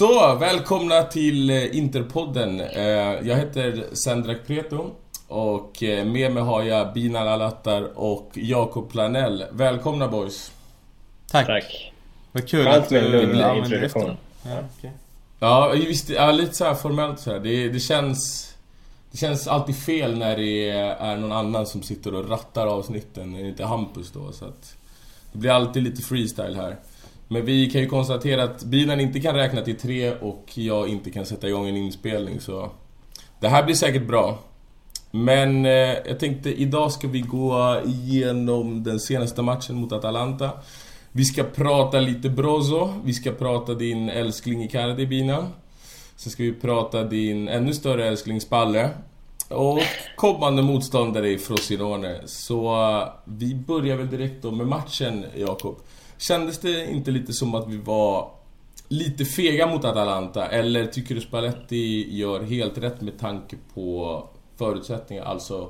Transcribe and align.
Så, 0.00 0.34
välkomna 0.34 1.02
till 1.02 1.50
eh, 1.50 1.76
Interpodden. 1.76 2.60
Eh, 2.60 2.82
jag 3.22 3.36
heter 3.36 3.84
Sendrak 3.92 4.38
Preto 4.46 4.90
och 5.28 5.82
eh, 5.82 6.04
med 6.04 6.32
mig 6.32 6.42
har 6.42 6.62
jag 6.62 6.92
Binar 6.92 7.26
Alattar 7.26 7.98
och 7.98 8.30
Jakob 8.34 8.90
Planell. 8.90 9.44
Välkomna 9.52 10.08
boys! 10.08 10.52
Tack! 11.30 11.46
Tack. 11.46 11.92
Vad 12.32 12.48
kul 12.48 12.64
Skönt 12.64 12.84
att 12.84 12.88
du 12.88 13.84
efter. 13.84 14.16
Ja, 14.42 14.58
okej. 14.78 14.92
Ja, 15.38 15.72
visst, 15.74 16.10
ja, 16.10 16.32
lite 16.32 16.54
så 16.54 16.64
här 16.64 16.74
formellt 16.74 17.20
så 17.20 17.32
här. 17.32 17.38
Det, 17.38 17.68
det 17.68 17.80
känns... 17.80 18.54
Det 19.10 19.18
känns 19.18 19.48
alltid 19.48 19.76
fel 19.76 20.18
när 20.18 20.36
det 20.36 20.70
är 20.70 21.16
någon 21.16 21.32
annan 21.32 21.66
som 21.66 21.82
sitter 21.82 22.14
och 22.14 22.28
rattar 22.28 22.66
avsnitten, 22.66 23.36
inte 23.36 23.64
Hampus 23.64 24.10
då, 24.12 24.32
så 24.32 24.44
att... 24.44 24.76
Det 25.32 25.38
blir 25.38 25.50
alltid 25.50 25.82
lite 25.82 26.02
freestyle 26.02 26.56
här. 26.56 26.76
Men 27.32 27.44
vi 27.44 27.70
kan 27.70 27.80
ju 27.80 27.86
konstatera 27.86 28.42
att 28.42 28.64
bilen 28.64 29.00
inte 29.00 29.20
kan 29.20 29.34
räkna 29.34 29.60
till 29.60 29.76
tre 29.76 30.12
och 30.12 30.44
jag 30.54 30.88
inte 30.88 31.10
kan 31.10 31.26
sätta 31.26 31.48
igång 31.48 31.68
en 31.68 31.76
inspelning 31.76 32.40
så... 32.40 32.70
Det 33.40 33.48
här 33.48 33.64
blir 33.64 33.74
säkert 33.74 34.06
bra. 34.06 34.38
Men 35.10 35.66
eh, 35.66 35.72
jag 36.06 36.18
tänkte 36.20 36.60
idag 36.60 36.92
ska 36.92 37.08
vi 37.08 37.20
gå 37.20 37.80
igenom 37.86 38.82
den 38.82 39.00
senaste 39.00 39.42
matchen 39.42 39.76
mot 39.76 39.92
Atalanta. 39.92 40.50
Vi 41.12 41.24
ska 41.24 41.42
prata 41.42 42.00
lite 42.00 42.28
Brozo, 42.28 42.94
vi 43.04 43.14
ska 43.14 43.32
prata 43.32 43.74
din 43.74 44.08
älskling 44.08 44.64
Icardi 44.64 45.06
Bina. 45.06 45.46
Sen 46.16 46.32
ska 46.32 46.42
vi 46.42 46.52
prata 46.52 47.04
din 47.04 47.48
ännu 47.48 47.74
större 47.74 48.08
älskling 48.08 48.40
Spalle. 48.40 48.90
Och 49.48 49.78
kommande 50.16 50.62
motståndare 50.62 51.28
i 51.28 51.38
Frosinone. 51.38 52.20
Så 52.26 52.90
eh, 52.90 53.08
vi 53.24 53.54
börjar 53.54 53.96
väl 53.96 54.10
direkt 54.10 54.42
då 54.42 54.50
med 54.50 54.66
matchen, 54.66 55.24
Jakob. 55.36 55.76
Kändes 56.20 56.58
det 56.58 56.90
inte 56.90 57.10
lite 57.10 57.32
som 57.32 57.54
att 57.54 57.68
vi 57.68 57.76
var 57.76 58.30
lite 58.88 59.24
fega 59.24 59.66
mot 59.66 59.84
Atalanta? 59.84 60.46
Eller 60.46 60.86
tycker 60.86 61.14
du 61.14 61.20
Spalletti 61.20 62.16
gör 62.16 62.42
helt 62.42 62.78
rätt 62.78 63.00
med 63.00 63.18
tanke 63.18 63.56
på 63.74 64.24
förutsättningar? 64.58 65.24
Alltså 65.24 65.68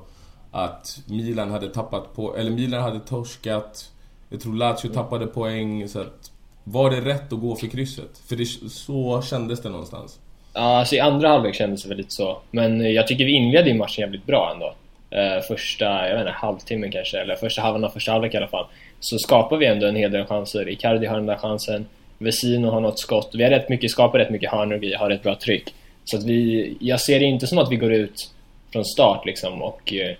att 0.50 1.00
Milan 1.06 1.50
hade 1.50 1.68
tappat 1.68 2.16
på... 2.16 2.36
Eller 2.36 2.50
Milan 2.50 2.82
hade 2.82 3.00
torskat. 3.00 3.90
Jag 4.28 4.40
tror 4.40 4.56
Lazio 4.56 4.88
tappade 4.88 5.26
poäng. 5.26 5.88
Så 5.88 6.00
att, 6.00 6.30
var 6.64 6.90
det 6.90 7.00
rätt 7.00 7.32
att 7.32 7.40
gå 7.40 7.56
för 7.56 7.66
krysset? 7.66 8.18
För 8.28 8.36
det, 8.36 8.46
så 8.70 9.22
kändes 9.22 9.62
det 9.62 9.68
någonstans. 9.68 10.20
Ja, 10.54 10.78
alltså 10.78 10.94
i 10.94 11.00
andra 11.00 11.28
halvlek 11.28 11.54
kändes 11.54 11.82
det 11.82 11.88
väl 11.88 11.98
lite 11.98 12.12
så. 12.12 12.38
Men 12.50 12.92
jag 12.94 13.06
tycker 13.06 13.24
vi 13.24 13.32
inledde 13.32 13.70
ju 13.70 13.76
matchen 13.76 14.02
jävligt 14.02 14.26
bra 14.26 14.52
ändå. 14.54 14.74
Eh, 15.10 15.42
första, 15.42 15.84
jag 15.84 16.12
vet 16.12 16.20
inte, 16.20 16.32
halvtimmen 16.32 16.92
kanske, 16.92 17.20
eller 17.20 17.36
första 17.36 17.62
halvan 17.62 17.84
av 17.84 17.88
första 17.88 18.12
halvlek 18.12 18.34
i 18.34 18.36
alla 18.36 18.48
fall. 18.48 18.66
Så 19.00 19.18
skapar 19.18 19.56
vi 19.56 19.66
ändå 19.66 19.86
en 19.86 19.96
hel 19.96 20.10
del 20.10 20.26
chanser. 20.26 20.68
Icardi 20.68 21.06
har 21.06 21.16
den 21.16 21.26
där 21.26 21.36
chansen. 21.36 21.86
Vesino 22.18 22.70
har 22.70 22.80
något 22.80 22.98
skott. 22.98 23.30
Vi 23.34 23.42
har 23.42 23.50
rätt 23.50 23.68
mycket, 23.68 23.90
skapar 23.90 24.18
rätt 24.18 24.30
mycket 24.30 24.50
hörnor 24.50 24.76
och 24.76 24.82
vi 24.82 24.94
har 24.94 25.10
ett 25.10 25.22
bra 25.22 25.34
tryck. 25.34 25.74
Så 26.04 26.16
att 26.16 26.24
vi, 26.24 26.76
jag 26.80 27.00
ser 27.00 27.18
det 27.18 27.24
inte 27.24 27.46
som 27.46 27.58
att 27.58 27.72
vi 27.72 27.76
går 27.76 27.92
ut 27.92 28.30
från 28.72 28.84
start 28.84 29.26
liksom 29.26 29.62
och 29.62 29.92
eh, 29.92 30.16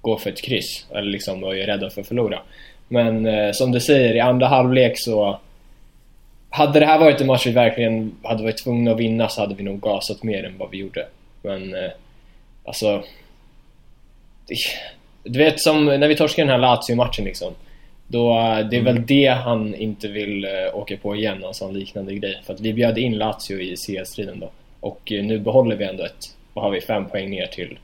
går 0.00 0.18
för 0.18 0.30
ett 0.30 0.42
kryss. 0.42 0.86
Eller 0.90 1.10
liksom 1.10 1.44
och 1.44 1.56
är 1.56 1.66
rädda 1.66 1.90
för 1.90 2.00
att 2.00 2.08
förlora. 2.08 2.38
Men 2.88 3.26
eh, 3.26 3.52
som 3.52 3.72
du 3.72 3.80
säger, 3.80 4.14
i 4.14 4.20
andra 4.20 4.46
halvlek 4.46 4.92
så 4.96 5.40
hade 6.50 6.80
det 6.80 6.86
här 6.86 6.98
varit 6.98 7.20
en 7.20 7.26
match 7.26 7.46
vi 7.46 7.52
verkligen 7.52 8.14
hade 8.22 8.42
varit 8.42 8.64
tvungna 8.64 8.90
att 8.90 8.98
vinna 8.98 9.28
så 9.28 9.40
hade 9.40 9.54
vi 9.54 9.62
nog 9.62 9.80
gasat 9.80 10.22
mer 10.22 10.44
än 10.44 10.58
vad 10.58 10.70
vi 10.70 10.78
gjorde. 10.78 11.06
Men 11.42 11.74
eh, 11.74 11.90
alltså... 12.64 13.02
Det, 14.46 14.56
du 15.22 15.38
vet 15.38 15.60
som 15.60 15.84
när 15.84 16.08
vi 16.08 16.16
torskade 16.16 16.52
den 16.52 16.60
här 16.60 16.68
Lazio-matchen 16.68 17.24
liksom. 17.24 17.54
Då, 18.08 18.38
eh, 18.38 18.68
det 18.68 18.76
är 18.76 18.82
väl 18.82 19.06
det 19.06 19.26
han 19.26 19.74
inte 19.74 20.08
vill 20.08 20.44
eh, 20.44 20.50
åka 20.74 20.96
på 20.96 21.16
igen, 21.16 21.38
någon 21.38 21.54
sån 21.54 21.74
liknande 21.74 22.14
grej. 22.14 22.42
För 22.46 22.54
att 22.54 22.60
vi 22.60 22.72
bjöd 22.72 22.98
in 22.98 23.18
Lazio 23.18 23.60
i 23.60 23.76
CS-striden 23.76 24.40
då. 24.40 24.50
Och 24.80 25.12
eh, 25.12 25.24
nu 25.24 25.38
behåller 25.38 25.76
vi 25.76 25.84
ändå 25.84 26.04
ett, 26.04 26.36
vad 26.52 26.64
har 26.64 26.70
vi, 26.70 26.80
fem 26.80 27.08
poäng 27.08 27.30
ner 27.30 27.46
till, 27.46 27.78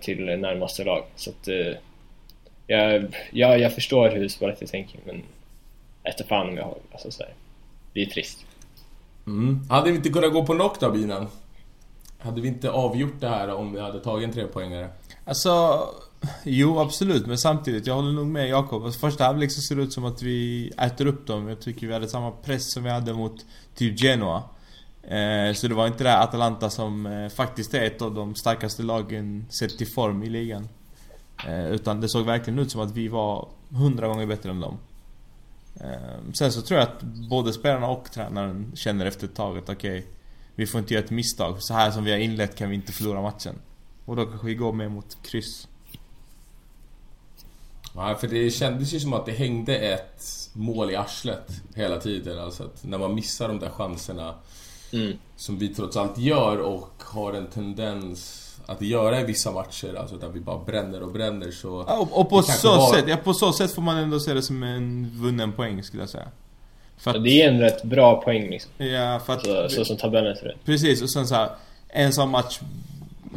till 0.00 0.24
närmaste 0.24 0.84
lag. 0.84 1.04
Så 1.16 1.30
att... 1.30 1.48
Jag, 2.70 3.14
jag, 3.30 3.60
jag 3.60 3.74
förstår 3.74 4.10
hur 4.10 4.28
Spalletti 4.28 4.66
tänker 4.66 5.00
men... 5.04 5.22
Efter 6.02 6.24
fan 6.24 6.48
om 6.48 6.56
jag 6.56 6.64
har, 6.64 6.76
alltså 6.92 7.10
så 7.10 7.22
här. 7.22 7.32
Det 7.92 8.02
är 8.02 8.06
trist. 8.06 8.46
Mm. 9.26 9.60
Hade 9.70 9.90
vi 9.90 9.96
inte 9.96 10.08
kunnat 10.08 10.32
gå 10.32 10.46
på 10.46 10.52
knock 10.54 10.80
då, 10.80 10.90
Binan? 10.90 11.26
Hade 12.18 12.40
vi 12.40 12.48
inte 12.48 12.70
avgjort 12.70 13.20
det 13.20 13.28
här 13.28 13.54
om 13.54 13.72
vi 13.72 13.80
hade 13.80 14.00
tagit 14.00 14.28
en 14.28 14.34
trepoängare? 14.34 14.88
Alltså, 15.24 15.80
jo 16.44 16.78
absolut. 16.78 17.26
Men 17.26 17.38
samtidigt, 17.38 17.86
jag 17.86 17.94
håller 17.94 18.12
nog 18.12 18.26
med 18.26 18.48
Jakob. 18.48 18.84
Alltså, 18.84 19.00
första 19.00 19.24
halvlek 19.24 19.52
så 19.52 19.60
ser 19.60 19.76
det 19.76 19.82
ut 19.82 19.92
som 19.92 20.04
att 20.04 20.22
vi 20.22 20.68
äter 20.78 21.06
upp 21.06 21.26
dem. 21.26 21.48
Jag 21.48 21.60
tycker 21.60 21.86
vi 21.86 21.92
hade 21.92 22.08
samma 22.08 22.30
press 22.30 22.72
som 22.72 22.84
vi 22.84 22.90
hade 22.90 23.12
mot 23.14 23.44
typ 23.74 24.00
Genoa. 24.00 24.42
Eh, 25.02 25.52
så 25.54 25.68
det 25.68 25.74
var 25.74 25.86
inte 25.86 26.04
det 26.04 26.10
här 26.10 26.22
Atalanta 26.24 26.70
som 26.70 27.06
eh, 27.06 27.28
faktiskt 27.28 27.74
är 27.74 27.82
ett 27.82 28.02
av 28.02 28.14
de 28.14 28.34
starkaste 28.34 28.82
lagen 28.82 29.46
sett 29.60 29.78
till 29.78 29.92
form 29.92 30.22
i 30.22 30.28
ligan. 30.30 30.68
Eh, 31.46 31.66
utan 31.70 32.00
det 32.00 32.08
såg 32.08 32.26
verkligen 32.26 32.58
ut 32.58 32.70
som 32.70 32.80
att 32.80 32.90
vi 32.90 33.08
var 33.08 33.48
hundra 33.70 34.08
gånger 34.08 34.26
bättre 34.26 34.50
än 34.50 34.60
dem. 34.60 34.78
Eh, 35.80 36.32
sen 36.32 36.52
så 36.52 36.62
tror 36.62 36.80
jag 36.80 36.88
att 36.88 37.02
både 37.02 37.52
spelarna 37.52 37.88
och 37.88 38.10
tränaren 38.12 38.72
känner 38.74 39.06
efter 39.06 39.26
ett 39.26 39.34
tag 39.34 39.58
att 39.58 39.68
okej, 39.68 40.06
vi 40.54 40.66
får 40.66 40.80
inte 40.80 40.94
göra 40.94 41.04
ett 41.04 41.10
misstag. 41.10 41.56
Så 41.62 41.74
här 41.74 41.90
som 41.90 42.04
vi 42.04 42.10
har 42.10 42.18
inlett 42.18 42.56
kan 42.56 42.68
vi 42.68 42.74
inte 42.74 42.92
förlora 42.92 43.22
matchen. 43.22 43.54
Och 44.04 44.16
då 44.16 44.26
kanske 44.26 44.46
vi 44.46 44.54
går 44.54 44.72
med 44.72 44.90
mot 44.90 45.22
kryss. 45.22 45.68
Ja, 47.98 48.14
för 48.20 48.28
det 48.28 48.50
kändes 48.50 48.92
ju 48.92 49.00
som 49.00 49.12
att 49.12 49.26
det 49.26 49.32
hängde 49.32 49.76
ett 49.78 50.24
mål 50.52 50.90
i 50.90 50.96
arslet 50.96 51.48
hela 51.74 51.96
tiden. 52.00 52.38
Alltså 52.38 52.62
att 52.62 52.84
när 52.84 52.98
man 52.98 53.14
missar 53.14 53.48
de 53.48 53.58
där 53.58 53.70
chanserna 53.70 54.34
Mm. 54.92 55.12
som 55.36 55.58
vi 55.58 55.68
trots 55.68 55.96
allt 55.96 56.18
gör 56.18 56.58
och 56.58 56.90
har 56.98 57.32
en 57.32 57.46
tendens 57.46 58.44
att 58.66 58.82
göra 58.82 59.20
i 59.20 59.24
vissa 59.24 59.50
matcher, 59.52 59.94
alltså 59.94 60.16
där 60.16 60.28
vi 60.28 60.40
bara 60.40 60.64
bränner 60.64 61.02
och 61.02 61.12
bränner 61.12 61.50
så... 61.50 61.84
Ja, 61.88 61.98
och, 61.98 62.20
och 62.20 62.30
på 62.30 62.42
så 62.42 62.68
var- 62.68 62.94
sätt, 62.94 63.04
ja, 63.08 63.16
på 63.16 63.34
så 63.34 63.52
sätt 63.52 63.70
får 63.72 63.82
man 63.82 63.96
ändå 63.96 64.20
se 64.20 64.34
det 64.34 64.42
som 64.42 64.62
en 64.62 65.10
vunnen 65.14 65.52
poäng 65.52 65.82
skulle 65.82 66.02
jag 66.02 66.10
säga. 66.10 66.28
För 66.98 67.10
att, 67.14 67.24
det 67.24 67.42
är 67.42 67.48
en 67.48 67.60
rätt 67.60 67.82
bra 67.84 68.22
poäng 68.22 68.50
liksom. 68.50 68.70
ja, 68.86 69.20
för 69.26 69.32
att, 69.32 69.42
Så, 69.42 69.68
så 69.68 69.84
som 69.84 69.96
tabellen 69.96 70.36
ser 70.36 70.48
ut. 70.48 70.64
Precis, 70.64 71.02
och 71.02 71.10
sen 71.10 71.26
så 71.26 71.34
här, 71.34 71.50
En 71.88 72.12
sån 72.12 72.30
match 72.30 72.60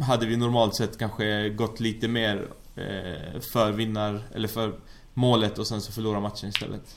hade 0.00 0.26
vi 0.26 0.36
normalt 0.36 0.74
sett 0.74 0.98
kanske 0.98 1.48
gått 1.48 1.80
lite 1.80 2.08
mer 2.08 2.46
Eh, 2.76 3.40
för 3.40 3.72
vinnar, 3.72 4.22
eller 4.34 4.48
för 4.48 4.74
målet 5.14 5.58
och 5.58 5.66
sen 5.66 5.80
så 5.80 5.92
förlorar 5.92 6.20
matchen 6.20 6.48
istället. 6.48 6.96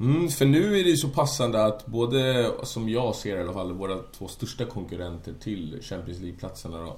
Mm, 0.00 0.28
för 0.28 0.46
nu 0.46 0.80
är 0.80 0.84
det 0.84 0.90
ju 0.90 0.96
så 0.96 1.08
passande 1.08 1.64
att 1.64 1.86
både, 1.86 2.50
som 2.62 2.88
jag 2.88 3.14
ser 3.14 3.36
i 3.36 3.40
alla 3.40 3.52
fall, 3.52 3.72
våra 3.72 3.98
två 4.18 4.28
största 4.28 4.64
konkurrenter 4.64 5.34
till 5.40 5.78
Champions 5.82 6.20
League-platserna 6.20 6.78
då. 6.78 6.96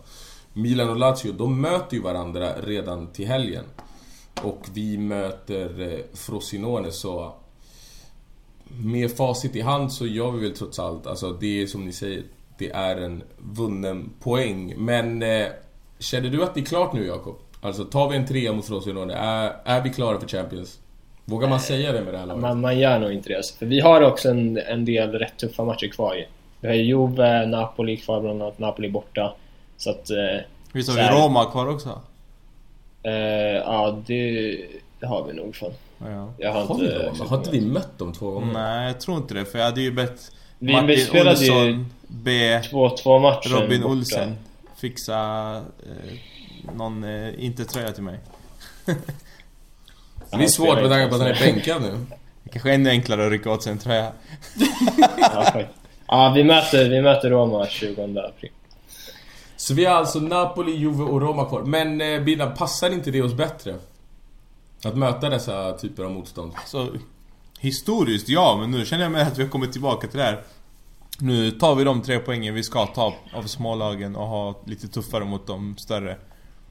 Milan 0.52 0.90
och 0.90 0.96
Lazio, 0.96 1.32
de 1.32 1.60
möter 1.60 1.96
ju 1.96 2.02
varandra 2.02 2.60
redan 2.60 3.06
till 3.06 3.26
helgen. 3.26 3.64
Och 4.42 4.66
vi 4.72 4.98
möter 4.98 5.80
eh, 5.80 6.16
Frosinone 6.16 6.92
så... 6.92 7.34
Med 8.68 9.16
facit 9.16 9.56
i 9.56 9.60
hand 9.60 9.92
så 9.92 10.06
gör 10.06 10.30
vi 10.30 10.40
väl 10.40 10.56
trots 10.56 10.78
allt, 10.78 11.06
alltså 11.06 11.32
det 11.32 11.62
är 11.62 11.66
som 11.66 11.84
ni 11.84 11.92
säger, 11.92 12.24
det 12.58 12.70
är 12.70 12.96
en 12.96 13.22
vunnen 13.38 14.12
poäng. 14.20 14.74
Men 14.76 15.22
eh, 15.22 15.46
känner 15.98 16.30
du 16.30 16.42
att 16.42 16.54
det 16.54 16.60
är 16.60 16.64
klart 16.64 16.92
nu 16.92 17.06
Jakob? 17.06 17.36
Alltså 17.60 17.84
tar 17.84 18.08
vi 18.08 18.16
en 18.16 18.26
trea 18.26 18.52
mot 18.52 18.66
Frosinone, 18.66 19.14
är, 19.14 19.52
är 19.64 19.80
vi 19.82 19.90
klara 19.90 20.20
för 20.20 20.28
Champions? 20.28 20.78
Vågar 21.24 21.48
man 21.48 21.60
säga 21.60 21.92
det 21.92 22.00
med 22.00 22.14
det 22.14 22.18
här 22.18 22.26
laget? 22.26 22.42
Man, 22.42 22.60
man 22.60 22.78
gör 22.78 22.98
nog 22.98 23.12
inte 23.12 23.28
det. 23.28 23.36
Alltså. 23.36 23.56
För 23.58 23.66
vi 23.66 23.80
har 23.80 24.00
också 24.00 24.28
en, 24.28 24.58
en 24.58 24.84
del 24.84 25.12
rätt 25.12 25.36
tuffa 25.38 25.64
matcher 25.64 25.88
kvar 25.88 26.14
ju. 26.14 26.24
Vi 26.60 26.68
har 26.68 26.74
ju 26.74 26.82
Juve, 26.82 27.46
Napoli 27.46 27.96
kvar 27.96 28.20
bland 28.20 28.42
annat. 28.42 28.58
Napoli 28.58 28.90
borta. 28.90 29.34
Så 29.76 29.90
att... 29.90 30.10
Eh, 30.10 30.16
Visst 30.72 30.88
har 30.88 30.94
Så 30.94 31.00
vi 31.00 31.06
här- 31.06 31.22
Roma 31.24 31.44
kvar 31.44 31.68
också? 31.68 32.00
eh, 33.02 33.12
ja, 33.56 33.98
det, 34.06 34.56
det 35.00 35.06
har 35.06 35.24
vi 35.26 35.32
nog 35.32 35.56
fan. 35.56 35.72
Ja. 35.98 36.32
Jag 36.38 36.52
har 36.52 36.64
Har, 36.64 36.74
inte... 36.74 37.12
har 37.28 37.36
inte 37.36 37.50
vi 37.50 37.60
mött 37.60 37.98
dem 37.98 38.12
två 38.12 38.30
gånger? 38.30 38.52
Nej, 38.52 38.86
jag 38.86 39.00
tror 39.00 39.16
inte 39.16 39.34
det. 39.34 39.44
För 39.44 39.58
jag 39.58 39.66
hade 39.66 39.80
ju 39.80 39.92
bett 39.92 40.32
Vi- 40.58 40.72
Martin 40.72 41.26
Olsson 41.28 41.92
be 42.08 42.60
2-2 42.60 43.20
matchen 43.20 43.52
Robin 43.52 43.82
borta. 43.82 44.32
Fixa 44.76 45.54
eh, 45.56 46.18
någon 46.76 47.04
eh, 47.04 47.44
inte-tröja 47.44 47.92
till 47.92 48.02
mig. 48.02 48.18
Det 50.30 50.44
är 50.44 50.46
svårt 50.46 50.80
med 50.80 50.90
tanke 50.90 51.08
på 51.08 51.14
att 51.14 51.20
han 51.20 51.30
är 51.30 51.40
bänkad 51.40 51.82
nu. 51.82 52.06
Det 52.42 52.50
kanske 52.50 52.70
är 52.70 52.74
ännu 52.74 52.90
enklare 52.90 53.26
att 53.26 53.32
rycka 53.32 53.50
åt 53.50 53.62
sig 53.62 53.72
en 53.72 53.78
tröja. 53.78 54.12
Ja, 55.18 55.62
ja 56.06 56.32
vi, 56.34 56.44
möter, 56.44 56.90
vi 56.90 57.02
möter 57.02 57.30
Roma 57.30 57.66
20 57.66 58.02
april. 58.02 58.50
Så 59.56 59.74
vi 59.74 59.84
har 59.84 59.94
alltså 59.94 60.18
Napoli, 60.20 60.72
Juve 60.72 61.02
och 61.02 61.20
Roma 61.20 61.44
kvar. 61.44 61.62
Men 61.62 62.00
eh, 62.00 62.20
Bidan, 62.20 62.54
passar 62.54 62.90
inte 62.90 63.10
det 63.10 63.22
oss 63.22 63.34
bättre? 63.34 63.74
Att 64.84 64.96
möta 64.96 65.28
dessa 65.28 65.72
typer 65.72 66.04
av 66.04 66.10
motstånd? 66.10 66.52
Så 66.66 66.88
historiskt 67.60 68.28
ja, 68.28 68.56
men 68.60 68.70
nu 68.70 68.84
känner 68.84 69.02
jag 69.02 69.12
mig 69.12 69.22
att 69.22 69.38
vi 69.38 69.42
har 69.42 69.50
kommit 69.50 69.72
tillbaka 69.72 70.08
till 70.08 70.18
det 70.18 70.24
här. 70.24 70.42
Nu 71.20 71.50
tar 71.50 71.74
vi 71.74 71.84
de 71.84 72.02
tre 72.02 72.18
poängen 72.18 72.54
vi 72.54 72.62
ska 72.62 72.86
ta 72.86 73.14
av 73.32 73.42
smålagen 73.42 74.16
och 74.16 74.26
ha 74.26 74.60
lite 74.64 74.88
tuffare 74.88 75.24
mot 75.24 75.46
de 75.46 75.76
större. 75.76 76.16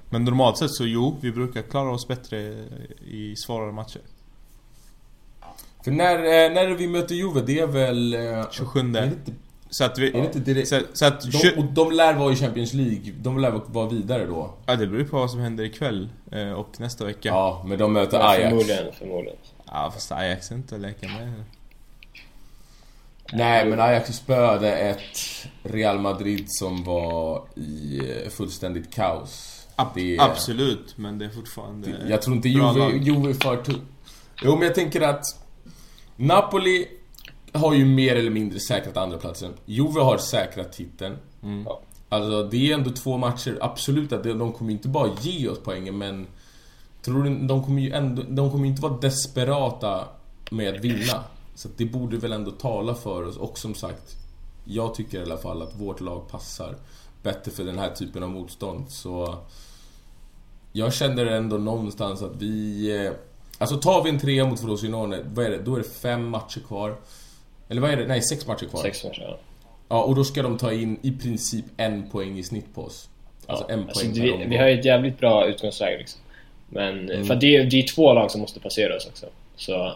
Men 0.09 0.23
normalt 0.23 0.57
sett 0.57 0.71
så 0.71 0.85
jo, 0.85 1.17
vi 1.21 1.31
brukar 1.31 1.61
klara 1.61 1.91
oss 1.91 2.07
bättre 2.07 2.37
i 3.07 3.35
svårare 3.35 3.71
matcher. 3.71 4.01
För 5.83 5.91
när, 5.91 6.15
eh, 6.15 6.53
när 6.53 6.75
vi 6.75 6.87
möter 6.87 7.15
Juve? 7.15 7.41
Det 7.41 7.59
är 7.59 7.67
väl... 7.67 8.13
eh, 8.13 8.45
27. 8.51 8.79
Är 8.79 8.83
det 8.83 9.05
inte, 9.05 9.31
Så 9.69 9.83
att 9.83 9.99
vi... 9.99 10.07
är 10.09 10.13
det 10.13 10.25
inte 10.25 10.39
direkt? 10.39 10.67
Så, 10.67 10.79
så 10.93 11.05
att... 11.05 11.21
De, 11.31 11.51
och 11.57 11.65
de 11.65 11.91
lär 11.91 12.13
vara 12.13 12.33
i 12.33 12.35
Champions 12.35 12.73
League. 12.73 13.13
De 13.21 13.39
lär 13.39 13.61
vara 13.67 13.89
vidare 13.89 14.25
då. 14.25 14.53
Ja, 14.65 14.75
det 14.75 14.87
beror 14.87 15.03
på 15.03 15.17
vad 15.19 15.31
som 15.31 15.39
händer 15.39 15.63
ikväll 15.63 16.09
eh, 16.31 16.51
och 16.51 16.79
nästa 16.79 17.05
vecka. 17.05 17.29
Ja, 17.29 17.63
men 17.67 17.77
de 17.77 17.93
möter 17.93 18.17
Ja, 18.19 18.29
Ajax. 18.29 18.49
förmodligen, 18.49 18.93
förmodligen. 18.93 19.37
Ja, 19.65 19.91
fast 19.93 20.11
Ajax 20.11 20.51
är 20.51 20.55
inte 20.55 20.75
att 20.75 20.81
leka 20.81 21.07
med. 21.07 21.43
Nej, 23.35 23.65
men 23.69 23.79
Ajax 23.79 24.15
spöade 24.17 24.71
ett 24.77 25.19
Real 25.63 25.99
Madrid 25.99 26.45
som 26.47 26.83
var 26.83 27.43
i 27.55 27.99
eh, 27.99 28.29
fullständigt 28.29 28.93
kaos. 28.93 29.51
Är- 29.75 30.21
Absolut, 30.21 30.93
men 30.97 31.17
det 31.17 31.25
är 31.25 31.29
fortfarande... 31.29 31.89
Jag 32.09 32.21
tror 32.21 32.35
inte 32.35 32.49
Juve. 32.49 32.97
Juve 32.97 33.29
är 33.29 33.33
för 33.33 33.57
tu- 33.63 33.81
Jo, 34.43 34.55
men 34.55 34.61
jag 34.61 34.75
tänker 34.75 35.01
att 35.01 35.23
Napoli 36.15 36.87
har 37.53 37.73
ju 37.73 37.85
mer 37.85 38.15
eller 38.15 38.29
mindre 38.31 38.59
säkrat 38.59 38.97
andra 38.97 39.17
platsen. 39.17 39.53
Juve 39.65 39.99
har 40.01 40.17
säkrat 40.17 40.73
titeln. 40.73 41.17
Ja. 41.65 41.81
Alltså, 42.09 42.43
det 42.43 42.69
är 42.71 42.73
ändå 42.73 42.89
två 42.89 43.17
matcher. 43.17 43.57
Absolut 43.61 44.13
att 44.13 44.23
de 44.23 44.51
kommer 44.53 44.71
inte 44.71 44.87
bara 44.87 45.09
ge 45.21 45.49
oss 45.49 45.59
poängen, 45.63 45.97
men... 45.97 46.27
Tror 47.01 47.23
du, 47.23 47.47
de 47.47 47.63
kommer 47.63 47.81
ju 47.81 47.91
ändå... 47.91 48.21
De 48.29 48.51
kommer 48.51 48.67
inte 48.67 48.81
vara 48.81 48.97
desperata 48.97 50.03
med 50.51 50.75
att 50.75 50.81
vinna. 50.81 51.23
Så 51.55 51.69
det 51.77 51.85
borde 51.85 52.17
väl 52.17 52.31
ändå 52.33 52.51
tala 52.51 52.95
för 52.95 53.23
oss. 53.27 53.37
Och 53.37 53.57
som 53.57 53.75
sagt, 53.75 54.15
jag 54.65 54.95
tycker 54.95 55.19
i 55.19 55.21
alla 55.21 55.37
fall 55.37 55.61
att 55.61 55.75
vårt 55.75 56.01
lag 56.01 56.27
passar 56.31 56.75
bättre 57.23 57.51
för 57.51 57.63
den 57.63 57.79
här 57.79 57.89
typen 57.89 58.23
av 58.23 58.29
motstånd. 58.29 58.85
Så... 58.89 59.37
Jag 60.71 60.93
känner 60.93 61.25
ändå 61.25 61.57
någonstans 61.57 62.21
att 62.21 62.35
vi... 62.41 62.89
eh, 63.05 63.11
Alltså 63.57 63.77
tar 63.77 64.03
vi 64.03 64.09
en 64.09 64.19
trea 64.19 64.45
mot 64.45 64.59
Frosinone, 64.59 65.19
vad 65.33 65.45
är 65.45 65.49
det? 65.49 65.57
Då 65.57 65.75
är 65.75 65.77
det 65.77 65.89
fem 65.89 66.29
matcher 66.29 66.59
kvar. 66.67 66.95
Eller 67.69 67.81
vad 67.81 67.89
är 67.91 67.97
det? 67.97 68.07
Nej, 68.07 68.21
sex 68.21 68.47
matcher 68.47 68.65
kvar. 68.65 68.81
Sex 68.81 69.03
matcher, 69.03 69.21
ja. 69.21 69.37
Ja, 69.89 70.03
och 70.03 70.15
då 70.15 70.23
ska 70.23 70.41
de 70.43 70.57
ta 70.57 70.71
in 70.73 70.99
i 71.01 71.11
princip 71.11 71.65
en 71.77 72.09
poäng 72.09 72.37
i 72.39 72.43
snitt 72.43 72.75
på 72.75 72.83
oss. 72.83 73.09
Alltså 73.47 73.65
en 73.69 73.79
Alltså, 73.83 73.99
poäng 74.05 74.13
vi, 74.13 74.45
vi 74.49 74.57
har 74.57 74.67
ju 74.67 74.79
ett 74.79 74.85
jävligt 74.85 75.19
bra 75.19 75.45
utgångsläge 75.47 75.97
liksom. 75.97 76.21
Men, 76.69 77.09
Mm. 77.09 77.25
för 77.25 77.35
det, 77.35 77.55
är- 77.55 77.63
det 77.65 77.75
är 77.83 77.87
två 77.95 78.13
lag 78.13 78.31
som 78.31 78.41
måste 78.41 78.59
passera 78.59 78.95
oss 78.95 79.07
också. 79.07 79.25
Så 79.55 79.93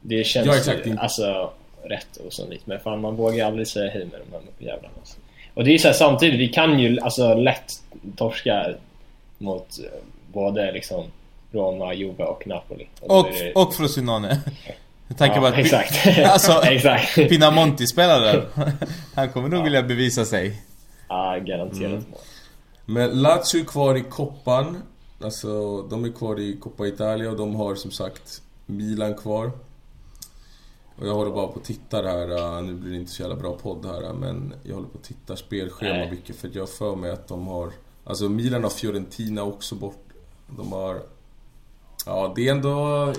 det 0.00 0.24
känns 0.24 0.46
Ja, 0.46 0.56
exakt. 0.56 0.86
ju, 0.86 0.96
alltså 0.98 1.50
rätt 1.84 2.18
osannolikt. 2.26 2.66
Men 2.66 2.80
fan, 2.80 3.00
man 3.00 3.16
vågar 3.16 3.46
aldrig 3.46 3.68
säga 3.68 3.90
hej 3.90 4.04
med 4.04 4.20
de 4.30 4.32
här 4.36 4.42
jävlarna. 4.72 4.94
Alltså. 4.98 5.16
Och 5.54 5.64
det 5.64 5.74
är 5.74 5.78
så 5.78 5.88
här, 5.88 5.94
samtidigt, 5.94 6.40
vi 6.40 6.48
kan 6.48 6.78
ju 6.78 7.00
alltså 7.00 7.34
lätt 7.34 7.72
torska 8.16 8.66
mot 9.38 9.78
eh, 9.78 10.00
både 10.32 10.72
liksom 10.72 11.04
Roma, 11.52 11.94
Juve 11.94 12.24
och 12.24 12.46
Napoli. 12.46 12.86
Och, 13.00 13.28
det- 13.32 13.52
och 13.52 13.74
Frosinone. 13.74 14.40
Jag 15.08 15.18
tänker 15.18 15.36
ja, 15.36 15.40
bara 15.40 15.52
att... 15.52 15.58
exakt. 15.58 16.06
Alltså, 16.26 16.52
exakt. 16.64 17.14
Pinamonti 17.14 17.86
spelar 17.86 18.20
där. 18.20 18.46
Han 19.14 19.28
kommer 19.28 19.48
nog 19.48 19.64
vilja 19.64 19.82
bevisa 19.82 20.24
sig. 20.24 20.62
Ja, 21.08 21.36
garanterat 21.38 21.92
Mm. 21.92 22.04
Men 22.84 23.22
Lazio 23.22 23.60
är 23.60 23.64
kvar 23.64 23.94
i 23.94 24.00
koppan. 24.02 24.82
Alltså, 25.22 25.82
de 25.82 26.04
är 26.04 26.12
kvar 26.12 26.40
i 26.40 26.56
Coppa 26.60 26.86
Italia 26.86 27.30
och 27.30 27.36
de 27.36 27.54
har 27.56 27.74
som 27.74 27.90
sagt 27.90 28.42
Milan 28.66 29.14
kvar. 29.14 29.50
Och 31.00 31.06
jag 31.06 31.14
håller 31.14 31.30
bara 31.30 31.46
på 31.46 31.54
och 31.54 31.64
tittar 31.64 32.04
här, 32.04 32.30
uh, 32.58 32.62
nu 32.62 32.74
blir 32.74 32.90
det 32.90 32.96
inte 32.96 33.12
så 33.12 33.22
jävla 33.22 33.36
bra 33.36 33.56
podd 33.56 33.86
här, 33.86 34.02
uh, 34.02 34.14
men 34.14 34.54
jag 34.62 34.74
håller 34.74 34.88
på 34.88 34.98
och 34.98 35.04
tittar 35.04 35.36
spelschema 35.36 35.92
Nej. 35.96 36.10
mycket 36.10 36.36
för 36.36 36.48
att 36.48 36.54
jag 36.54 36.68
för 36.68 36.96
mig 36.96 37.10
att 37.10 37.28
de 37.28 37.46
har... 37.46 37.70
Alltså 38.04 38.28
Milan 38.28 38.62
har 38.62 38.70
Fiorentina 38.70 39.42
också 39.42 39.74
bort. 39.74 40.04
De 40.56 40.72
har... 40.72 41.00
Ja, 42.06 42.32
det 42.36 42.48
är 42.48 42.52
ändå... 42.52 43.12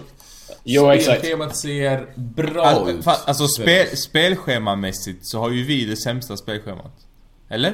Jo, 0.63 0.89
exakt. 0.91 1.19
Spelschemat 1.19 1.57
ser 1.57 2.13
bra 2.15 2.63
Alltså, 2.65 2.91
ut. 2.91 3.05
fa- 3.05 3.25
alltså 3.25 3.47
spel, 3.47 3.87
spelschemamässigt 3.97 5.27
så 5.27 5.39
har 5.39 5.49
ju 5.49 5.63
vi 5.63 5.85
det 5.85 5.97
sämsta 5.97 6.37
spelschemat. 6.37 7.07
Eller? 7.49 7.73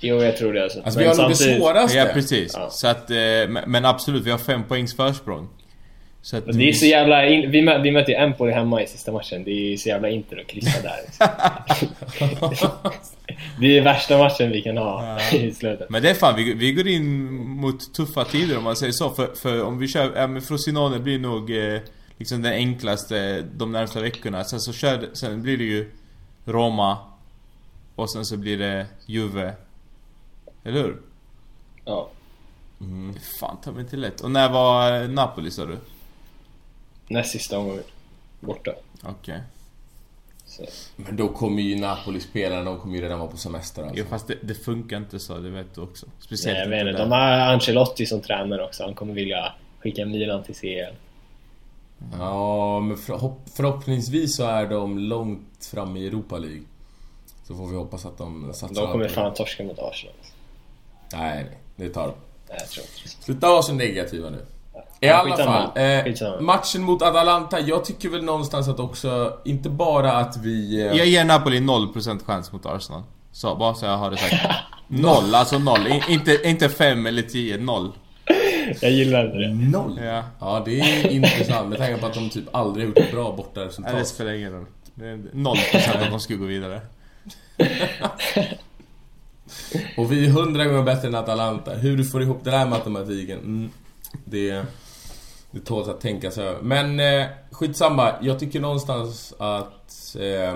Jo, 0.00 0.16
jag 0.22 0.36
tror 0.36 0.52
det 0.52 0.62
alltså. 0.62 0.80
Alltså 0.80 1.00
Men 1.00 1.08
vi 1.08 1.14
har 1.16 1.22
nog 1.22 1.30
det 1.30 1.36
svåraste. 1.36 1.98
Ja 1.98 2.06
precis. 2.12 2.52
Ja. 2.54 2.70
Så 2.70 2.86
att, 2.88 3.10
eh, 3.10 3.16
men 3.16 3.58
men 3.66 3.84
absolut, 3.84 4.24
vi 4.24 4.30
har 4.30 4.38
fem 4.38 4.62
poängs 4.68 4.96
försprång. 4.96 5.48
Så 6.24 6.36
att 6.36 6.46
det 6.46 6.68
är 6.68 6.72
så 6.72 6.86
jävla... 6.86 7.26
In, 7.26 7.50
vi, 7.50 7.62
mö, 7.62 7.82
vi 7.82 7.90
mötte 7.90 8.10
ju 8.10 8.16
Empoli 8.16 8.52
hemma 8.52 8.82
i 8.82 8.86
sista 8.86 9.12
matchen. 9.12 9.44
Det 9.44 9.50
är 9.50 9.76
så 9.76 9.88
jävla 9.88 10.08
Inter 10.08 10.40
att 10.40 10.46
kryssa 10.46 10.82
där. 10.82 11.00
Det 13.60 13.78
är 13.78 13.82
värsta 13.82 14.18
matchen 14.18 14.50
vi 14.50 14.62
kan 14.62 14.76
ha 14.76 15.20
i 15.32 15.54
slutet. 15.54 15.90
Men 15.90 16.02
det 16.02 16.10
är 16.10 16.14
fan, 16.14 16.36
vi, 16.36 16.54
vi 16.54 16.72
går 16.72 16.88
in 16.88 17.34
mot 17.34 17.94
tuffa 17.94 18.24
tider 18.24 18.58
om 18.58 18.64
man 18.64 18.76
säger 18.76 18.92
så. 18.92 19.10
För, 19.10 19.34
för 19.34 19.64
om 19.64 19.78
vi 19.78 19.88
kör, 19.88 20.12
ja 20.16 20.26
men 20.26 20.42
Frosinone 20.42 20.98
blir 20.98 21.18
nog 21.18 21.50
eh, 21.50 21.80
liksom 22.18 22.42
den 22.42 22.52
enklaste 22.52 23.44
de 23.56 23.72
närmsta 23.72 24.00
veckorna. 24.00 24.44
Sen 24.44 24.60
så 24.60 24.72
kör, 24.72 25.08
sen 25.12 25.42
blir 25.42 25.58
det 25.58 25.64
ju 25.64 25.90
Roma. 26.44 26.98
Och 27.94 28.12
sen 28.12 28.24
så 28.24 28.36
blir 28.36 28.58
det 28.58 28.86
Juve. 29.06 29.52
Eller 30.64 30.82
hur? 30.82 31.00
Ja. 31.84 32.10
Mm. 32.80 33.14
Fan, 33.40 33.56
ta 33.64 33.72
mig 33.72 33.80
inte 33.80 33.96
lätt. 33.96 34.20
Och 34.20 34.30
när 34.30 34.48
var 34.48 35.08
Napoli 35.08 35.50
sa 35.50 35.66
du? 35.66 35.76
Näst 37.08 37.30
sista 37.30 37.58
omgången. 37.58 37.82
Borta. 38.40 38.72
Okej. 39.02 39.40
Så. 40.46 40.64
Men 40.96 41.16
då 41.16 41.28
kommer 41.28 41.62
ju 41.62 41.76
Napoli-spelarna, 41.80 42.64
de 42.64 42.80
kommer 42.80 42.96
ju 42.96 43.02
redan 43.02 43.18
vara 43.18 43.30
på 43.30 43.36
semester 43.36 43.82
alltså. 43.82 43.98
Jo 43.98 44.04
fast 44.10 44.26
det, 44.26 44.34
det 44.42 44.54
funkar 44.54 44.96
inte 44.96 45.18
så, 45.18 45.38
det 45.38 45.50
vet 45.50 45.74
du 45.74 45.80
också. 45.80 46.06
Speciellt 46.20 46.58
Nej, 46.70 46.78
jag 46.78 46.88
inte 46.88 46.92
vet. 46.92 47.10
De 47.10 47.12
har 47.12 47.30
Ancelotti 47.30 48.06
som 48.06 48.20
tränare 48.20 48.64
också. 48.64 48.82
Han 48.84 48.94
kommer 48.94 49.14
vilja 49.14 49.52
skicka 49.80 50.06
Milan 50.06 50.42
till 50.42 50.54
CL. 50.54 50.94
Ja, 52.18 52.80
men 52.80 52.96
förhopp- 52.96 53.50
förhoppningsvis 53.56 54.36
så 54.36 54.44
är 54.46 54.66
de 54.66 54.98
långt 54.98 55.64
fram 55.70 55.96
i 55.96 56.06
Europa 56.06 56.38
League. 56.38 56.62
Så 57.46 57.54
får 57.54 57.66
vi 57.68 57.76
hoppas 57.76 58.06
att 58.06 58.18
de 58.18 58.52
satsar 58.54 58.82
De 58.82 58.92
kommer 58.92 59.08
fan 59.08 59.34
torska 59.34 59.64
mot 59.64 59.78
Arsenal. 59.78 60.14
det. 61.10 61.16
Nej, 61.16 61.44
nej. 61.44 61.58
Det 61.76 61.88
tar 61.94 62.06
de. 62.06 62.14
Nej, 62.48 62.56
jag 62.60 62.68
tror 62.68 62.86
inte. 62.86 63.08
Sluta 63.24 63.48
vara 63.48 63.62
så 63.62 63.72
negativa 63.74 64.30
nu. 64.30 64.46
I 65.04 65.08
alla 65.08 65.24
skitsamma. 65.30 65.72
fall. 65.74 66.34
Eh, 66.34 66.40
matchen 66.40 66.82
mot 66.82 67.02
Atalanta, 67.02 67.60
jag 67.60 67.84
tycker 67.84 68.08
väl 68.08 68.24
någonstans 68.24 68.68
att 68.68 68.80
också, 68.80 69.32
inte 69.44 69.68
bara 69.70 70.12
att 70.12 70.36
vi... 70.36 70.80
Eh, 70.80 70.96
Jag 70.96 71.06
ger 71.06 71.24
Napoli 71.24 71.60
0% 71.60 72.24
chans 72.24 72.52
mot 72.52 72.66
Arsenal. 72.66 73.02
Så, 73.32 73.54
bara 73.54 73.74
så 73.74 73.86
jag 73.86 73.96
har 73.96 74.10
det 74.10 74.16
sagt. 74.16 74.34
Noll, 74.88 75.34
alltså 75.34 75.58
noll. 75.58 75.86
I, 75.86 76.02
inte, 76.08 76.40
inte 76.44 76.68
5 76.68 77.06
eller 77.06 77.22
10, 77.22 77.56
noll. 77.58 77.92
Jag 78.80 78.90
gillar 78.90 79.24
inte 79.26 79.36
det. 79.38 79.54
Noll? 79.54 80.00
Ja. 80.04 80.22
Ja, 80.40 80.62
det 80.64 80.80
är 80.80 81.10
intressant 81.10 81.68
med 81.68 81.78
tanke 81.78 82.00
på 82.00 82.06
att 82.06 82.14
de 82.14 82.30
typ 82.30 82.44
aldrig 82.56 82.84
har 82.84 82.88
gjort 82.88 82.98
ett 82.98 83.12
bra 83.12 83.22
Nej, 83.22 83.30
det 83.30 83.36
bortaresultat. 83.36 84.06
spelar 84.06 84.32
ingen 84.32 84.52
roll. 84.52 84.66
Det 84.94 85.06
är 85.08 85.16
0% 85.16 86.04
att 86.04 86.10
de 86.10 86.20
skulle 86.20 86.38
gå 86.38 86.44
vidare. 86.44 86.80
Och 89.96 90.12
vi 90.12 90.26
är 90.26 90.30
hundra 90.30 90.64
gånger 90.64 90.82
bättre 90.82 91.08
än 91.08 91.14
Atalanta. 91.14 91.70
Hur 91.74 91.96
du 91.96 92.04
får 92.04 92.22
ihop 92.22 92.44
den 92.44 92.54
här 92.54 92.66
matematiken, 92.66 93.38
mm, 93.38 93.70
det... 94.24 94.62
Det 95.54 95.60
tåls 95.60 95.88
att 95.88 96.00
tänka 96.00 96.30
sig 96.30 96.44
över. 96.46 96.62
Men 96.62 97.00
eh, 97.00 97.26
skitsamma, 97.50 98.12
jag 98.22 98.40
tycker 98.40 98.60
någonstans 98.60 99.34
att... 99.38 100.16
Eh, 100.20 100.54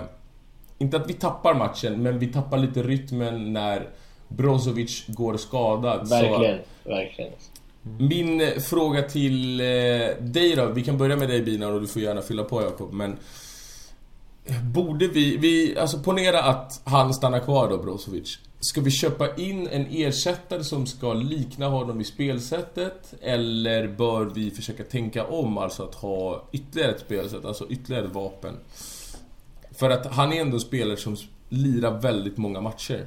inte 0.79 0.97
att 0.97 1.11
vi 1.11 1.13
tappar 1.13 1.55
matchen, 1.55 2.03
men 2.03 2.19
vi 2.19 2.27
tappar 2.27 2.59
lite 2.59 2.83
rytmen 2.83 3.53
när 3.53 3.89
Brozovic 4.29 5.05
går 5.07 5.37
skadad. 5.37 6.09
Så 6.09 6.15
Verkligen. 6.15 6.59
Verkligen. 6.85 7.33
min 7.83 8.41
eh, 8.41 8.49
fråga 8.49 9.03
till 9.03 9.61
eh, 9.61 9.67
dig 10.21 10.57
då, 10.57 10.67
vi 10.67 10.85
kan 10.85 10.99
börja 10.99 11.17
med 11.17 11.29
dig 11.29 11.43
Bina 11.43 11.69
och 11.69 11.81
du 11.81 11.87
får 11.87 12.03
gärna 12.03 12.23
fylla 12.23 12.45
på 12.45 12.63
Jakob, 12.63 12.93
men... 12.93 13.17
Borde 14.63 15.09
vi, 15.09 15.37
vi, 15.37 15.79
alltså 15.79 15.99
ponera 15.99 16.43
att 16.43 16.81
han 16.85 17.15
stannar 17.15 17.39
kvar 17.39 17.69
då, 17.69 17.79
Brozovic. 17.79 18.39
Ska 18.61 18.81
vi 18.81 18.91
köpa 18.91 19.37
in 19.37 19.69
en 19.69 19.87
ersättare 19.91 20.65
som 20.65 20.87
ska 20.87 21.13
likna 21.13 21.69
honom 21.69 22.01
i 22.01 22.05
spelsättet? 22.05 23.15
Eller 23.23 23.89
bör 23.89 24.25
vi 24.25 24.51
försöka 24.51 24.85
tänka 24.85 25.27
om, 25.27 25.59
alltså 25.59 25.83
att 25.83 25.95
ha 25.95 26.49
ytterligare 26.53 26.93
ett 26.93 27.01
spelsätt, 27.01 27.45
alltså 27.45 27.67
ytterligare 27.71 28.05
ett 28.05 28.15
vapen? 28.15 28.57
För 29.71 29.91
att 29.91 30.07
han 30.07 30.33
är 30.33 30.41
ändå 30.41 30.57
en 30.57 30.61
spelare 30.61 30.97
som 30.97 31.17
lirar 31.49 32.01
väldigt 32.01 32.37
många 32.37 32.61
matcher. 32.61 33.07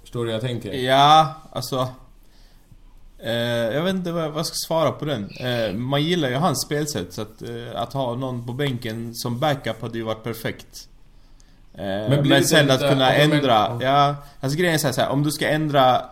Förstår 0.00 0.24
du 0.24 0.30
hur 0.30 0.32
jag 0.32 0.42
tänker? 0.42 0.72
Ja, 0.72 1.34
alltså... 1.52 1.88
Eh, 3.18 3.32
jag 3.74 3.82
vet 3.82 3.94
inte 3.94 4.12
vad 4.12 4.22
jag, 4.22 4.30
vad 4.30 4.38
jag 4.38 4.46
ska 4.46 4.54
svara 4.66 4.90
på 4.90 5.04
den. 5.04 5.30
Eh, 5.30 5.74
man 5.74 6.02
gillar 6.02 6.28
ju 6.28 6.34
hans 6.34 6.62
spelsätt 6.62 7.12
så 7.12 7.22
att, 7.22 7.42
eh, 7.42 7.80
att 7.80 7.92
ha 7.92 8.14
någon 8.14 8.46
på 8.46 8.52
bänken 8.52 9.14
som 9.14 9.38
backup 9.38 9.82
hade 9.82 9.98
ju 9.98 10.04
varit 10.04 10.22
perfekt. 10.22 10.88
Eh, 11.74 11.82
men 11.84 12.28
det 12.28 12.42
sen 12.44 12.62
lite- 12.66 12.74
att 12.74 12.80
kunna 12.80 13.08
men- 13.10 13.32
ändra... 13.32 13.78
Ja, 13.80 14.14
alltså 14.40 14.58
grejen 14.58 14.74
är 14.74 14.78
så 14.78 14.86
här, 14.86 14.94
så 14.94 15.00
här, 15.00 15.08
om 15.10 15.22
du 15.22 15.30
ska 15.30 15.48
ändra... 15.48 16.02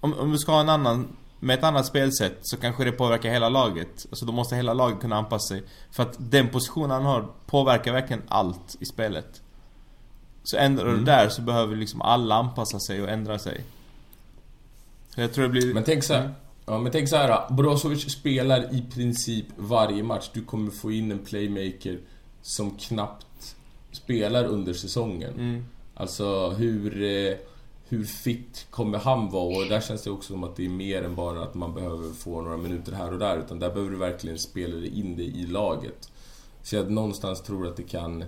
Om, 0.00 0.14
om 0.18 0.32
du 0.32 0.38
ska 0.38 0.52
ha 0.52 0.60
en 0.60 0.68
annan... 0.68 1.16
Med 1.40 1.58
ett 1.58 1.64
annat 1.64 1.86
spelsätt 1.86 2.38
så 2.42 2.56
kanske 2.56 2.84
det 2.84 2.92
påverkar 2.92 3.30
hela 3.30 3.48
laget. 3.48 4.06
Alltså 4.10 4.26
då 4.26 4.32
måste 4.32 4.56
hela 4.56 4.74
laget 4.74 5.00
kunna 5.00 5.16
anpassa 5.16 5.48
sig. 5.54 5.62
För 5.90 6.02
att 6.02 6.14
den 6.18 6.48
positionen 6.48 6.90
han 6.90 7.04
har 7.04 7.26
påverkar 7.46 7.92
verkligen 7.92 8.22
allt 8.28 8.76
i 8.80 8.84
spelet. 8.84 9.42
Så 10.44 10.56
ändrar 10.56 10.84
Mm. 10.86 10.98
du 10.98 11.04
där 11.04 11.28
så 11.28 11.42
behöver 11.42 11.76
liksom 11.76 12.02
alla 12.02 12.34
anpassa 12.34 12.78
sig 12.80 13.02
och 13.02 13.08
ändra 13.08 13.38
sig. 13.38 13.60
Så 15.14 15.20
jag 15.20 15.32
tror 15.32 15.42
det 15.44 15.48
blir... 15.50 15.74
Men 15.74 15.84
tänk 15.84 16.04
så 16.04 16.14
här. 16.14 16.30
Ja, 16.66 16.78
men 16.78 16.92
tänk 16.92 17.08
så 17.08 17.16
här. 17.16 17.50
Brozovic 17.50 18.12
spelar 18.12 18.74
i 18.74 18.82
princip 18.94 19.46
varje 19.56 20.02
match. 20.02 20.30
Du 20.32 20.44
kommer 20.44 20.70
få 20.70 20.92
in 20.92 21.10
en 21.12 21.18
playmaker 21.18 21.98
som 22.42 22.70
knappt 22.70 23.26
spelar 23.94 24.44
under 24.44 24.72
säsongen. 24.72 25.34
Mm. 25.34 25.64
Alltså 25.94 26.50
hur, 26.50 27.02
eh, 27.02 27.36
hur 27.88 28.04
fit 28.04 28.66
kommer 28.70 28.98
han 28.98 29.30
vara? 29.30 29.56
Och 29.56 29.68
där 29.68 29.80
känns 29.80 30.02
det 30.02 30.10
också 30.10 30.32
som 30.32 30.44
att 30.44 30.56
det 30.56 30.64
är 30.64 30.68
mer 30.68 31.02
än 31.02 31.14
bara 31.14 31.42
att 31.42 31.54
man 31.54 31.74
behöver 31.74 32.12
få 32.12 32.42
några 32.42 32.56
minuter 32.56 32.92
här 32.92 33.12
och 33.12 33.18
där. 33.18 33.38
Utan 33.38 33.58
där 33.58 33.70
behöver 33.70 33.90
du 33.90 33.96
verkligen 33.96 34.38
spela 34.38 34.86
in 34.86 35.16
det 35.16 35.22
i 35.22 35.46
laget. 35.46 36.10
Så 36.62 36.76
jag 36.76 36.90
någonstans 36.90 37.42
tror 37.42 37.66
att 37.66 37.76
det 37.76 37.82
kan... 37.82 38.24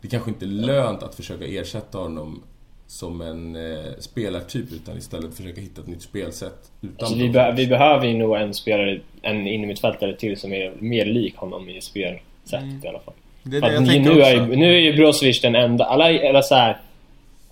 Det 0.00 0.08
kanske 0.08 0.30
inte 0.30 0.44
är 0.44 0.48
lönt 0.48 1.02
att 1.02 1.14
försöka 1.14 1.46
ersätta 1.46 1.98
honom 1.98 2.42
som 2.86 3.20
en 3.20 3.56
eh, 3.56 3.92
spelartyp 3.98 4.72
utan 4.72 4.98
istället 4.98 5.34
försöka 5.34 5.60
hitta 5.60 5.80
ett 5.80 5.86
nytt 5.86 6.02
spelsätt. 6.02 6.70
Utan 6.80 6.96
Alltså, 6.98 7.14
vi, 7.14 7.28
be 7.28 7.54
vi 7.56 7.66
behöver 7.66 8.06
ju 8.06 8.18
nog 8.18 8.36
en 8.36 8.54
spelare, 8.54 9.00
en 9.22 9.46
innermittfältare 9.46 10.16
till 10.16 10.36
som 10.36 10.52
är 10.52 10.74
mer 10.78 11.04
lik 11.04 11.36
honom 11.36 11.68
i 11.68 11.80
spelsättet 11.80 12.84
i 12.84 12.88
alla 12.88 13.00
fall. 13.00 13.14
Det 13.42 13.56
är 13.56 13.60
det 13.60 13.72
jag 13.72 13.82
nu, 13.82 13.88
tänker 13.88 14.10
nu, 14.10 14.20
också. 14.20 14.52
är, 14.52 14.56
nu 14.56 14.74
är 14.74 14.78
ju 14.78 14.96
Brozovic 14.96 15.40
den 15.40 15.54
enda, 15.54 15.84
alla, 15.84 16.10
eller 16.10 16.42
så 16.42 16.54
här, 16.54 16.76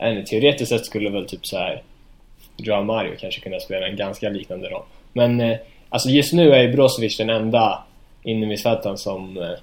inte, 0.02 0.30
teoretiskt 0.30 0.68
sett 0.68 0.86
skulle 0.86 1.10
väl 1.10 1.26
typ 1.26 1.46
så 1.46 1.56
här 1.56 1.82
Joao 2.56 2.82
Mario 2.82 3.16
kanske 3.20 3.40
kunna 3.40 3.60
spela 3.60 3.86
en 3.86 3.96
ganska 3.96 4.28
liknande 4.28 4.68
roll. 4.68 4.84
Men 5.12 5.40
eh, 5.40 5.56
alltså 5.88 6.08
just 6.08 6.32
nu 6.32 6.52
är 6.52 6.62
ju 6.62 6.72
Brozovic 6.72 7.16
den 7.16 7.30
enda 7.30 7.84
innermittfältaren 8.22 8.98
som 8.98 9.36
eh, 9.38 9.58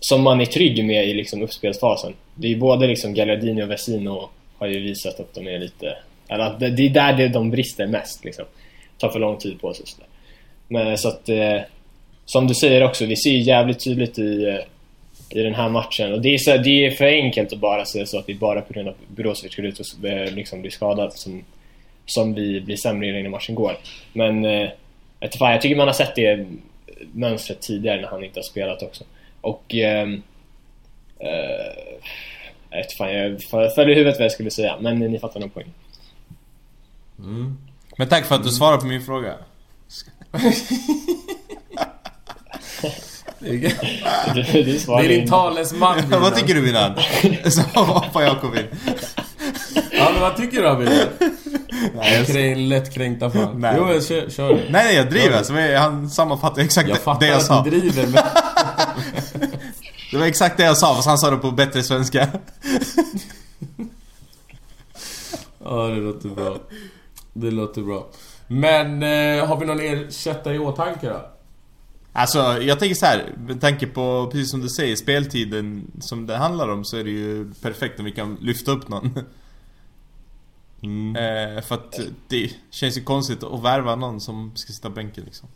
som 0.00 0.22
man 0.22 0.40
är 0.40 0.46
trygg 0.46 0.84
med 0.84 1.08
i 1.08 1.14
liksom 1.14 1.42
uppspelsfasen. 1.42 2.14
Det 2.34 2.46
är 2.46 2.50
ju 2.50 2.58
både 2.58 2.86
liksom 2.86 3.14
Gallardini 3.14 3.62
och 3.62 3.70
Vesino 3.70 4.28
har 4.58 4.66
ju 4.66 4.80
visat 4.80 5.20
att 5.20 5.34
de 5.34 5.46
är 5.48 5.58
lite... 5.58 5.96
Eller 6.28 6.44
att 6.44 6.60
det 6.60 6.66
är 6.66 6.90
där 6.90 7.12
det 7.12 7.28
de 7.28 7.50
brister 7.50 7.86
mest 7.86 8.24
liksom. 8.24 8.44
Tar 8.98 9.08
för 9.08 9.18
lång 9.18 9.38
tid 9.38 9.60
på 9.60 9.74
sig 9.74 9.86
sådär. 9.86 10.06
Men 10.68 10.98
så 10.98 11.08
att... 11.08 11.28
Eh, 11.28 11.60
som 12.24 12.46
du 12.46 12.54
säger 12.54 12.84
också, 12.84 13.06
vi 13.06 13.16
ser 13.16 13.30
ju 13.30 13.38
jävligt 13.38 13.84
tydligt 13.84 14.18
i, 14.18 14.44
eh, 14.44 14.64
i 15.30 15.42
den 15.42 15.54
här 15.54 15.68
matchen. 15.68 16.12
Och 16.12 16.20
det 16.20 16.34
är, 16.34 16.38
så, 16.38 16.56
det 16.56 16.86
är 16.86 16.90
för 16.90 17.04
enkelt 17.04 17.52
att 17.52 17.58
bara 17.58 17.84
säga 17.84 18.06
så 18.06 18.18
att 18.18 18.26
det 18.26 18.32
är 18.32 18.36
bara 18.36 18.60
på 18.60 18.72
grund 18.72 18.88
av 18.88 18.94
att 18.94 19.08
Brozovic 19.16 19.56
går 19.56 19.64
ut 19.66 19.80
och 19.80 20.04
eh, 20.08 20.32
liksom 20.32 20.60
blir 20.60 20.70
skadad 20.70 21.12
som, 21.12 21.44
som 22.06 22.34
vi 22.34 22.60
blir 22.60 22.76
sämre 22.76 23.20
innan 23.20 23.30
matchen 23.30 23.54
går. 23.54 23.76
Men 24.12 24.44
eh, 24.44 24.68
fan, 25.38 25.52
jag 25.52 25.62
tycker 25.62 25.76
man 25.76 25.88
har 25.88 25.94
sett 25.94 26.14
det 26.14 26.46
mönstret 27.12 27.60
tidigare 27.60 28.00
när 28.00 28.08
han 28.08 28.24
inte 28.24 28.38
har 28.38 28.44
spelat 28.44 28.82
också. 28.82 29.04
Och... 29.40 29.74
ehm, 29.74 30.22
eh, 31.18 31.28
jag 32.70 32.78
vet 32.78 32.92
fan, 32.92 33.14
jag 33.14 33.32
f- 33.34 33.72
föll 33.74 33.90
i 33.90 33.94
huvudet 33.94 34.18
vad 34.18 34.24
jag 34.24 34.32
skulle 34.32 34.50
säga, 34.50 34.76
men 34.80 34.98
ni 34.98 35.18
fattar 35.18 35.40
nog 35.40 35.54
poängen. 35.54 35.72
Mm. 37.18 37.58
Men 37.98 38.08
tack 38.08 38.26
för 38.26 38.34
att 38.34 38.44
du 38.44 38.50
svarade 38.50 38.80
på 38.80 38.86
min 38.86 39.02
fråga. 39.02 39.34
Det 43.40 43.48
är, 43.48 44.34
Du, 44.34 44.42
du 44.42 44.62
det 44.62 44.92
är 44.92 45.08
din 45.08 45.20
in. 45.20 45.28
talesman 45.28 45.96
Milan. 46.04 46.20
Vad 46.22 46.34
tycker 46.36 46.54
du 46.54 46.60
Milan? 46.62 46.92
Så 47.50 47.80
hoppar 47.80 48.22
Jakob 48.22 48.54
in. 48.54 48.66
Ja 49.92 50.10
men 50.12 50.20
vad 50.20 50.36
tycker 50.36 50.62
du 50.62 50.76
Milan? 50.78 51.06
Nej, 51.94 52.14
jag, 52.14 52.26
Krä, 52.26 52.54
lättkränkta 52.54 53.30
fan. 53.30 53.60
Nej. 53.60 53.74
Jo, 53.78 53.84
men 53.86 54.02
kör, 54.02 54.30
kör. 54.30 54.54
nej, 54.54 54.66
nej 54.70 54.94
jag 54.96 55.10
driver 55.10 55.36
alltså. 55.36 55.52
Han 55.78 56.10
sammanfattar 56.10 56.62
exakt 56.62 56.88
Jag 56.88 56.98
det 56.98 57.02
fattar 57.02 57.26
jag 57.26 57.36
att 57.36 57.42
sa. 57.46 57.62
du 57.64 57.70
driver 57.70 58.06
men... 58.06 58.22
Det 60.10 60.16
var 60.18 60.26
exakt 60.26 60.56
det 60.56 60.64
jag 60.64 60.76
sa 60.76 60.94
fast 60.94 61.08
han 61.08 61.18
sa 61.18 61.30
det 61.30 61.36
på 61.36 61.50
bättre 61.50 61.82
svenska. 61.82 62.28
Ja, 65.64 65.86
det 65.86 65.96
låter 66.00 66.28
bra. 66.28 66.56
Det 67.32 67.50
låter 67.50 67.82
bra. 67.82 68.06
Men 68.46 69.02
eh, 69.02 69.46
har 69.46 69.56
vi 69.56 69.66
någon 69.66 69.80
ersättare 69.80 70.54
i 70.54 70.58
åtanke 70.58 71.08
då? 71.08 71.30
Alltså 72.20 72.62
jag 72.62 72.78
tänker 72.78 72.94
så 72.94 73.06
här, 73.06 73.32
med 73.46 73.60
tanke 73.60 73.86
på, 73.86 74.28
precis 74.32 74.50
som 74.50 74.60
du 74.60 74.68
säger, 74.68 74.96
speltiden 74.96 75.90
som 76.00 76.26
det 76.26 76.36
handlar 76.36 76.68
om 76.68 76.84
så 76.84 76.96
är 76.96 77.04
det 77.04 77.10
ju 77.10 77.52
perfekt 77.62 77.98
om 77.98 78.04
vi 78.04 78.12
kan 78.12 78.38
lyfta 78.40 78.70
upp 78.72 78.88
någon. 78.88 79.10
Mm. 80.82 81.16
Eh, 81.16 81.62
för 81.62 81.74
att 81.74 82.00
det 82.28 82.50
känns 82.70 82.98
ju 82.98 83.02
konstigt 83.02 83.42
att 83.42 83.62
värva 83.62 83.96
någon 83.96 84.20
som 84.20 84.52
ska 84.54 84.72
sitta 84.72 84.88
på 84.88 84.94
bänken 84.94 85.24
liksom. 85.24 85.48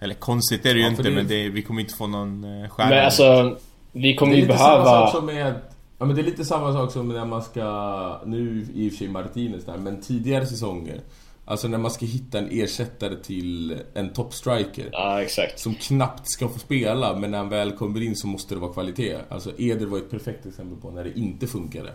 Eller 0.00 0.14
konstigt 0.14 0.66
är 0.66 0.74
det 0.74 0.80
ju 0.80 0.84
Ja, 0.84 0.90
inte 0.90 1.02
det- 1.02 1.10
men 1.10 1.28
det, 1.28 1.48
vi 1.48 1.62
kommer 1.62 1.80
inte 1.80 1.94
få 1.94 2.06
någon 2.06 2.44
eh, 2.44 2.68
stjärna. 2.68 2.90
Men 2.90 3.04
alltså, 3.04 3.58
vi 3.92 4.14
kommer 4.16 4.32
det 4.32 4.38
är 4.38 4.40
ju 4.40 4.46
lite 4.46 4.58
samma 4.58 4.84
sak 4.84 4.84
behöva... 4.84 5.10
som 5.10 5.26
med... 5.26 5.54
Ja 5.98 6.04
men 6.04 6.16
det 6.16 6.22
är 6.22 6.24
lite 6.24 6.44
samma 6.44 6.72
sak 6.72 6.92
som 6.92 7.08
när 7.08 7.24
man 7.24 7.42
ska... 7.42 8.20
Nu 8.26 8.66
i 8.74 8.88
och 8.88 8.92
för 8.92 8.98
sig 8.98 9.08
Martinez 9.08 9.64
där, 9.64 9.76
men 9.78 10.00
tidigare 10.02 10.46
säsonger. 10.46 11.00
Alltså 11.50 11.68
när 11.68 11.78
man 11.78 11.90
ska 11.90 12.06
hitta 12.06 12.38
en 12.38 12.48
ersättare 12.50 13.16
till 13.16 13.76
en 13.94 14.12
toppstriker. 14.12 14.88
Ja, 14.92 15.22
exakt. 15.22 15.58
Som 15.58 15.74
knappt 15.74 16.30
ska 16.30 16.48
få 16.48 16.58
spela, 16.58 17.16
men 17.16 17.30
när 17.30 17.38
han 17.38 17.48
väl 17.48 17.72
kommer 17.72 18.02
in 18.02 18.16
så 18.16 18.26
måste 18.26 18.54
det 18.54 18.60
vara 18.60 18.72
kvalitet. 18.72 19.16
Alltså 19.28 19.50
Eder 19.58 19.86
var 19.86 19.98
ett 19.98 20.10
perfekt 20.10 20.46
exempel 20.46 20.78
på 20.80 20.90
när 20.90 21.04
det 21.04 21.18
inte 21.18 21.46
funkade. 21.46 21.92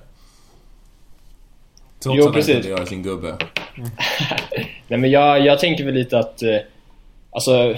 Trots 1.99 2.17
Jo, 2.17 2.21
att 2.21 2.25
han 2.25 2.33
precis. 2.33 2.53
kunde 2.53 2.69
göra 2.69 2.85
sin 2.85 3.03
gubbe. 3.03 3.37
Nej 4.87 4.99
men 4.99 5.11
jag, 5.11 5.45
jag 5.45 5.59
tänker 5.59 5.85
väl 5.85 5.93
lite 5.93 6.19
att... 6.19 6.43
Eh, 6.43 6.57
alltså... 7.29 7.77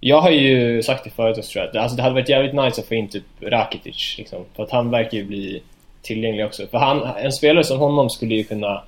Jag 0.00 0.20
har 0.20 0.30
ju 0.30 0.82
sagt 0.82 1.04
det 1.04 1.10
förut 1.10 1.38
också 1.38 1.52
tror 1.52 1.64
jag. 1.64 1.76
Alltså 1.76 1.96
det 1.96 2.02
hade 2.02 2.14
varit 2.14 2.28
jävligt 2.28 2.54
nice 2.54 2.80
att 2.80 2.88
få 2.88 2.94
in 2.94 3.08
typ 3.08 3.24
Rakitic 3.40 4.14
liksom. 4.18 4.44
För 4.56 4.62
att 4.62 4.70
han 4.70 4.90
verkar 4.90 5.18
ju 5.18 5.24
bli 5.24 5.62
tillgänglig 6.02 6.46
också. 6.46 6.66
För 6.66 6.78
han, 6.78 7.02
en 7.02 7.32
spelare 7.32 7.64
som 7.64 7.78
honom 7.78 8.10
skulle 8.10 8.34
ju 8.34 8.44
kunna... 8.44 8.82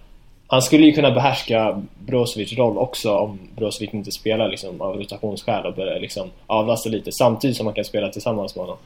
Han 0.46 0.62
skulle 0.62 0.86
ju 0.86 0.92
kunna 0.92 1.10
behärska 1.10 1.82
Brozovic 1.98 2.58
roll 2.58 2.78
också 2.78 3.16
om 3.16 3.38
Brozovic 3.56 3.94
inte 3.94 4.12
spelar 4.12 4.48
liksom 4.48 4.80
av 4.80 4.96
rotationsskäl 4.96 5.66
och 5.66 5.74
börjar 5.74 6.00
liksom 6.00 6.30
avlasta 6.46 6.88
lite 6.88 7.12
samtidigt 7.12 7.56
som 7.56 7.64
man 7.64 7.74
kan 7.74 7.84
spela 7.84 8.08
tillsammans 8.08 8.56
med 8.56 8.64
honom. 8.64 8.78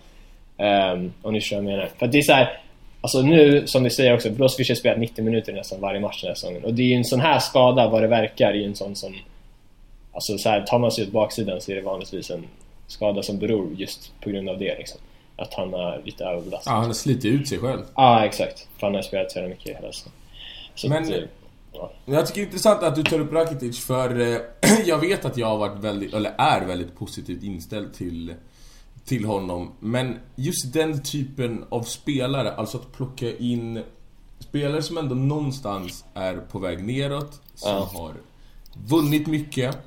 Um, 0.59 1.12
om 1.23 1.33
ni 1.33 1.41
förstår 1.41 1.57
vad 1.57 1.65
jag 1.65 1.71
menar. 1.71 1.88
För 1.99 2.07
det 2.07 2.19
är 2.19 2.23
så 2.23 2.33
här, 2.33 2.61
Alltså 3.00 3.23
nu, 3.23 3.67
som 3.67 3.85
vi 3.85 3.91
säger 3.91 4.15
också, 4.15 4.31
Brozovic 4.31 4.69
har 4.69 4.75
spelat 4.75 4.99
90 4.99 5.25
minuter 5.25 5.53
nästan 5.53 5.81
varje 5.81 6.00
match 6.00 6.23
den 6.23 6.29
här 6.29 6.35
säsongen. 6.35 6.65
Och 6.65 6.75
det 6.75 6.83
är 6.83 6.87
ju 6.87 6.95
en 6.95 7.05
sån 7.05 7.21
här 7.21 7.38
skada, 7.38 7.88
vad 7.88 8.03
det 8.03 8.09
verkar, 8.09 8.50
är 8.50 8.55
ju 8.55 8.65
en 8.65 8.77
sån 8.77 8.97
som... 8.97 9.15
Alltså 10.12 10.38
så 10.38 10.49
här, 10.49 10.61
tar 10.61 10.79
man 10.79 10.93
sig 10.93 11.05
ut 11.05 11.12
baksidan 11.12 11.61
så 11.61 11.73
är 11.73 11.77
det 11.77 11.83
vanligtvis 11.83 12.31
en 12.31 12.45
skada 12.87 13.23
som 13.23 13.38
beror 13.38 13.75
just 13.77 14.12
på 14.21 14.31
grund 14.31 14.49
av 14.49 14.59
det 14.59 14.79
liksom. 14.79 15.00
Att 15.37 15.55
han 15.55 15.73
har 15.73 16.00
lite 16.05 16.25
överbelastat. 16.25 16.73
Ja, 16.73 16.77
han 16.77 16.87
har 16.87 16.93
slitit 16.93 17.25
ut 17.25 17.49
sig 17.49 17.59
själv. 17.59 17.81
Ja, 17.95 18.25
exakt. 18.25 18.69
För 18.79 18.87
han 18.87 18.95
har 18.95 19.03
spelat 19.03 19.33
så 19.33 19.41
mycket 19.41 19.77
hela 19.77 19.93
säsongen. 19.93 20.15
Men- 20.88 21.03
att, 21.03 21.11
eh. 21.11 21.29
Jag 22.06 22.26
tycker 22.26 22.40
det 22.40 22.44
är 22.44 22.46
intressant 22.46 22.82
att 22.82 22.94
du 22.94 23.02
tar 23.02 23.18
upp 23.20 23.32
Rakitic 23.32 23.78
för 23.84 24.20
eh, 24.20 24.38
jag 24.87 24.98
vet 24.98 25.25
att 25.25 25.37
jag 25.37 25.46
har 25.46 25.58
varit 25.58 25.84
väldigt, 25.84 26.14
eller 26.14 26.34
är 26.38 26.66
väldigt 26.66 26.96
positivt 26.96 27.42
inställd 27.42 27.94
till, 27.94 28.34
till 29.04 29.25
honom. 29.25 29.72
Men 29.80 30.16
just 30.37 30.72
den 30.72 31.02
typen 31.02 31.64
av 31.68 31.82
spelare, 31.82 32.54
alltså 32.54 32.78
att 32.78 32.92
plocka 32.92 33.37
in 33.37 33.82
spelare 34.38 34.82
som 34.82 34.98
ändå 34.98 35.14
någonstans 35.14 36.04
är 36.14 36.37
på 36.37 36.58
väg 36.58 36.84
neråt, 36.84 37.40
som 37.54 37.70
Ja. 37.70 37.90
har 37.94 38.14
vunnit 38.88 39.26
mycket. 39.26 39.78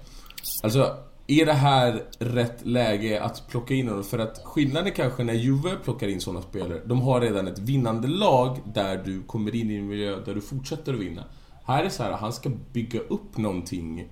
Alltså, 0.63 0.97
är 1.27 1.45
det 1.45 1.53
här 1.53 2.03
rätt 2.19 2.65
läge 2.65 3.21
att 3.23 3.47
plocka 3.49 3.73
in 3.73 3.87
honom? 3.87 4.03
För 4.03 4.19
att 4.19 4.41
skillnaden 4.43 4.91
kanske 4.91 5.23
när 5.23 5.33
Juve 5.33 5.75
plockar 5.83 6.07
in 6.07 6.21
sådana 6.21 6.41
spelare, 6.41 6.81
de 6.85 7.01
har 7.01 7.21
redan 7.21 7.47
ett 7.47 7.59
vinnande 7.59 8.07
lag 8.07 8.57
där 8.73 9.01
du 9.05 9.23
kommer 9.23 9.55
in 9.55 9.71
i 9.71 9.75
en 9.75 9.87
miljö 9.87 10.19
där 10.25 10.35
du 10.35 10.41
fortsätter 10.41 10.93
att 10.93 10.99
vinna. 10.99 11.23
Här 11.65 11.79
är 11.79 11.83
det 11.83 11.89
så 11.89 12.03
här, 12.03 12.11
han 12.11 12.33
ska 12.33 12.49
bygga 12.73 12.99
upp 12.99 13.37
någonting 13.37 14.07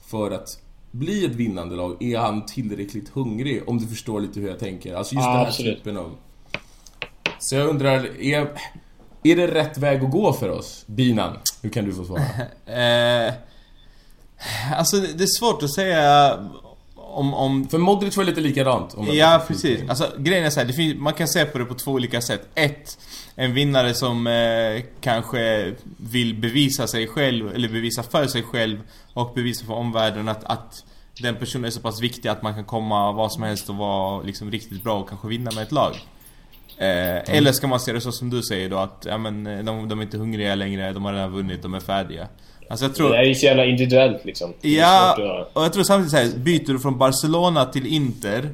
för 0.00 0.30
att 0.30 0.62
bli 0.90 1.24
ett 1.24 1.34
vinnande 1.34 1.76
lag. 1.76 2.02
Är 2.02 2.18
han 2.18 2.46
tillräckligt 2.46 3.08
hungrig? 3.08 3.68
Om 3.68 3.78
du 3.78 3.86
förstår 3.86 4.20
lite 4.20 4.40
hur 4.40 4.48
jag 4.48 4.58
tänker. 4.58 4.94
Alltså 4.94 5.14
just 5.14 5.24
Ja, 5.24 5.30
den 5.30 5.38
här 5.38 5.46
absolut. 5.46 5.78
typen 5.78 5.96
av... 5.96 6.16
Så 7.38 7.54
jag 7.54 7.68
undrar, 7.68 8.20
är, 8.20 8.50
är 9.22 9.36
det 9.36 9.46
rätt 9.46 9.78
väg 9.78 10.04
att 10.04 10.10
gå 10.10 10.32
för 10.32 10.48
oss? 10.48 10.84
Binan, 10.86 11.36
nu 11.60 11.70
kan 11.70 11.84
du 11.84 11.92
få 11.92 12.04
svara. 12.04 12.22
Eh, 12.66 13.32
alltså 14.76 14.96
det 14.96 15.24
är 15.24 15.38
svårt 15.38 15.62
att 15.62 15.74
säga 15.74 16.38
om, 16.94 17.34
om 17.34 17.68
För 17.68 17.78
Modric 17.78 18.16
var 18.16 18.24
lite 18.24 18.40
likadant. 18.40 18.96
Ja, 19.12 19.44
precis. 19.48 19.80
Alltså 19.88 20.10
grejen 20.18 20.44
är 20.44 20.50
så 20.50 20.60
här, 20.60 20.66
finns, 20.66 21.00
man 21.00 21.12
kan 21.12 21.28
se 21.28 21.44
på 21.44 21.58
det 21.58 21.64
på 21.64 21.74
två 21.74 21.92
olika 21.92 22.20
sätt. 22.20 22.48
Ett, 22.54 22.98
en 23.36 23.54
vinnare 23.54 23.94
som 23.94 24.26
eh, 24.26 24.82
kanske 25.00 25.74
vill 25.96 26.34
bevisa 26.34 26.86
sig 26.86 27.06
själv, 27.08 27.54
eller 27.54 27.68
bevisa 27.68 28.02
för 28.02 28.26
sig 28.26 28.42
själv 28.42 28.78
och 29.14 29.32
bevisa 29.34 29.64
för 29.66 29.74
omvärlden 29.74 30.28
att, 30.28 30.44
att 30.44 30.84
den 31.20 31.36
personen 31.36 31.64
är 31.64 31.70
så 31.70 31.80
pass 31.80 32.00
viktig 32.00 32.28
att 32.28 32.42
man 32.42 32.54
kan 32.54 32.64
komma 32.64 33.12
vad 33.12 33.32
som 33.32 33.42
helst 33.42 33.68
och 33.68 33.76
vara 33.76 34.22
liksom 34.22 34.50
riktigt 34.50 34.82
bra 34.84 34.98
och 35.00 35.08
kanske 35.08 35.28
vinna 35.28 35.50
med 35.54 35.62
ett 35.62 35.72
lag. 35.72 35.92
Eh, 36.78 37.36
Eller 37.36 37.52
ska 37.52 37.66
man 37.66 37.80
se 37.80 37.92
det 37.92 38.00
så 38.00 38.12
som 38.12 38.30
du 38.30 38.42
säger 38.42 38.70
då 38.70 38.76
att 38.78 39.06
ja, 39.08 39.18
men, 39.18 39.46
eh, 39.46 39.64
de, 39.64 39.88
de 39.88 39.98
är 39.98 40.02
inte 40.02 40.18
hungriga 40.18 40.54
längre, 40.54 40.92
de 40.92 41.04
har 41.04 41.12
redan 41.12 41.32
vunnit, 41.32 41.62
de 41.62 41.74
är 41.74 41.80
färdiga. 41.80 42.28
Alltså 42.70 42.84
jag 42.84 42.94
tror... 42.94 43.08
Det 43.10 43.16
här 43.16 43.22
är 43.22 43.28
ju 43.28 43.34
så 43.34 43.46
jävla 43.46 43.64
individuellt 43.64 44.24
liksom. 44.24 44.54
Ja, 44.60 45.12
att- 45.12 45.56
och 45.56 45.64
jag 45.64 45.72
tror 45.72 45.82
samtidigt 45.84 46.10
så 46.10 46.16
här, 46.16 46.38
byter 46.38 46.72
du 46.72 46.78
från 46.78 46.98
Barcelona 46.98 47.64
till 47.64 47.86
Inter 47.86 48.44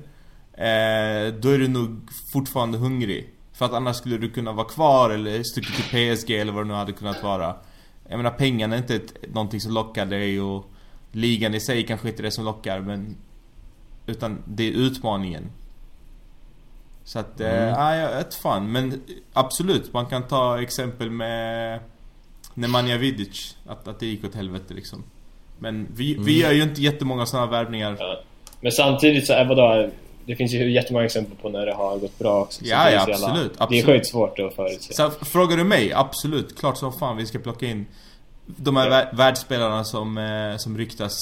eh, 0.53 1.35
Då 1.41 1.49
är 1.51 1.59
du 1.59 1.69
nog 1.69 2.09
fortfarande 2.33 2.79
hungrig 2.79 3.29
För 3.59 3.65
att 3.65 3.73
annars 3.73 3.97
skulle 3.97 4.19
du 4.19 4.31
kunna 4.31 4.53
vara 4.53 4.67
kvar 4.67 5.11
eller 5.11 5.43
stuckit 5.43 5.75
till 5.75 6.15
PSG 6.15 6.31
eller 6.31 6.53
vad 6.53 6.65
det 6.65 6.69
nu 6.69 6.75
hade 6.75 6.93
kunnat 6.93 7.23
vara 7.23 7.57
Jag 8.09 8.17
menar 8.17 8.31
pengarna 8.31 8.75
är 8.75 8.79
inte 8.79 8.95
ett, 8.95 9.35
någonting 9.35 9.61
som 9.61 9.73
lockar 9.73 10.07
dig 10.07 10.41
och 10.41 10.71
ligan 11.13 11.55
i 11.55 11.61
sig 11.61 11.87
kanske 11.87 12.09
inte 12.09 12.23
är 12.23 12.25
det 12.25 12.31
som 12.31 12.45
lockar 12.45 12.81
men... 12.81 13.17
Utan 14.07 14.43
det 14.47 14.69
är 14.69 14.73
utmaningen. 14.73 15.51
Så 17.05 17.19
att, 17.19 17.41
mm. 17.41 17.75
äh, 17.75 17.97
jag 17.97 18.17
vet 18.17 18.35
fan. 18.35 18.73
Men 18.73 19.03
absolut, 19.33 19.93
man 19.93 20.07
kan 20.07 20.23
ta 20.23 20.63
exempel 20.63 21.11
med 21.11 21.81
Nemanja 22.55 22.97
Vidic. 22.97 23.57
Att, 23.67 23.89
att 23.89 24.01
det 24.01 24.07
gick 24.07 24.25
åt 24.25 24.35
helvete 24.35 24.75
liksom. 24.75 25.05
Men 25.59 25.89
vi, 25.95 26.13
mm. 26.13 26.25
vi 26.25 26.41
gör 26.41 26.53
ju 26.53 26.63
inte 26.63 26.83
jättemånga 26.83 27.27
sådana 27.27 27.51
värvningar. 27.51 27.97
Ja. 27.99 28.21
Men 28.61 28.73
samtidigt 28.73 29.27
så 29.27 29.33
är 29.33 29.45
vadå? 29.45 29.91
Det 30.29 30.37
finns 30.37 30.53
ju 30.53 30.73
jättemånga 30.73 31.05
exempel 31.05 31.37
på 31.43 31.49
när 31.49 31.67
det 31.67 31.75
har 31.75 31.99
gått 31.99 32.19
bra 32.19 32.41
också. 32.41 32.65
Ja, 32.65 32.91
ja 32.91 33.01
absolut, 33.01 33.21
jävla, 33.21 33.43
absolut. 33.59 33.71
Det 33.71 33.79
är 33.79 33.95
sjukt 33.95 34.07
svårt 34.07 34.39
att 34.39 34.55
förutse. 34.55 34.95
Så 34.95 35.11
frågar 35.11 35.57
du 35.57 35.65
mig, 35.65 35.93
absolut. 35.93 36.59
Klart 36.59 36.79
som 36.79 36.93
fan 36.93 37.17
vi 37.17 37.27
ska 37.27 37.39
plocka 37.39 37.67
in 37.67 37.87
de 38.47 38.77
här 38.77 38.91
ja. 38.91 39.07
världsspelarna 39.13 39.85
som, 39.85 40.19
eh, 40.19 40.57
som 40.57 40.79
ryktas. 40.79 41.15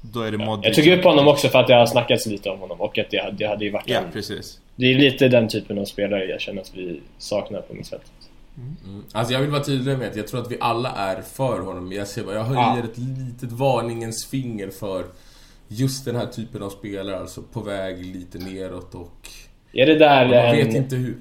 Då 0.00 0.20
är 0.20 0.32
det 0.32 0.44
ja. 0.44 0.60
Jag 0.62 0.74
tog 0.74 0.86
upp 0.86 1.04
honom 1.04 1.28
också 1.28 1.48
för 1.48 1.58
att 1.58 1.66
det 1.66 1.74
har 1.74 1.86
snackats 1.86 2.26
lite 2.26 2.50
om 2.50 2.60
honom 2.60 2.80
och 2.80 2.98
att 2.98 3.10
det, 3.10 3.34
det 3.38 3.46
hade 3.46 3.64
ju 3.64 3.70
varit 3.70 3.88
Ja, 3.88 3.98
en, 3.98 4.12
precis. 4.12 4.60
Det 4.76 4.86
är 4.86 4.94
lite 4.94 5.28
den 5.28 5.48
typen 5.48 5.78
av 5.78 5.84
spelare 5.84 6.24
jag 6.24 6.40
känner 6.40 6.62
att 6.62 6.70
vi 6.74 7.00
saknar 7.18 7.60
på 7.60 7.74
mittfältet. 7.74 8.10
Mm. 8.56 8.76
Mm. 8.84 9.04
Alltså 9.12 9.32
jag 9.32 9.40
vill 9.40 9.50
vara 9.50 9.64
tydlig 9.64 9.98
med 9.98 10.08
att 10.08 10.16
jag 10.16 10.28
tror 10.28 10.40
att 10.40 10.50
vi 10.50 10.56
alla 10.60 10.90
är 10.90 11.22
för 11.22 11.60
honom. 11.60 11.92
Jag, 11.92 12.08
ser, 12.08 12.32
jag 12.32 12.44
höjer 12.44 12.62
ja. 12.62 12.78
ett 12.78 12.98
litet 12.98 13.52
varningens 13.52 14.26
finger 14.26 14.70
för 14.70 15.04
just 15.68 16.04
den 16.04 16.16
här 16.16 16.26
typen 16.26 16.62
av 16.62 16.70
spelare, 16.70 17.18
alltså 17.18 17.42
på 17.42 17.60
väg 17.60 18.04
lite 18.04 18.38
neråt 18.38 18.94
och... 18.94 19.28
Är 19.72 19.86
det 19.86 19.98
där 19.98 20.24
man 20.24 20.34
en... 20.34 20.56
vet 20.56 20.74
inte 20.74 20.96
hur... 20.96 21.16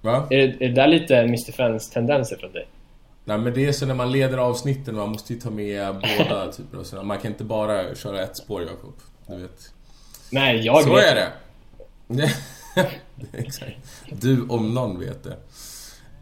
Va? 0.00 0.26
Är 0.30 0.36
det, 0.36 0.64
är 0.64 0.68
det 0.68 0.74
där 0.74 0.86
lite 0.86 1.16
Mr. 1.16 1.52
Friends 1.52 1.90
tendenser 1.90 2.36
från 2.36 2.52
dig? 2.52 2.66
Nej 3.24 3.38
men 3.38 3.54
det 3.54 3.66
är 3.66 3.72
så 3.72 3.86
när 3.86 3.94
man 3.94 4.12
leder 4.12 4.38
avsnitten, 4.38 4.96
man 4.96 5.08
måste 5.08 5.32
ju 5.32 5.40
ta 5.40 5.50
med 5.50 5.94
båda 5.94 6.52
typer 6.56 6.78
av 6.78 6.84
sådana. 6.84 7.08
Man 7.08 7.18
kan 7.18 7.30
inte 7.30 7.44
bara 7.44 7.94
köra 7.94 8.22
ett 8.22 8.36
spår 8.36 8.62
Jakob. 8.62 8.94
Du 9.26 9.36
vet. 9.36 9.72
Nej, 10.30 10.66
jag 10.66 10.82
Så 10.84 10.94
vet. 10.94 11.04
är 11.04 11.14
det. 11.14 12.30
Exakt. 13.32 13.76
Du 14.10 14.46
om 14.48 14.74
någon 14.74 15.00
vet 15.00 15.24
det. 15.24 15.36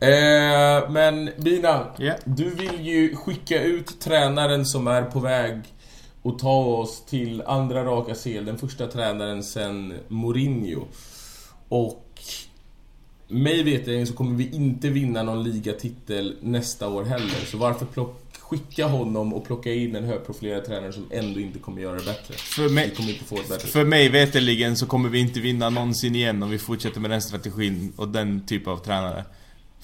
Eh, 0.00 0.90
men 0.90 1.30
Bina, 1.36 1.86
yeah. 1.98 2.16
du 2.24 2.50
vill 2.50 2.80
ju 2.80 3.16
skicka 3.16 3.62
ut 3.62 4.00
tränaren 4.00 4.66
som 4.66 4.86
är 4.86 5.02
på 5.02 5.20
väg 5.20 5.60
och 6.22 6.38
ta 6.38 6.64
oss 6.64 7.04
till 7.04 7.42
andra 7.42 7.84
raka 7.84 8.14
sel, 8.14 8.44
den 8.44 8.58
första 8.58 8.86
tränaren 8.86 9.42
sen 9.42 9.94
Mourinho. 10.08 10.84
Och 11.68 12.04
mig 13.28 13.62
veterligen 13.62 14.06
så 14.06 14.14
kommer 14.14 14.36
vi 14.36 14.50
inte 14.50 14.88
vinna 14.88 15.22
någon 15.22 15.42
ligatitel 15.42 16.36
nästa 16.40 16.88
år 16.88 17.04
heller. 17.04 17.46
Så 17.46 17.58
varför 17.58 17.86
plock, 17.86 18.16
skicka 18.38 18.86
honom 18.86 19.34
och 19.34 19.44
plocka 19.44 19.72
in 19.72 19.96
en 19.96 20.04
högprofilerad 20.04 20.64
tränare 20.64 20.92
som 20.92 21.06
ändå 21.10 21.40
inte 21.40 21.58
kommer 21.58 21.82
göra 21.82 21.96
det 21.96 22.04
bättre? 22.04 22.34
För 22.34 22.68
mig, 22.68 22.94
kommer 22.94 23.10
inte 23.10 23.24
få 23.24 23.36
det 23.36 23.48
bättre. 23.48 23.68
För 23.68 23.84
mig 23.84 24.08
veterligen 24.08 24.76
så 24.76 24.86
kommer 24.86 25.08
vi 25.08 25.18
inte 25.18 25.40
vinna 25.40 25.70
någonsin 25.70 26.14
igen 26.14 26.42
om 26.42 26.50
vi 26.50 26.58
fortsätter 26.58 27.00
med 27.00 27.10
den 27.10 27.22
strategin 27.22 27.92
och 27.96 28.08
den 28.08 28.46
typen 28.46 28.72
av 28.72 28.78
tränare. 28.78 29.24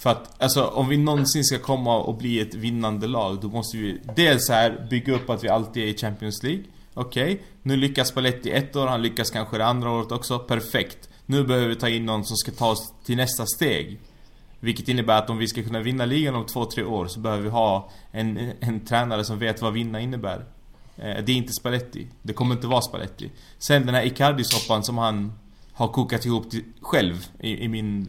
För 0.04 0.10
att, 0.10 0.42
alltså 0.42 0.64
om 0.64 0.88
vi 0.88 0.96
någonsin 0.96 1.44
ska 1.44 1.58
komma 1.58 1.96
och 1.96 2.14
bli 2.14 2.40
ett 2.40 2.54
vinnande 2.54 3.06
lag, 3.06 3.40
då 3.40 3.48
måste 3.48 3.76
vi 3.76 4.00
dels 4.16 4.48
här 4.48 4.86
bygga 4.90 5.14
upp 5.14 5.30
att 5.30 5.44
vi 5.44 5.48
alltid 5.48 5.82
är 5.82 5.86
i 5.86 5.96
Champions 5.96 6.42
League. 6.42 6.62
Okej, 6.94 7.34
okay. 7.34 7.44
nu 7.62 7.76
lyckas 7.76 8.08
Spalletti 8.08 8.50
ett 8.50 8.76
år, 8.76 8.86
han 8.86 9.02
lyckas 9.02 9.30
kanske 9.30 9.58
det 9.58 9.66
andra 9.66 9.90
året 9.90 10.12
också. 10.12 10.38
Perfekt. 10.38 11.08
Nu 11.26 11.44
behöver 11.44 11.68
vi 11.68 11.76
ta 11.76 11.88
in 11.88 12.06
någon 12.06 12.24
som 12.24 12.36
ska 12.36 12.52
ta 12.52 12.70
oss 12.70 12.92
till 13.04 13.16
nästa 13.16 13.46
steg. 13.46 14.00
Vilket 14.60 14.88
innebär 14.88 15.18
att 15.18 15.30
om 15.30 15.38
vi 15.38 15.48
ska 15.48 15.62
kunna 15.62 15.80
vinna 15.80 16.04
ligan 16.04 16.34
om 16.34 16.46
två, 16.46 16.64
tre 16.64 16.84
år 16.84 17.06
så 17.06 17.20
behöver 17.20 17.42
vi 17.42 17.48
ha 17.48 17.90
en, 18.10 18.52
en 18.60 18.80
tränare 18.80 19.24
som 19.24 19.38
vet 19.38 19.62
vad 19.62 19.72
vinna 19.72 20.00
innebär. 20.00 20.44
Eh, 20.96 21.24
det 21.24 21.32
är 21.32 21.36
inte 21.36 21.52
Spalletti. 21.52 22.06
Det 22.22 22.32
kommer 22.32 22.54
inte 22.54 22.66
vara 22.66 22.82
Spalletti. 22.82 23.30
Sen 23.58 23.86
den 23.86 23.94
här 23.94 24.04
Icardi-soppan 24.04 24.82
som 24.82 24.98
han 24.98 25.32
har 25.72 25.88
kokat 25.88 26.24
ihop 26.24 26.50
till, 26.50 26.64
själv 26.80 27.26
i, 27.40 27.64
i 27.64 27.68
min 27.68 28.08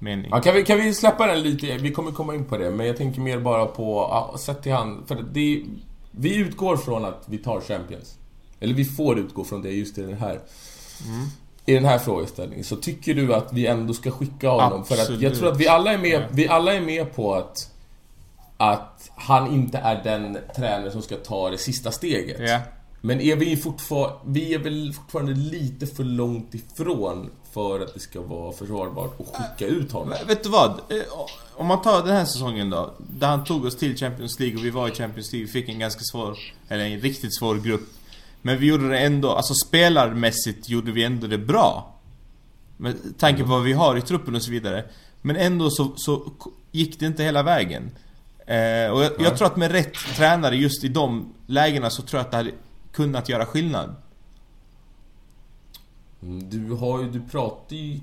mening. 0.00 0.30
Ja, 0.30 0.40
kan, 0.40 0.54
vi, 0.54 0.64
kan 0.64 0.78
vi 0.78 0.94
släppa 0.94 1.26
den 1.26 1.42
lite? 1.42 1.76
Vi 1.76 1.92
kommer 1.92 2.12
komma 2.12 2.34
in 2.34 2.44
på 2.44 2.56
det, 2.56 2.70
men 2.70 2.86
jag 2.86 2.96
tänker 2.96 3.20
mer 3.20 3.38
bara 3.38 3.66
på, 3.66 4.08
ja, 4.10 4.38
sätt 4.38 4.62
till 4.62 4.72
hand. 4.72 5.08
För 5.08 5.24
det, 5.32 5.62
vi 6.10 6.36
utgår 6.36 6.76
från 6.76 7.04
att 7.04 7.22
vi 7.26 7.38
tar 7.38 7.60
Champions. 7.60 8.18
Eller 8.60 8.74
vi 8.74 8.84
får 8.84 9.18
utgå 9.18 9.44
från 9.44 9.62
det 9.62 9.70
just 9.70 9.98
i 9.98 10.02
den 10.02 10.18
här. 10.18 10.40
Mm. 11.06 11.26
I 11.66 11.74
den 11.74 11.84
här 11.84 11.98
frågeställningen. 11.98 12.64
Så 12.64 12.76
tycker 12.76 13.14
du 13.14 13.34
att 13.34 13.52
vi 13.52 13.66
ändå 13.66 13.94
ska 13.94 14.10
skicka 14.10 14.48
honom? 14.50 14.80
Absolut. 14.80 15.06
För 15.06 15.14
att 15.14 15.22
jag 15.22 15.34
tror 15.34 15.52
att 15.52 15.60
vi 15.60 15.68
alla 15.68 15.92
är 15.92 15.98
med, 15.98 16.24
vi 16.30 16.48
alla 16.48 16.74
är 16.74 16.80
med 16.80 17.14
på 17.14 17.34
att 17.34 17.70
att 18.56 19.10
han 19.14 19.54
inte 19.54 19.78
är 19.78 20.04
den 20.04 20.38
tränare 20.56 20.90
som 20.90 21.02
ska 21.02 21.16
ta 21.16 21.50
det 21.50 21.58
sista 21.58 21.90
steget. 21.90 22.40
Yeah. 22.40 22.62
Men 23.00 23.20
är 23.20 23.36
vi 23.36 23.56
fortfarande, 23.56 24.18
vi 24.24 24.54
är 24.54 24.58
väl 24.58 24.92
fortfarande 24.92 25.32
lite 25.32 25.86
för 25.86 26.04
långt 26.04 26.54
ifrån 26.54 27.30
för 27.52 27.80
att 27.80 27.94
det 27.94 28.00
ska 28.00 28.20
vara 28.20 28.52
försvarbart 28.52 29.20
att 29.20 29.26
skicka 29.26 29.66
ut 29.66 29.92
honom. 29.92 30.14
Vet 30.26 30.42
du 30.42 30.48
vad? 30.48 30.70
Eh, 30.70 31.02
om 31.54 31.66
man 31.66 31.82
tar 31.82 32.06
den 32.06 32.16
här 32.16 32.24
säsongen 32.24 32.70
då. 32.70 32.94
Där 32.98 33.28
han 33.28 33.44
tog 33.44 33.64
oss 33.64 33.76
till 33.76 33.96
Champions 33.96 34.40
League 34.40 34.58
och 34.58 34.64
vi 34.64 34.70
var 34.70 34.88
i 34.88 34.90
Champions 34.90 35.32
League. 35.32 35.48
Fick 35.48 35.68
en 35.68 35.78
ganska 35.78 36.00
svår, 36.12 36.38
eller 36.68 36.84
en 36.84 37.00
riktigt 37.00 37.38
svår 37.38 37.54
grupp. 37.54 37.88
Men 38.42 38.58
vi 38.58 38.66
gjorde 38.66 38.88
det 38.88 38.98
ändå, 38.98 39.30
alltså 39.30 39.54
spelarmässigt 39.54 40.68
gjorde 40.68 40.92
vi 40.92 41.04
ändå 41.04 41.26
det 41.26 41.38
bra. 41.38 41.94
Med 42.76 42.96
tanke 43.18 43.42
på 43.42 43.48
vad 43.48 43.62
vi 43.62 43.72
har 43.72 43.96
i 43.96 44.02
truppen 44.02 44.34
och 44.34 44.42
så 44.42 44.50
vidare. 44.50 44.84
Men 45.22 45.36
ändå 45.36 45.70
så, 45.70 45.92
så 45.96 46.32
gick 46.72 47.00
det 47.00 47.06
inte 47.06 47.22
hela 47.22 47.42
vägen. 47.42 47.90
Eh, 48.46 48.90
och 48.90 49.04
jag, 49.04 49.12
jag, 49.18 49.36
tror 49.36 49.46
att 49.46 49.56
med 49.56 49.70
rätt 49.70 49.94
tränare 50.16 50.56
just 50.56 50.84
i 50.84 50.88
de 50.88 51.34
lägena 51.46 51.90
så 51.90 52.02
tror 52.02 52.18
jag 52.18 52.24
att 52.24 52.30
det 52.30 52.36
hade 52.36 52.52
kunnat 52.92 53.28
göra 53.28 53.46
skillnad. 53.46 53.94
Mm, 56.22 56.50
du 56.50 56.74
har 56.74 57.02
ju, 57.02 57.10
du 57.10 57.20
pratar 57.20 57.76
ju 57.76 58.00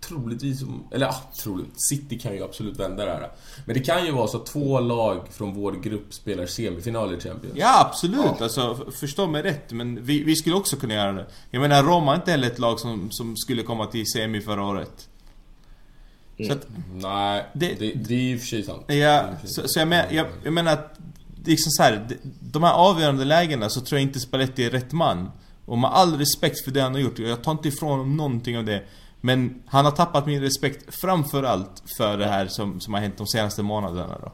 troligtvis 0.00 0.62
om, 0.62 0.84
eller 0.90 1.06
ja, 1.06 1.22
troligt. 1.42 1.72
City 1.76 2.18
kan 2.18 2.34
ju 2.34 2.44
absolut 2.44 2.80
vända 2.80 3.04
det 3.04 3.10
här. 3.10 3.30
Men 3.66 3.74
det 3.74 3.80
kan 3.80 4.06
ju 4.06 4.12
vara 4.12 4.28
så 4.28 4.36
att 4.36 4.46
två 4.46 4.80
lag 4.80 5.28
från 5.30 5.54
vår 5.54 5.72
grupp 5.72 6.14
spelar 6.14 6.46
semifinal 6.46 7.14
i 7.14 7.20
Champions. 7.20 7.56
Ja, 7.56 7.86
absolut. 7.86 8.20
Ja. 8.24 8.36
Alltså, 8.40 8.86
förstå 9.00 9.26
mig 9.26 9.42
rätt. 9.42 9.72
Men 9.72 10.04
vi, 10.04 10.22
vi 10.22 10.36
skulle 10.36 10.56
också 10.56 10.76
kunna 10.76 10.94
göra 10.94 11.12
det. 11.12 11.26
Jag 11.50 11.60
menar, 11.60 11.82
Roma 11.82 12.12
är 12.12 12.16
inte 12.16 12.30
heller 12.30 12.46
ett 12.46 12.58
lag 12.58 12.80
som, 12.80 13.10
som 13.10 13.36
skulle 13.36 13.62
komma 13.62 13.86
till 13.86 14.06
semi 14.06 14.40
förra 14.40 14.64
året. 14.64 15.08
Mm. 16.38 16.48
Så 16.48 16.56
att, 16.56 16.66
Nej, 16.94 17.46
det, 17.52 17.74
det, 17.78 17.92
det 17.94 18.14
är 18.14 18.18
ju 18.18 18.38
för 18.38 18.46
sig 18.46 18.62
sant. 18.62 18.84
Ja, 18.86 19.28
så, 19.44 19.68
så 19.68 19.78
jag, 19.78 19.88
men, 19.88 20.14
jag, 20.14 20.26
jag 20.44 20.52
menar 20.52 20.72
att 20.72 20.98
liksom 21.44 21.70
så 21.70 21.82
här, 21.82 22.06
de 22.40 22.62
här 22.62 22.72
avgörande 22.72 23.24
lägena 23.24 23.68
så 23.68 23.80
tror 23.80 23.98
jag 23.98 24.08
inte 24.08 24.20
Spalletti 24.20 24.64
är 24.64 24.70
rätt 24.70 24.92
man. 24.92 25.30
Och 25.64 25.78
med 25.78 25.90
all 25.90 26.18
respekt 26.18 26.64
för 26.64 26.70
det 26.70 26.80
han 26.80 26.92
har 26.92 27.00
gjort, 27.00 27.18
jag 27.18 27.44
tar 27.44 27.52
inte 27.52 27.68
ifrån 27.68 27.90
honom 27.90 28.16
någonting 28.16 28.58
av 28.58 28.64
det. 28.64 28.82
Men 29.20 29.62
han 29.66 29.84
har 29.84 29.92
tappat 29.92 30.26
min 30.26 30.40
respekt 30.40 31.00
framförallt 31.00 31.82
för 31.96 32.18
det 32.18 32.26
här 32.26 32.46
som, 32.46 32.80
som 32.80 32.94
har 32.94 33.00
hänt 33.00 33.18
de 33.18 33.26
senaste 33.26 33.62
månaderna 33.62 34.18
då. 34.22 34.32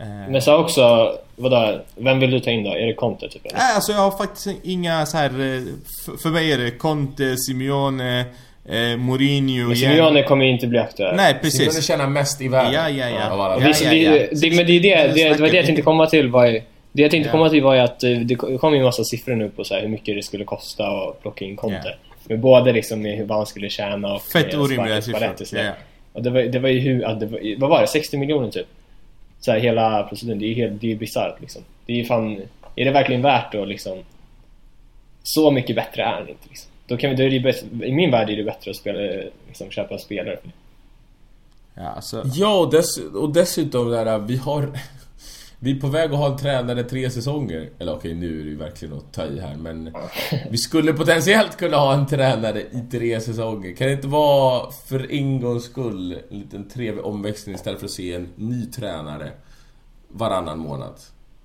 Eh. 0.00 0.08
Men 0.08 0.42
så 0.42 0.56
också, 0.56 1.12
vadå, 1.36 1.80
vem 1.96 2.20
vill 2.20 2.30
du 2.30 2.40
ta 2.40 2.50
in 2.50 2.64
då? 2.64 2.70
Är 2.70 2.86
det 2.86 2.94
Conte 2.94 3.28
typ? 3.28 3.46
Eller? 3.46 3.58
Nej, 3.58 3.74
alltså 3.74 3.92
jag 3.92 3.98
har 3.98 4.10
faktiskt 4.10 4.58
inga 4.62 5.06
så 5.06 5.16
här. 5.16 5.30
Eh, 5.30 5.62
för, 6.04 6.16
för 6.16 6.28
mig 6.28 6.52
är 6.52 6.58
det 6.58 6.70
Conte, 6.70 7.36
Simeone, 7.36 8.24
eh, 8.68 8.96
Mourinho 8.96 9.68
Men 9.68 9.76
Simeone 9.76 10.22
kommer 10.22 10.44
ju 10.44 10.50
inte 10.50 10.66
bli 10.66 10.78
aktuell. 10.78 11.16
Nej, 11.16 11.34
precis. 11.42 11.58
Simeone 11.58 11.82
tjänar 11.82 12.06
mest 12.06 12.40
i 12.40 12.48
världen. 12.48 12.72
Ja, 12.72 12.88
ja, 12.88 13.08
ja. 13.08 13.16
ja, 13.20 13.58
ja, 13.60 13.74
ja, 13.82 13.92
ja. 13.92 14.10
Det, 14.12 14.40
det, 14.40 14.56
men 14.56 14.66
det 14.66 14.72
är 14.72 14.80
det, 14.80 15.12
det, 15.14 15.28
det 15.28 15.40
var 15.40 15.48
det 15.48 15.56
jag 15.56 15.66
tänkte 15.66 15.82
komma 15.82 16.06
till 16.06 16.28
var 16.28 16.46
ju, 16.46 16.62
Det 16.92 17.02
jag 17.02 17.10
tänkte 17.10 17.30
komma 17.30 17.48
till 17.48 17.62
var 17.62 17.74
ju 17.74 17.80
att 17.80 18.00
det 18.00 18.34
kom 18.34 18.72
ju 18.72 18.78
en 18.78 18.84
massa 18.84 19.04
siffror 19.04 19.34
nu 19.34 19.48
på 19.48 19.64
så 19.64 19.74
här, 19.74 19.80
hur 19.80 19.88
mycket 19.88 20.16
det 20.16 20.22
skulle 20.22 20.44
kosta 20.44 20.86
att 20.86 21.22
plocka 21.22 21.44
in 21.44 21.56
Conte. 21.56 21.76
Yeah. 21.76 21.96
Med 22.28 22.40
både 22.40 22.72
liksom 22.72 23.02
med 23.02 23.28
vad 23.28 23.38
han 23.38 23.46
skulle 23.46 23.68
tjäna 23.68 24.14
och... 24.14 24.22
Fett 24.22 24.54
orimliga 24.54 25.02
siffror. 25.02 25.34
Yeah. 25.54 25.74
Och 26.12 26.22
det 26.22 26.30
var, 26.30 26.42
det 26.42 26.58
var 26.58 26.68
ju 26.68 26.78
hur... 26.80 26.98
Det 27.14 27.26
var, 27.26 27.58
vad 27.60 27.70
var 27.70 27.80
det? 27.80 27.86
60 27.86 28.16
miljoner 28.16 28.50
typ? 28.50 28.66
Så 29.40 29.52
här, 29.52 29.58
hela 29.58 30.02
proceduren. 30.02 30.38
Det 30.38 30.44
är 30.44 30.48
ju 30.48 30.54
helt... 30.54 30.80
Det 30.80 30.92
är 30.92 30.96
bisarrt 30.96 31.40
liksom. 31.40 31.62
Det 31.86 31.92
är 31.92 31.96
ju 31.96 32.04
fan... 32.04 32.40
Är 32.76 32.84
det 32.84 32.90
verkligen 32.90 33.22
värt 33.22 33.54
att 33.54 33.68
liksom... 33.68 33.98
Så 35.22 35.50
mycket 35.50 35.76
bättre 35.76 36.02
är 36.02 36.24
det 36.24 36.30
inte 36.30 36.48
liksom. 36.48 36.71
Då 36.92 36.98
kan 36.98 37.10
vi, 37.10 37.16
då 37.16 37.22
är 37.22 37.30
det 37.30 37.40
bättre, 37.40 37.86
I 37.86 37.92
min 37.92 38.10
värld 38.10 38.30
är 38.30 38.36
det 38.36 38.44
bättre 38.44 38.70
att 38.70 38.76
spela, 38.76 38.98
liksom, 39.46 39.70
köpa 39.70 39.98
spelare 39.98 40.36
för 40.36 40.48
det. 40.48 40.54
Ja, 41.74 41.88
alltså... 41.88 42.22
ja 42.34 42.58
och, 42.58 42.70
dess, 42.72 42.98
och 42.98 43.32
dessutom 43.32 43.90
där, 43.90 44.18
vi 44.18 44.36
har... 44.36 44.68
Vi 45.58 45.76
är 45.76 45.80
på 45.80 45.86
väg 45.86 46.12
att 46.12 46.18
ha 46.18 46.32
en 46.32 46.38
tränare 46.38 46.84
tre 46.84 47.10
säsonger. 47.10 47.70
Eller 47.78 47.94
okej, 47.94 48.14
nu 48.14 48.40
är 48.40 48.44
det 48.44 48.50
ju 48.50 48.56
verkligen 48.56 48.94
att 48.94 49.12
ta 49.12 49.24
i 49.24 49.40
här, 49.40 49.56
men... 49.56 49.94
Vi 50.50 50.58
skulle 50.58 50.92
potentiellt 50.92 51.56
kunna 51.56 51.76
ha 51.76 51.94
en 51.94 52.06
tränare 52.06 52.60
i 52.60 52.84
tre 52.90 53.20
säsonger. 53.20 53.76
Kan 53.76 53.86
det 53.86 53.92
inte 53.92 54.06
vara, 54.06 54.70
för 54.70 55.12
en 55.12 55.40
gångs 55.40 55.64
skull, 55.64 56.18
en 56.30 56.38
liten 56.38 56.68
trevlig 56.68 57.04
omväxling 57.04 57.54
istället 57.54 57.78
för 57.78 57.86
att 57.86 57.92
se 57.92 58.14
en 58.14 58.28
ny 58.36 58.66
tränare 58.66 59.30
varannan 60.08 60.58
månad? 60.58 60.94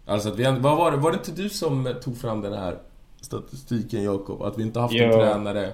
Alltså 0.06 0.30
att 0.30 0.40
vi... 0.40 0.44
Vad 0.44 0.78
var 0.78 0.92
det? 0.92 0.98
Var 0.98 1.12
det 1.12 1.18
inte 1.18 1.42
du 1.42 1.50
som 1.50 1.96
tog 2.04 2.18
fram 2.18 2.42
den 2.42 2.54
här 2.54 2.78
statistiken, 3.22 4.04
Jakob? 4.04 4.42
Att 4.42 4.58
vi 4.58 4.64
inte 4.64 4.80
haft 4.80 4.94
jo. 4.94 5.04
en 5.06 5.12
tränare... 5.12 5.72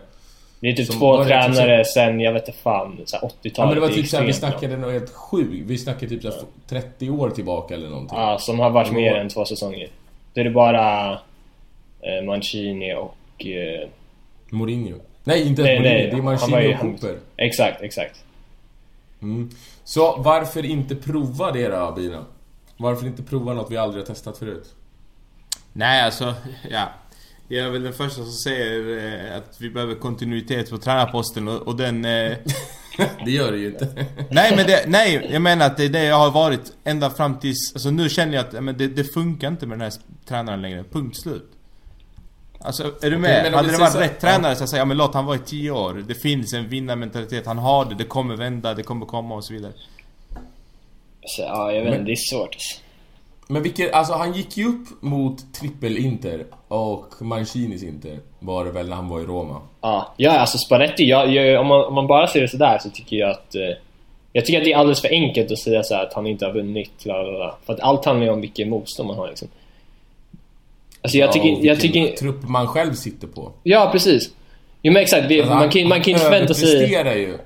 Det 0.60 0.69
är 0.69 0.73
typ 0.73 0.91
två 0.91 1.23
tränare 1.23 1.86
sen, 1.86 2.19
jag 2.19 2.34
vet 2.34 2.47
inte 2.47 2.60
fan, 2.60 2.97
80-talet. 3.06 3.58
Ja 3.58 3.65
men 3.65 3.75
det 3.75 3.82
var 3.82 3.89
typ 3.89 4.08
såhär, 4.08 4.25
vi 4.25 4.34
snackade 4.34 4.77
något 4.77 4.91
helt 4.91 5.13
sjukt. 5.13 5.63
Vi 5.67 5.77
snackade 5.77 6.08
typ 6.08 6.21
såhär 6.21 6.38
30 6.67 7.10
år 7.10 7.29
tillbaka 7.29 7.73
eller 7.73 7.89
någonting. 7.89 8.17
Ja, 8.17 8.38
som 8.39 8.60
har 8.60 8.69
varit 8.69 8.91
mer 8.91 9.15
än 9.15 9.29
två 9.29 9.45
säsonger. 9.45 9.88
Då 10.34 10.41
är 10.41 10.45
det 10.45 10.49
bara... 10.51 11.12
eh, 12.01 12.23
Mancini 12.25 12.93
och... 12.93 13.45
Eh, 13.45 13.89
Mourinho. 14.49 14.97
Nej, 15.23 15.47
inte 15.47 15.62
Nej, 15.62 15.79
Mourinho. 15.79 15.97
nej, 15.97 16.08
det 16.12 16.17
är 16.17 16.21
Mancini 16.21 16.75
och 16.75 16.79
Cooper. 16.79 17.17
exakt, 17.38 17.82
exakt. 17.82 18.23
Mm. 19.21 19.49
Så 19.84 20.15
varför 20.17 20.65
inte 20.65 20.95
prova 20.95 21.51
det 21.51 21.67
då, 21.67 21.91
Bina? 21.95 22.25
Varför 22.77 23.08
inte 23.08 23.23
prova 23.23 23.53
något 23.53 23.71
vi 23.71 23.77
aldrig 23.77 24.03
har 24.03 24.08
testat 24.08 24.38
förut? 24.38 24.73
Nej 25.73 26.01
alltså, 26.01 26.34
ja. 26.71 26.89
Jag 27.47 27.65
är 27.65 27.69
väl 27.69 27.84
den 27.84 27.93
första 27.93 28.15
som 28.23 28.32
säger 28.32 28.97
eh, 29.32 29.38
att 29.38 29.56
vi 29.62 29.69
behöver 29.69 29.95
kontinuitet 29.95 30.69
på 30.69 30.77
tränarposten 30.77 31.47
och, 31.47 31.62
och 31.67 31.75
den... 31.75 32.06
Eh, 32.06 32.38
Det 33.25 33.32
gör 33.32 33.51
det 33.51 33.58
ju 33.58 33.67
inte. 33.67 34.06
nej 34.29 34.53
men 34.56 34.67
det, 34.67 34.84
nej, 34.88 35.29
jag 35.32 35.41
menar 35.41 35.65
att 35.65 35.77
det 35.77 35.86
är 35.86 35.89
det 35.89 36.03
jag 36.03 36.15
har 36.19 36.32
varit 36.32 36.73
ända 36.84 37.10
fram 37.10 37.39
tills... 37.39 37.73
Alltså 37.73 37.89
nu 37.91 38.10
känner 38.10 38.34
jag 38.34 38.45
att 38.47 38.63
men 38.63 38.77
det, 38.77 38.88
det 38.88 39.03
funkar 39.03 39.47
inte 39.47 39.65
med 39.65 39.79
den 39.79 39.82
här 39.91 39.93
tränaren 40.27 40.62
längre. 40.62 40.84
Punkt 40.84 41.17
slut. 41.21 41.49
Alltså, 42.60 42.84
är 43.01 43.12
du 43.12 43.17
med? 43.17 43.43
men 43.43 43.53
om 43.53 43.58
Hade 43.58 43.71
det 43.71 43.77
varit 43.77 43.91
så- 43.93 43.99
rätt 43.99 44.19
tränare 44.21 44.56
så 44.56 44.62
jag 44.62 44.69
säger 44.69 44.82
ja 44.82 44.86
men 44.86 44.97
låt 44.97 45.13
han 45.13 45.25
vara 45.25 45.36
i 45.36 45.39
10 45.39 45.71
år. 45.71 46.03
Det 46.08 46.15
finns 46.15 46.53
en 46.53 46.69
vinnarmentalitet, 46.69 47.45
han 47.45 47.58
har 47.58 47.86
det, 47.86 47.95
det 47.95 48.03
kommer 48.03 48.36
vända, 48.36 48.73
det 48.73 48.84
kommer 48.84 49.06
komma 49.06 49.36
och 49.36 49.45
så 49.45 49.53
vidare. 49.53 49.71
Så, 51.25 51.41
ja, 51.41 51.71
jag 51.71 51.82
vet 51.82 51.89
Men- 51.91 51.93
inte, 51.99 52.06
det 52.06 52.12
är 52.12 52.29
svårt 52.36 52.49
alltså. 52.56 52.79
Men 53.47 53.63
vilket, 53.63 53.93
alltså 53.93 54.13
han 54.13 54.34
gick 54.34 54.58
ju 54.58 54.65
upp 54.67 54.88
mot 55.01 55.53
trippel-Inter 55.53 56.45
och 56.67 57.06
Mancinis 57.21 57.84
Inter 57.84 58.19
var 58.39 58.65
det 58.65 58.71
väl 58.71 58.89
när 58.89 58.95
han 58.95 59.10
var 59.10 59.19
i 59.19 59.23
Roma. 59.23 59.62
Ja, 59.82 60.13
ja 60.17 60.32
alltså 60.32 60.58
Spalletti, 60.58 61.03
jag, 61.06 61.32
jag, 61.32 61.62
om, 61.62 61.67
man, 61.67 61.86
om 61.86 61.93
man 61.93 62.08
bara 62.08 62.27
ser 62.27 62.41
det 62.41 62.47
sådär 62.47 62.79
så 62.82 62.89
tycker 62.89 63.15
jag 63.17 63.29
att... 63.32 63.56
Eh, 63.56 63.62
jag 64.36 64.45
tycker 64.45 64.60
att 64.60 64.65
det 64.65 64.73
är 64.73 64.77
alldeles 64.77 65.01
för 65.01 65.10
enkelt 65.10 65.51
att 65.51 65.60
säga 65.60 65.84
så 65.84 65.95
här 65.95 66.03
att 66.03 66.13
han 66.13 66.27
inte 66.27 66.45
har 66.45 66.53
vunnit, 66.53 67.03
bla. 67.03 67.56
För 67.65 67.73
att 67.73 67.79
allt 67.79 68.06
handlar 68.06 68.25
ju 68.25 68.32
om 68.32 68.41
vilket 68.41 68.67
motstånd 68.67 69.08
man 69.08 69.17
har 69.17 69.27
liksom. 69.27 69.47
Alltså 71.01 71.17
jag 71.17 71.27
Ja, 71.27 71.32
tycker... 71.34 71.58
och 71.58 71.65
jag 71.65 71.75
vilken 71.75 72.06
tycker 72.06 72.15
trupp 72.15 72.43
man 72.47 72.67
själv 72.67 72.93
sitter 72.93 73.27
på. 73.27 73.51
ja, 73.63 73.89
precis. 73.91 74.32
Jo 74.82 74.93
men 74.93 75.01
exakt, 75.01 75.25
vi, 75.29 75.41
Alltså, 75.41 75.56
man, 75.56 75.69
kan, 75.69 75.88
man 75.88 76.01
kan 76.01 76.06
ju 76.06 76.12
inte 76.12 76.23
förvänta 76.29 76.53
sig... 76.53 77.19
ju 77.21 77.38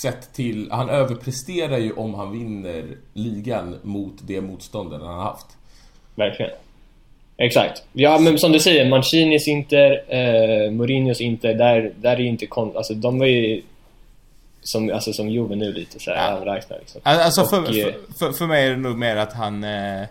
sett 0.00 0.32
till... 0.32 0.68
Han 0.70 0.88
överpresterar 0.90 1.78
ju 1.78 1.92
om 1.92 2.14
han 2.14 2.32
vinner 2.32 2.84
ligan 3.12 3.78
mot 3.82 4.14
det 4.22 4.40
motståndet 4.40 5.00
han 5.00 5.14
har 5.14 5.22
haft. 5.22 5.46
Verkligen. 6.14 6.52
Exakt. 7.36 7.82
Ja, 7.92 8.18
men 8.18 8.38
som 8.38 8.52
du 8.52 8.60
säger, 8.60 8.90
Mancinis 8.90 9.48
Inter, 9.48 10.04
eh, 10.08 10.70
Mourinhos 10.70 11.20
Inter, 11.20 11.54
där, 11.54 11.92
där 11.96 12.16
är 12.16 12.20
ju 12.20 12.28
inte 12.28 12.46
kon... 12.46 12.76
Alltså 12.76 12.94
de 12.94 13.18
var 13.18 13.26
ju 13.26 13.62
som, 14.62 14.90
alltså, 14.92 15.12
som 15.12 15.28
Juve 15.28 15.56
nu 15.56 15.72
lite 15.72 16.00
så 16.00 16.10
här 16.10 16.30
Ja. 16.30 16.36
överlägsna 16.36 16.76
liksom. 16.76 17.00
Alltså 17.04 17.44
för, 17.44 17.62
Och, 17.62 17.68
eh, 17.68 17.84
för, 17.84 18.12
för, 18.18 18.32
för 18.32 18.46
mig 18.46 18.66
är 18.66 18.70
det 18.70 18.76
nog 18.76 18.98
mer 18.98 19.16
att 19.16 19.32
han... 19.32 19.64
Eh, 19.64 20.02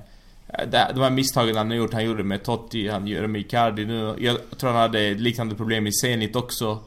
de 0.72 1.02
här 1.02 1.10
misstagen 1.10 1.56
han 1.58 1.70
har 1.70 1.78
gjort, 1.78 1.94
han 1.94 2.06
gjorde 2.06 2.24
med 2.24 2.44
Totti, 2.44 2.88
han 2.88 3.08
gör 3.08 3.22
det 3.22 3.28
med 3.28 3.42
Icardi 3.42 3.86
nu. 3.86 4.16
Jag 4.20 4.38
tror 4.58 4.70
han 4.70 4.80
hade 4.82 5.14
liknande 5.14 5.56
problem 5.56 5.88
i 5.88 5.92
Zenit 5.92 6.36
också. 6.36 6.80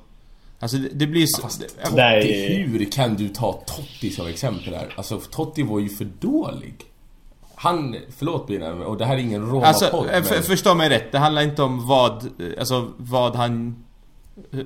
Alltså 0.64 0.76
det, 0.76 0.88
det 0.92 1.06
blir 1.06 1.26
så... 1.26 1.42
Fast 1.42 1.60
Totti, 1.84 1.98
är- 2.00 2.66
hur 2.66 2.84
kan 2.90 3.14
du 3.14 3.28
ta 3.28 3.52
Totti 3.52 4.10
som 4.10 4.26
exempel 4.26 4.74
här? 4.74 4.94
Alltså 4.96 5.20
Totti 5.30 5.62
var 5.62 5.78
ju 5.78 5.88
för 5.88 6.04
dålig. 6.04 6.74
Han, 7.54 7.96
förlåt 8.16 8.46
Bina, 8.46 8.72
och 8.72 8.96
det 8.96 9.04
här 9.04 9.14
är 9.14 9.18
ingen 9.18 9.42
Roma-podd 9.42 9.64
Alltså, 9.64 9.86
eh, 9.86 10.22
för, 10.22 10.34
men 10.34 10.42
förstå 10.42 10.74
mig 10.74 10.88
rätt. 10.88 11.12
Det 11.12 11.18
handlar 11.18 11.42
inte 11.42 11.62
om 11.62 11.86
vad, 11.86 12.12
eh, 12.24 12.48
alltså 12.58 12.90
vad 12.96 13.36
han... 13.36 13.84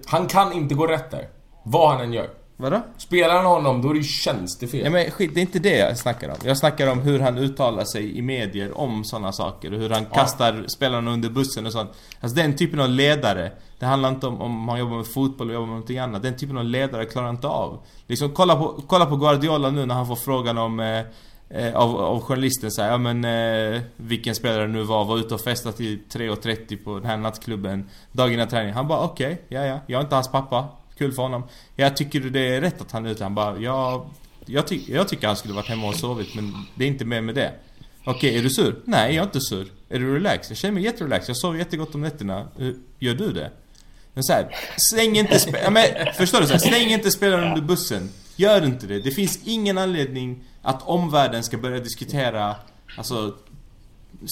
Han 0.07 0.27
kan 0.27 0.53
inte 0.53 0.75
gå 0.75 0.87
rätt 0.87 1.11
där. 1.11 1.29
Vad 1.63 1.91
han 1.91 2.01
än 2.01 2.13
gör. 2.13 2.29
Vadå? 2.61 2.83
Spelar 2.97 3.35
han 3.37 3.47
honom, 3.47 3.83
då 3.83 3.89
är 3.89 3.93
det 3.93 3.99
ju 3.99 4.05
tjänstefel. 4.05 4.81
Ja, 4.81 4.91
men 4.91 5.11
skit, 5.11 5.31
det 5.35 5.41
är 5.41 5.43
inte 5.43 5.59
det 5.59 5.77
jag 5.77 5.99
snackar 5.99 6.29
om. 6.29 6.37
Jag 6.45 6.59
snackar 6.59 6.93
om 6.93 7.01
hur 7.01 7.21
han 7.21 7.39
uttalar 7.39 7.85
sig 7.85 8.19
i 8.19 8.23
medier 8.23 8.79
om 8.79 9.05
sådana 9.05 9.33
saker. 9.33 9.73
Och 9.75 9.81
hur 9.81 9.91
han 9.91 10.07
kastar 10.07 10.65
spelarna 10.69 11.11
under 11.11 11.31
bussen 11.31 11.67
och 11.67 11.73
sånt. 11.73 11.91
Alltså 12.21 12.37
den 12.37 12.57
typen 12.57 12.81
av 12.81 12.89
ledare. 12.89 13.53
Det 13.79 13.87
handlar 13.87 14.09
inte 14.09 14.27
om 14.27 14.41
om 14.41 14.69
han 14.69 14.79
jobbar 14.79 14.97
med 14.97 15.07
fotboll 15.07 15.47
eller 15.47 15.55
jobbar 15.55 15.67
med 15.67 15.73
någonting 15.73 15.99
annat. 15.99 16.23
Den 16.23 16.37
typen 16.37 16.59
av 16.59 16.65
ledare 16.65 17.05
klarar 17.05 17.31
inte 17.31 17.47
av. 17.47 17.81
Liksom 18.07 18.31
kolla 18.35 18.57
på, 18.57 18.83
kolla 18.87 19.07
på 19.07 19.17
Guardiola 19.17 19.71
nu 19.71 19.87
när 19.87 19.95
han 19.95 20.07
får 20.07 20.17
frågan 20.17 20.59
om... 20.59 20.81
Eh, 20.81 21.03
eh, 21.51 21.75
av, 21.77 21.97
av 21.97 22.21
journalisten 22.21 22.71
här, 22.79 22.91
ja 22.91 22.99
men 22.99 23.25
eh, 23.25 23.81
vilken 23.97 24.35
spelare 24.35 24.63
det 24.63 24.73
nu 24.73 24.83
var, 24.83 25.05
var 25.05 25.19
ute 25.19 25.35
och 25.35 25.41
festade 25.41 25.77
till 25.77 25.99
3.30 26.13 26.85
på 26.85 26.95
den 26.95 27.07
här 27.07 27.17
nattklubben 27.17 27.91
dagen 28.13 28.33
innan 28.33 28.49
träning. 28.49 28.73
Han 28.73 28.89
bara 28.89 29.01
okej, 29.01 29.43
ja 29.49 29.65
ja, 29.65 29.79
jag 29.87 29.99
är 29.99 30.03
inte 30.03 30.15
hans 30.15 30.33
pappa. 30.33 30.69
Kul 30.99 31.13
för 31.13 31.23
honom. 31.23 31.43
Jag 31.77 31.97
tycker 31.97 32.21
det 32.21 32.55
är 32.55 32.61
rätt 32.61 32.81
att 32.81 32.93
han 32.93 33.07
är 33.07 33.11
ute? 33.11 33.23
Han 33.23 33.35
bara, 33.35 33.59
ja, 33.59 34.11
jag, 34.47 34.67
ty 34.67 34.81
jag 34.87 35.09
tycker 35.09 35.27
han 35.27 35.37
skulle 35.37 35.55
varit 35.55 35.69
hemma 35.69 35.89
och 35.89 35.95
sovit 35.95 36.35
men 36.35 36.55
det 36.75 36.85
är 36.85 36.89
inte 36.89 37.05
mer 37.05 37.21
med 37.21 37.35
det. 37.35 37.53
Okej, 38.05 38.39
är 38.39 38.43
du 38.43 38.51
sur? 38.51 38.83
Nej, 38.85 39.15
jag 39.15 39.23
är 39.23 39.27
inte 39.27 39.41
sur. 39.41 39.67
Är 39.89 39.99
du 39.99 40.15
relaxed? 40.15 40.51
Jag 40.51 40.59
känner 40.59 40.75
mig 40.75 40.83
jätterelaxed. 40.85 41.29
Jag 41.29 41.37
sover 41.37 41.59
jättegott 41.59 41.95
om 41.95 42.01
nätterna. 42.01 42.49
Gör 42.99 43.15
du 43.15 43.33
det? 43.33 43.51
Men 44.15 44.25
så 44.25 44.33
här, 44.33 44.57
släng 44.77 45.17
inte 45.17 45.35
spe- 45.39 45.61
ja, 45.65 45.71
men, 45.71 45.85
Förstår 46.15 46.41
du? 46.41 46.47
Så 46.47 46.53
här, 46.53 46.61
släng 46.61 46.89
inte 46.89 47.11
spelaren 47.11 47.49
under 47.49 47.63
bussen. 47.63 48.11
Gör 48.37 48.65
inte 48.65 48.87
det. 48.87 49.01
Det 49.01 49.11
finns 49.11 49.41
ingen 49.45 49.79
anledning 49.79 50.45
att 50.63 50.83
omvärlden 50.83 51.43
ska 51.43 51.59
börja 51.59 51.81
diskutera 51.81 52.57
Alltså 52.97 53.35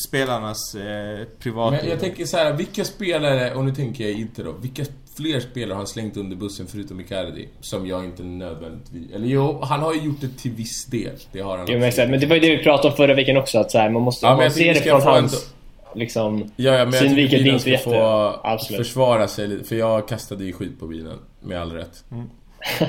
Spelarnas 0.09 0.75
eh, 0.75 1.25
privatliv. 1.39 1.81
Men 1.81 1.91
jag 1.91 2.01
tänker 2.01 2.27
så 2.27 2.37
här, 2.37 2.53
vilka 2.53 2.85
spelare, 2.85 3.55
och 3.55 3.65
nu 3.65 3.75
tänker 3.75 4.05
jag 4.05 4.13
inte 4.13 4.43
då, 4.43 4.53
vilka 4.53 4.85
fler 5.17 5.41
spelare 5.41 5.73
har 5.73 5.77
han 5.77 5.87
slängt 5.87 6.17
under 6.17 6.37
bussen 6.37 6.67
förutom 6.67 7.01
Icardi? 7.01 7.49
Som 7.61 7.87
jag 7.87 8.05
inte 8.05 8.23
nödvändigtvis... 8.23 9.13
Eller 9.15 9.27
jo, 9.27 9.61
han 9.63 9.81
har 9.81 9.95
ju 9.95 10.01
gjort 10.01 10.21
det 10.21 10.29
till 10.29 10.51
viss 10.51 10.85
del. 10.87 11.13
Det 11.33 11.41
har 11.41 11.59
han 11.59 11.67
Jo, 11.71 11.79
men, 11.79 11.89
exakt, 11.89 12.11
men 12.11 12.21
det 12.21 12.27
var 12.27 12.35
ju 12.35 12.41
det 12.41 12.57
vi 12.57 12.63
pratade 12.63 12.89
om 12.89 12.97
förra 12.97 13.15
veckan 13.15 13.37
också, 13.37 13.59
att 13.59 13.71
så 13.71 13.79
här, 13.79 13.91
man 13.91 14.03
måste 14.03 14.27
Ja, 14.27 14.35
man 14.35 14.43
jag 14.43 14.53
se 14.53 14.73
det 14.73 14.81
från 14.81 15.03
hans... 15.03 15.53
Liksom... 15.95 16.51
Ja, 16.57 16.73
ja 16.75 16.85
men 16.85 16.95
jag 16.95 17.03
tycker 17.15 17.37
är 17.37 17.47
inte 17.47 17.59
ska 17.59 17.71
jätte- 17.71 17.85
få 17.85 18.41
Absolut. 18.45 18.87
försvara 18.87 19.29
sig 19.29 19.49
lite, 19.49 19.65
för 19.65 19.77
jag 19.77 20.09
kastade 20.09 20.45
ju 20.45 20.53
skit 20.53 20.81
på 20.81 20.87
bilen. 20.87 21.19
Med 21.41 21.61
all 21.61 21.73
rätt. 21.73 22.05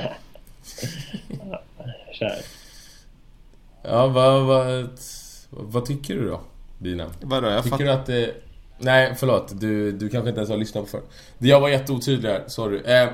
Kär. 2.12 2.38
Ja, 3.82 4.06
vad, 4.06 4.42
vad, 4.42 4.88
vad 5.50 5.84
tycker 5.84 6.14
du 6.14 6.28
då, 6.28 6.40
Bina? 6.78 7.06
Vadå? 7.22 7.48
Jag 7.48 7.64
Tycker 7.64 7.70
fattar. 7.70 7.84
du 7.84 7.90
att 7.92 8.06
det... 8.06 8.34
Nej, 8.78 9.14
förlåt. 9.16 9.60
Du, 9.60 9.92
du 9.92 10.08
kanske 10.08 10.28
inte 10.28 10.38
ens 10.38 10.50
har 10.50 10.56
lyssnat 10.56 10.84
på 10.84 10.90
för. 10.90 11.02
Jag 11.38 11.60
var 11.60 11.68
jätteotydlig 11.68 12.28
här, 12.28 12.44
sorry. 12.46 12.78
Eh, 12.78 13.08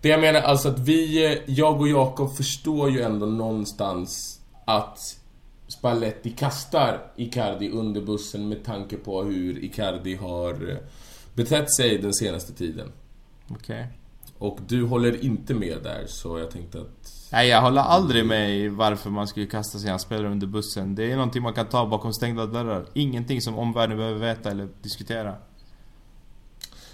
det 0.00 0.08
jag 0.08 0.20
menar 0.20 0.40
alltså 0.40 0.68
att 0.68 0.78
vi, 0.78 1.26
eh, 1.26 1.38
jag 1.46 1.80
och 1.80 1.88
Jakob 1.88 2.36
förstår 2.36 2.90
ju 2.90 3.02
ändå 3.02 3.26
någonstans 3.26 4.40
att 4.64 4.98
Spalletti 5.68 6.30
kastar 6.30 7.12
Icardi 7.16 7.70
under 7.70 8.00
bussen 8.00 8.48
med 8.48 8.64
tanke 8.64 8.96
på 8.96 9.22
hur 9.22 9.64
Icardi 9.64 10.14
har 10.14 10.70
eh, 10.70 10.76
betett 11.34 11.74
sig 11.74 11.98
den 11.98 12.14
senaste 12.14 12.52
tiden. 12.52 12.92
Okej. 13.48 13.86
Och 14.38 14.58
du 14.68 14.84
håller 14.84 15.24
inte 15.24 15.54
med 15.54 15.78
där, 15.82 16.04
så 16.06 16.38
jag 16.38 16.50
tänkte 16.50 16.80
att... 16.80 17.21
Nej, 17.32 17.48
jag 17.48 17.62
håller 17.62 17.80
aldrig 17.80 18.26
med 18.26 18.56
i 18.56 18.68
varför 18.68 19.10
man 19.10 19.26
skulle 19.26 19.46
kasta 19.46 19.78
sina 19.78 19.98
spelare 19.98 20.32
under 20.32 20.46
bussen. 20.46 20.94
Det 20.94 21.12
är 21.12 21.16
någonting 21.16 21.42
man 21.42 21.52
kan 21.52 21.66
ta 21.66 21.86
bakom 21.86 22.12
stängda 22.12 22.46
dörrar. 22.46 22.86
Ingenting 22.94 23.40
som 23.40 23.58
omvärlden 23.58 23.96
behöver 23.96 24.18
veta 24.18 24.50
eller 24.50 24.68
diskutera. 24.82 25.34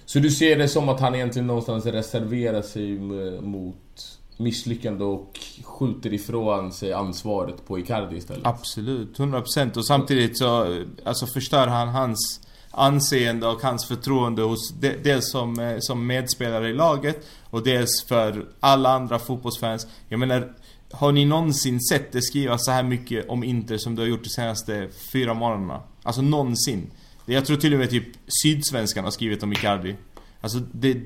Så 0.04 0.18
du 0.18 0.30
ser 0.30 0.58
det 0.58 0.68
som 0.68 0.88
att 0.88 1.00
han 1.00 1.14
egentligen 1.14 1.46
någonstans 1.46 1.86
reserverar 1.86 2.62
sig 2.62 2.98
mot 3.40 4.18
misslyckande 4.36 5.04
och 5.04 5.40
skjuter 5.64 6.14
ifrån 6.14 6.72
sig 6.72 6.92
ansvaret 6.92 7.66
på 7.66 7.78
Icardi 7.78 8.16
istället? 8.16 8.46
Absolut, 8.46 9.18
100% 9.18 9.76
och 9.76 9.86
samtidigt 9.86 10.38
så 10.38 10.76
alltså 11.04 11.26
förstör 11.26 11.66
han 11.66 11.88
hans 11.88 12.40
anseende 12.70 13.46
och 13.46 13.62
hans 13.62 13.88
förtroende 13.88 14.42
hos 14.42 14.72
de, 14.80 14.96
dels 15.02 15.30
som, 15.30 15.58
eh, 15.58 15.76
som 15.80 16.06
medspelare 16.06 16.68
i 16.68 16.72
laget 16.72 17.26
och 17.50 17.62
dels 17.64 18.04
för 18.08 18.46
alla 18.60 18.88
andra 18.88 19.18
fotbollsfans. 19.18 19.86
Jag 20.08 20.20
menar, 20.20 20.52
har 20.92 21.12
ni 21.12 21.24
någonsin 21.24 21.80
sett 21.80 22.12
det 22.12 22.22
skrivas 22.22 22.64
så 22.64 22.70
här 22.70 22.82
mycket 22.82 23.28
om 23.28 23.44
Inter 23.44 23.78
som 23.78 23.94
du 23.94 24.02
har 24.02 24.08
gjort 24.08 24.24
de 24.24 24.30
senaste 24.30 24.88
fyra 25.12 25.34
månaderna? 25.34 25.82
Alltså 26.02 26.22
någonsin. 26.22 26.90
Jag 27.26 27.46
tror 27.46 27.56
till 27.56 27.72
och 27.72 27.78
med 27.78 27.90
typ 27.90 28.06
Sydsvenskan 28.42 29.04
har 29.04 29.10
skrivit 29.10 29.42
om 29.42 29.52
Icardi. 29.52 29.96
Alltså 30.40 30.58
det... 30.72 31.00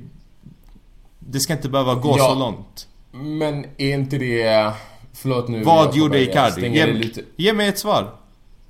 Det 1.19 1.41
ska 1.41 1.53
inte 1.53 1.69
behöva 1.69 1.95
gå 1.95 2.15
Ja. 2.19 2.29
så 2.29 2.35
långt. 2.35 2.89
Men 3.13 3.65
är 3.77 3.95
inte 3.95 4.19
det... 4.19 4.73
Förlåt 5.13 5.49
nu... 5.49 5.63
Vad 5.63 5.97
gjorde 5.97 6.21
Icardi? 6.21 6.69
Ge, 6.69 6.87
lite. 6.93 7.23
ge 7.37 7.53
mig 7.53 7.69
ett 7.69 7.79
svar. 7.79 8.15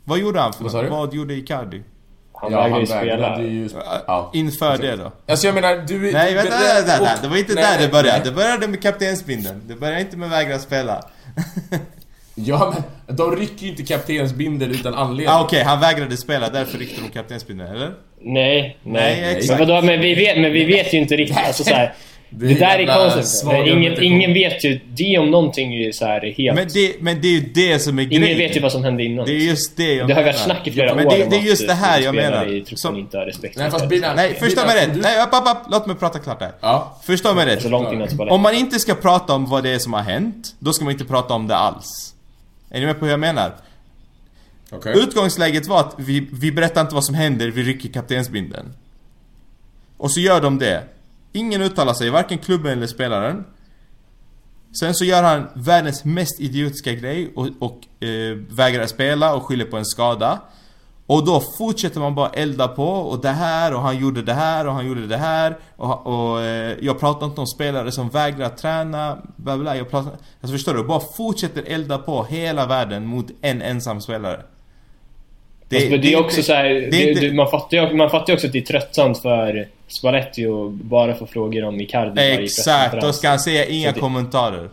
Vad 0.05 0.19
gjorde 0.19 0.41
han 0.41 0.53
för 0.53 0.65
Vad? 0.65 0.87
Vad 0.87 1.15
gjorde 1.15 1.35
Icardi? 1.35 1.83
Han 2.43 2.53
ja, 2.53 2.59
vägrar 2.59 2.71
han 2.71 2.81
ju 2.81 2.87
spela. 2.87 3.03
vägrade 3.31 3.43
ju... 3.43 3.69
Ja. 4.07 4.31
Inför 4.35 4.79
det 4.79 4.97
då? 4.97 5.13
Alltså 5.29 5.47
jag 5.47 5.55
menar, 5.55 5.77
du 5.89 6.09
är... 6.09 6.13
Nej 6.13 6.35
vänta, 6.35 6.51
vänta, 6.51 6.87
vänta. 6.87 7.13
och- 7.15 7.23
Det 7.23 7.29
var 7.29 7.37
inte 7.37 7.55
Nej, 7.55 7.65
där 7.79 7.87
det 7.87 7.93
började. 7.93 8.19
nej. 8.19 8.21
Det 8.25 8.33
började 8.33 8.69
med 8.69 8.83
kaptensbindeln. 8.83 9.63
Det 9.69 9.75
började 9.75 10.01
inte 10.01 10.17
med 10.17 10.31
vägra 10.31 10.59
spela. 10.59 11.03
Ja 12.35 12.75
men, 13.07 13.17
de 13.17 13.37
rycker 13.37 13.63
ju 13.65 13.69
inte 13.71 13.83
kaptensbindel 13.83 14.71
utan 14.71 14.95
anledning. 14.95 15.29
Ah, 15.29 15.43
Okej, 15.45 15.63
han 15.63 15.81
vägrade 15.81 16.17
spela. 16.17 16.49
Därför 16.49 16.79
ryckte 16.79 17.01
de 17.01 17.09
kaptensbindeln, 17.09 17.71
eller? 17.77 17.91
Nej, 18.21 18.79
nej. 18.83 19.21
Nej, 19.21 19.37
exakt. 19.37 19.59
Men, 19.61 19.69
vadå, 19.69 19.87
men, 19.87 20.01
vi 20.01 20.15
vet, 20.15 20.39
men 20.41 20.53
vi 20.53 20.65
vet 20.65 20.95
ju 20.95 20.99
inte 20.99 21.17
riktigt. 21.17 21.39
Alltså, 21.47 21.65
så 21.65 21.75
här, 21.75 21.95
Det, 22.35 22.55
där 22.55 22.79
är 22.79 23.11
konstigt. 23.11 23.51
Ingen, 23.67 24.03
ingen 24.03 24.35
vet 24.35 24.65
ju, 24.65 24.81
det 24.89 25.19
om 25.19 25.31
någonting 25.31 25.75
är 25.75 25.79
ju 25.87 25.93
så 25.93 26.05
här 26.07 26.35
helt... 26.39 26.57
Men 26.57 26.69
det, 26.75 26.95
men 27.01 27.21
det 27.21 27.29
är 27.29 27.33
ju 27.33 27.41
det 27.41 27.79
som 27.79 27.99
är 27.99 28.05
grejen. 28.05 28.25
ingen 28.25 28.39
vet 28.39 28.57
ju 28.57 28.61
vad 28.61 28.73
som 28.73 28.85
hände 28.85 29.05
innan. 29.05 29.27
Det 29.27 29.33
är 29.33 29.39
just 29.39 29.77
det 29.77 29.95
jag 29.95 30.09
det 30.09 30.15
har 30.15 30.21
menar. 30.23 30.33
varit 30.33 30.43
snack 30.45 30.67
i 30.67 30.73
flera 30.73 30.95
men 30.95 31.07
år 31.07 31.11
det, 31.11 31.25
om 31.25 31.31
det 31.31 31.37
är 31.37 31.41
just 31.41 31.67
det 31.67 31.75
här 31.75 32.01
jag 32.01 32.15
menar. 32.15 32.47
i 32.47 32.65
Som, 32.75 32.97
inte 32.97 33.19
har 33.19 33.27
respekt 33.27 33.59
Nej, 33.59 33.71
fast 33.71 33.89
det. 33.89 33.97
Bina- 33.97 34.15
nej, 34.17 34.35
förstå 34.35 34.67
mig 34.67 34.87
rätt. 34.87 35.03
Nej, 35.03 35.23
upp, 35.23 35.29
upp, 35.35 35.49
upp. 35.49 35.59
Låt 35.71 35.87
mig 35.87 35.97
prata 35.97 36.19
klart 36.19 36.41
här. 36.41 36.53
Ja. 36.61 37.01
Förstå 37.05 37.35
mig 37.35 37.47
rätt. 37.47 37.63
Så 37.63 37.69
långt 37.69 37.93
innan 37.93 38.11
Spalletti. 38.11 38.35
Om 38.35 38.41
man 38.41 38.55
inte 38.55 38.79
ska 38.79 38.95
prata 38.95 39.33
om 39.35 39.47
vad 39.47 39.63
det 39.63 39.71
är 39.71 39.79
som 39.79 39.93
har 39.93 40.01
hänt, 40.03 40.55
då 40.59 40.73
ska 40.73 40.85
man 40.85 40.93
inte 40.93 41.05
prata 41.05 41.35
om 41.35 41.49
det 41.49 41.57
alls. 41.57 42.15
Är 42.71 42.81
ni 42.81 42.87
med 42.87 42.99
på 42.99 43.05
hur 43.05 43.13
jag 43.13 43.21
menar? 43.21 43.53
Okej. 44.71 44.99
Utgångsläget 44.99 45.67
var 45.67 45.81
att 45.81 45.95
vi, 45.99 46.29
vi 46.33 46.53
berättar 46.53 46.81
inte 46.81 46.95
vad 46.95 47.05
som 47.05 47.15
händer, 47.15 47.49
vi 47.49 47.63
rycker 47.63 47.89
kaptensbindeln. 47.89 48.73
Och 49.97 50.11
så 50.11 50.21
gör 50.21 50.41
de 50.41 50.59
det. 50.59 50.83
Ingen 51.33 51.63
uttalar 51.63 51.95
sig, 51.95 52.11
varken 52.11 52.39
klubben 52.39 52.73
eller 52.73 52.87
spelaren. 52.87 53.45
Sen 54.81 54.95
så 54.95 55.05
gör 55.05 55.23
han 55.23 55.49
världens 55.55 56.05
mest 56.05 56.41
idiotiska 56.41 56.93
grej 56.93 57.33
och, 57.37 57.49
och 57.59 58.07
eh, 58.07 58.37
vägrar 58.51 58.87
spela 58.87 59.35
och 59.35 59.43
skyller 59.43 59.65
på 59.65 59.77
en 59.77 59.85
skada. 59.85 60.41
Och 61.07 61.25
då 61.25 61.43
fortsätter 61.59 62.01
man 62.01 62.15
bara 62.15 62.29
elda 62.29 62.69
på 62.69 62.89
och 62.89 63.21
det 63.21 63.29
här 63.29 63.75
och 63.75 63.81
han 63.81 63.99
gjorde 63.99 64.23
det 64.23 64.33
här 64.33 64.67
och 64.67 64.75
han 64.75 64.87
gjorde 64.87 65.07
det 65.07 65.17
här 65.17 65.59
och, 65.77 66.07
och 66.07 66.41
eh, 66.41 66.77
jag 66.81 67.01
pratar 67.01 67.27
inte 67.27 67.41
om 67.41 67.47
spelare 67.47 67.93
som 67.93 68.09
vägrar 68.09 68.49
träna, 68.49 69.19
bla 69.37 69.59
bla, 69.59 69.77
jag 69.77 69.91
pratar... 69.91 70.11
Alltså 70.11 70.53
förstår 70.53 70.75
du? 70.75 70.85
Bara 70.85 71.01
fortsätter 71.17 71.63
elda 71.67 71.99
på 71.99 72.25
hela 72.25 72.67
världen 72.67 73.07
mot 73.07 73.27
en 73.41 73.63
ensam 73.63 74.01
spelare. 74.01 74.43
Det, 75.73 75.79
Fast, 75.79 75.91
men 75.91 76.01
det 76.01 76.13
är 76.13 76.21
också 76.21 76.43
så 76.43 76.53
här, 76.53 76.65
det 76.65 76.91
det, 76.91 77.21
det, 77.21 77.33
man, 77.33 77.51
fattar 77.51 77.77
ju, 77.77 77.95
man 77.97 78.11
fattar 78.11 78.33
ju 78.33 78.35
också 78.35 78.47
att 78.47 78.53
det 78.53 78.59
är 78.59 78.63
tröttsamt 78.63 79.19
för 79.23 79.69
Spalletti 79.89 80.47
att 80.47 80.71
bara 80.73 81.15
få 81.15 81.27
frågor 81.27 81.65
om 81.65 81.81
Icardi 81.81 82.33
Exakt, 82.33 83.01
då 83.01 83.13
ska 83.13 83.29
han 83.29 83.39
säga 83.39 83.65
inga 83.65 83.93
det- 83.93 84.01
kommentarer. 84.01 84.69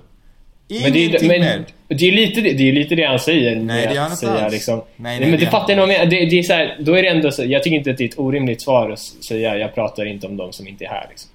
Men 0.70 0.94
det, 0.94 1.00
är, 1.00 1.08
Ingenting 1.08 1.28
men 1.28 1.66
det 1.88 2.08
är 2.08 2.12
lite 2.12 2.42
det, 2.42 2.54
det 2.54 2.70
är 2.70 2.74
lite 2.74 2.96
det 2.96 3.04
han 3.04 3.20
säger. 3.20 3.56
Nej, 3.56 3.88
det 3.88 3.94
gör 3.94 4.02
han 4.02 4.12
inte 4.12 4.32
alls. 4.32 4.54
liksom, 4.54 4.76
Nej, 4.76 4.86
nej, 4.96 5.20
nej, 5.20 5.30
men 5.30 5.40
det 5.40 5.46
det 5.46 5.52
fattar 5.52 5.70
jag 5.70 5.78
nog 5.78 5.88
med. 5.88 6.10
Det, 6.10 6.26
det 6.26 6.40
är 6.40 6.44
så 6.44 6.54
här, 6.54 6.78
då 6.80 6.94
är 6.94 7.04
det 7.04 7.10
ändå 7.10 7.32
så, 7.32 7.44
jag 7.46 7.64
tycker 7.64 7.78
inte 7.78 7.92
att 7.92 7.98
det 7.98 8.04
är 8.04 8.08
ett 8.08 8.20
orimligt 8.20 8.62
svar 8.62 8.90
att 8.90 9.00
säga 9.00 9.58
jag 9.58 9.76
pratar 9.76 10.06
inte 10.06 10.28
om 10.28 10.38
de 10.38 10.54
som 10.54 10.68
inte 10.68 10.86
är 10.86 10.90
här. 10.90 11.06
Liksom. 11.10 11.32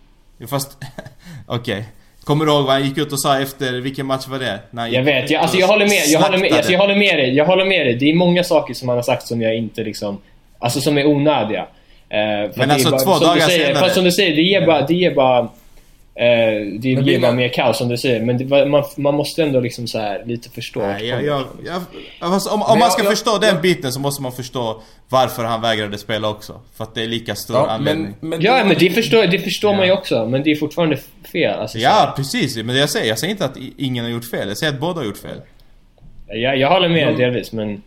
Fast, 0.49 0.79
okej. 1.47 1.85
Kommer 2.25 2.45
du 2.47 2.53
ihåg 2.53 2.65
vad 2.65 2.73
han 2.73 2.85
gick 2.85 2.99
ut 2.99 3.13
och 3.13 3.21
sa 3.21 3.41
efter, 3.41 3.73
vilken 3.73 4.07
match 4.07 4.27
var 4.29 4.39
det? 4.39 4.59
Han 4.77 4.93
Jag 4.93 5.03
vet, 5.03 5.31
jag, 5.31 5.43
alltså 5.43 5.57
jag 5.59 5.67
håller 5.67 5.87
med. 5.87 6.03
Jag 6.07 6.21
håller 6.21 6.39
med, 6.39 6.53
alltså 6.53 6.73
jag 6.73 6.79
håller 6.79 6.97
med 6.97 7.19
dig. 7.19 7.35
Jag 7.37 7.45
håller 7.47 7.65
med 7.65 7.87
dig. 7.87 7.95
Det 7.95 8.11
är 8.11 8.15
många 8.15 8.45
saker 8.45 8.75
som 8.75 8.89
han 8.89 8.99
har 8.99 9.03
sagt 9.03 9.27
som 9.27 9.43
jag 9.43 9.57
inte 9.57 9.83
liksom... 9.85 10.19
Alltså 10.59 10.81
som 10.81 10.99
är 10.99 11.07
onödiga. 11.07 11.61
Eh, 12.09 12.51
Men 12.57 12.71
alltså 12.71 12.91
bara, 12.91 13.01
två 13.01 13.19
dagar 13.19 13.41
säger, 13.41 13.67
senare- 13.67 13.81
Fast 13.83 13.95
som 13.95 14.05
du 14.05 14.13
säger, 14.13 14.37
det 14.37 14.43
ger 14.43 14.67
bara... 14.67 14.87
Det 14.87 14.95
ger 14.95 15.15
bara 15.15 15.49
eh, 16.15 16.25
det 16.81 16.97
Bina- 16.97 17.21
bara 17.21 17.33
mer 17.33 17.49
kaos 17.49 17.79
som 17.79 17.89
du 17.89 17.97
säger. 17.97 18.23
Men 18.23 18.39
det, 18.39 18.67
man, 18.67 18.85
man 18.97 19.15
måste 19.15 19.43
ändå 19.43 19.61
liksom 19.61 19.87
så 19.87 19.99
här 19.99 20.23
lite 20.27 20.51
förstå. 20.51 20.81
Nej, 20.81 21.07
jag, 21.07 21.25
jag, 21.25 21.45
jag, 21.65 21.83
fast 22.31 22.47
om, 22.53 22.63
om 22.63 22.69
man 22.69 22.79
jag- 22.79 22.93
ska 22.93 23.03
jag- 23.03 23.11
förstå 23.11 23.39
den 23.39 23.49
jag- 23.55 23.63
biten 23.63 23.93
så 23.93 24.01
måste 24.01 24.23
man 24.23 24.33
förstå 24.33 24.83
varför 25.09 25.45
han 25.45 25.61
vägrade 25.61 25.99
spela 25.99 26.29
också. 26.29 26.61
För 26.77 26.85
att 26.85 26.95
det 26.95 27.03
är 27.03 27.07
lika 27.07 27.35
stor 27.35 27.57
Ja, 27.57 27.67
anledning. 27.71 28.15
men, 28.21 28.31
men 28.31 28.41
Ja, 28.43 28.65
men 28.65 28.77
det 28.79 28.91
förstår, 28.91 29.27
det 29.27 29.39
förstår 29.39 29.71
Ja. 29.71 29.77
man 29.77 29.87
ju 29.87 29.93
också. 29.93 30.27
Men 30.27 30.43
det 30.43 30.51
är 30.51 30.57
fortfarande 30.57 30.99
fel. 31.33 31.59
Alltså, 31.61 31.79
så 31.79 31.85
Ja, 31.85 31.91
här. 31.91 32.11
precis. 32.17 32.57
Men 32.57 32.67
det 32.67 32.79
jag 32.79 32.91
säger, 32.91 33.09
jag 33.09 33.19
säger 33.19 33.31
inte 33.31 33.45
att 33.45 33.57
ingen 33.77 34.05
har 34.05 34.11
gjort 34.13 34.31
fel. 34.31 34.49
Jag 34.49 34.59
säger 34.59 34.73
att 34.73 34.81
båda 34.81 35.01
har 35.01 35.05
gjort 35.05 35.19
fel. 35.19 35.41
jag, 36.29 36.57
jag 36.59 36.69
håller 36.71 36.89
med 36.89 37.13
Ja. 37.13 37.17
delvis, 37.17 37.53
men... 37.53 37.83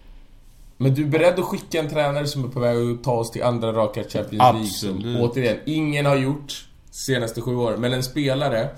Men 0.79 0.93
du 0.93 1.01
är 1.01 1.07
beredd 1.07 1.39
att 1.39 1.45
skicka 1.45 1.79
en 1.79 1.89
tränare 1.89 2.25
som 2.27 2.43
är 2.43 2.47
på 2.47 2.59
väg 2.59 2.77
att 2.77 3.03
ta 3.03 3.11
oss 3.11 3.31
till 3.31 3.43
andra 3.43 3.71
raka 3.71 4.01
Champions 4.03 4.31
League 4.31 4.47
Absolut. 4.61 5.01
som 5.03 5.17
återigen 5.21 5.57
ingen 5.65 6.05
har 6.05 6.15
gjort 6.15 6.66
senaste 7.05 7.41
sju 7.41 7.55
åren. 7.55 7.81
Men 7.81 7.93
en 7.93 8.03
spelare 8.03 8.69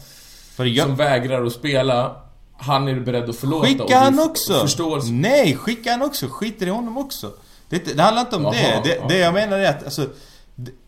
som 0.57 0.95
vägrar 0.95 1.45
att 1.45 1.53
spela, 1.53 2.15
han 2.57 2.87
är 2.87 2.93
du 2.93 3.01
beredd 3.01 3.29
att 3.29 3.35
förlåta. 3.35 3.67
Skicka 3.67 3.99
han 3.99 4.19
också! 4.19 4.53
Förståelse. 4.53 5.11
Nej, 5.11 5.55
skicka 5.55 5.91
han 5.91 6.01
också! 6.01 6.27
Skiter 6.27 6.67
i 6.67 6.69
honom 6.69 6.97
också! 6.97 7.31
Det, 7.69 7.95
det 7.95 8.01
handlar 8.01 8.21
inte 8.21 8.35
om 8.35 8.43
Jaha, 8.43 8.53
det. 8.53 8.81
Det, 8.83 8.95
ja. 8.95 9.07
det 9.07 9.17
jag 9.17 9.33
menar 9.33 9.57
är 9.57 9.69
att 9.69 9.83
alltså, 9.83 10.09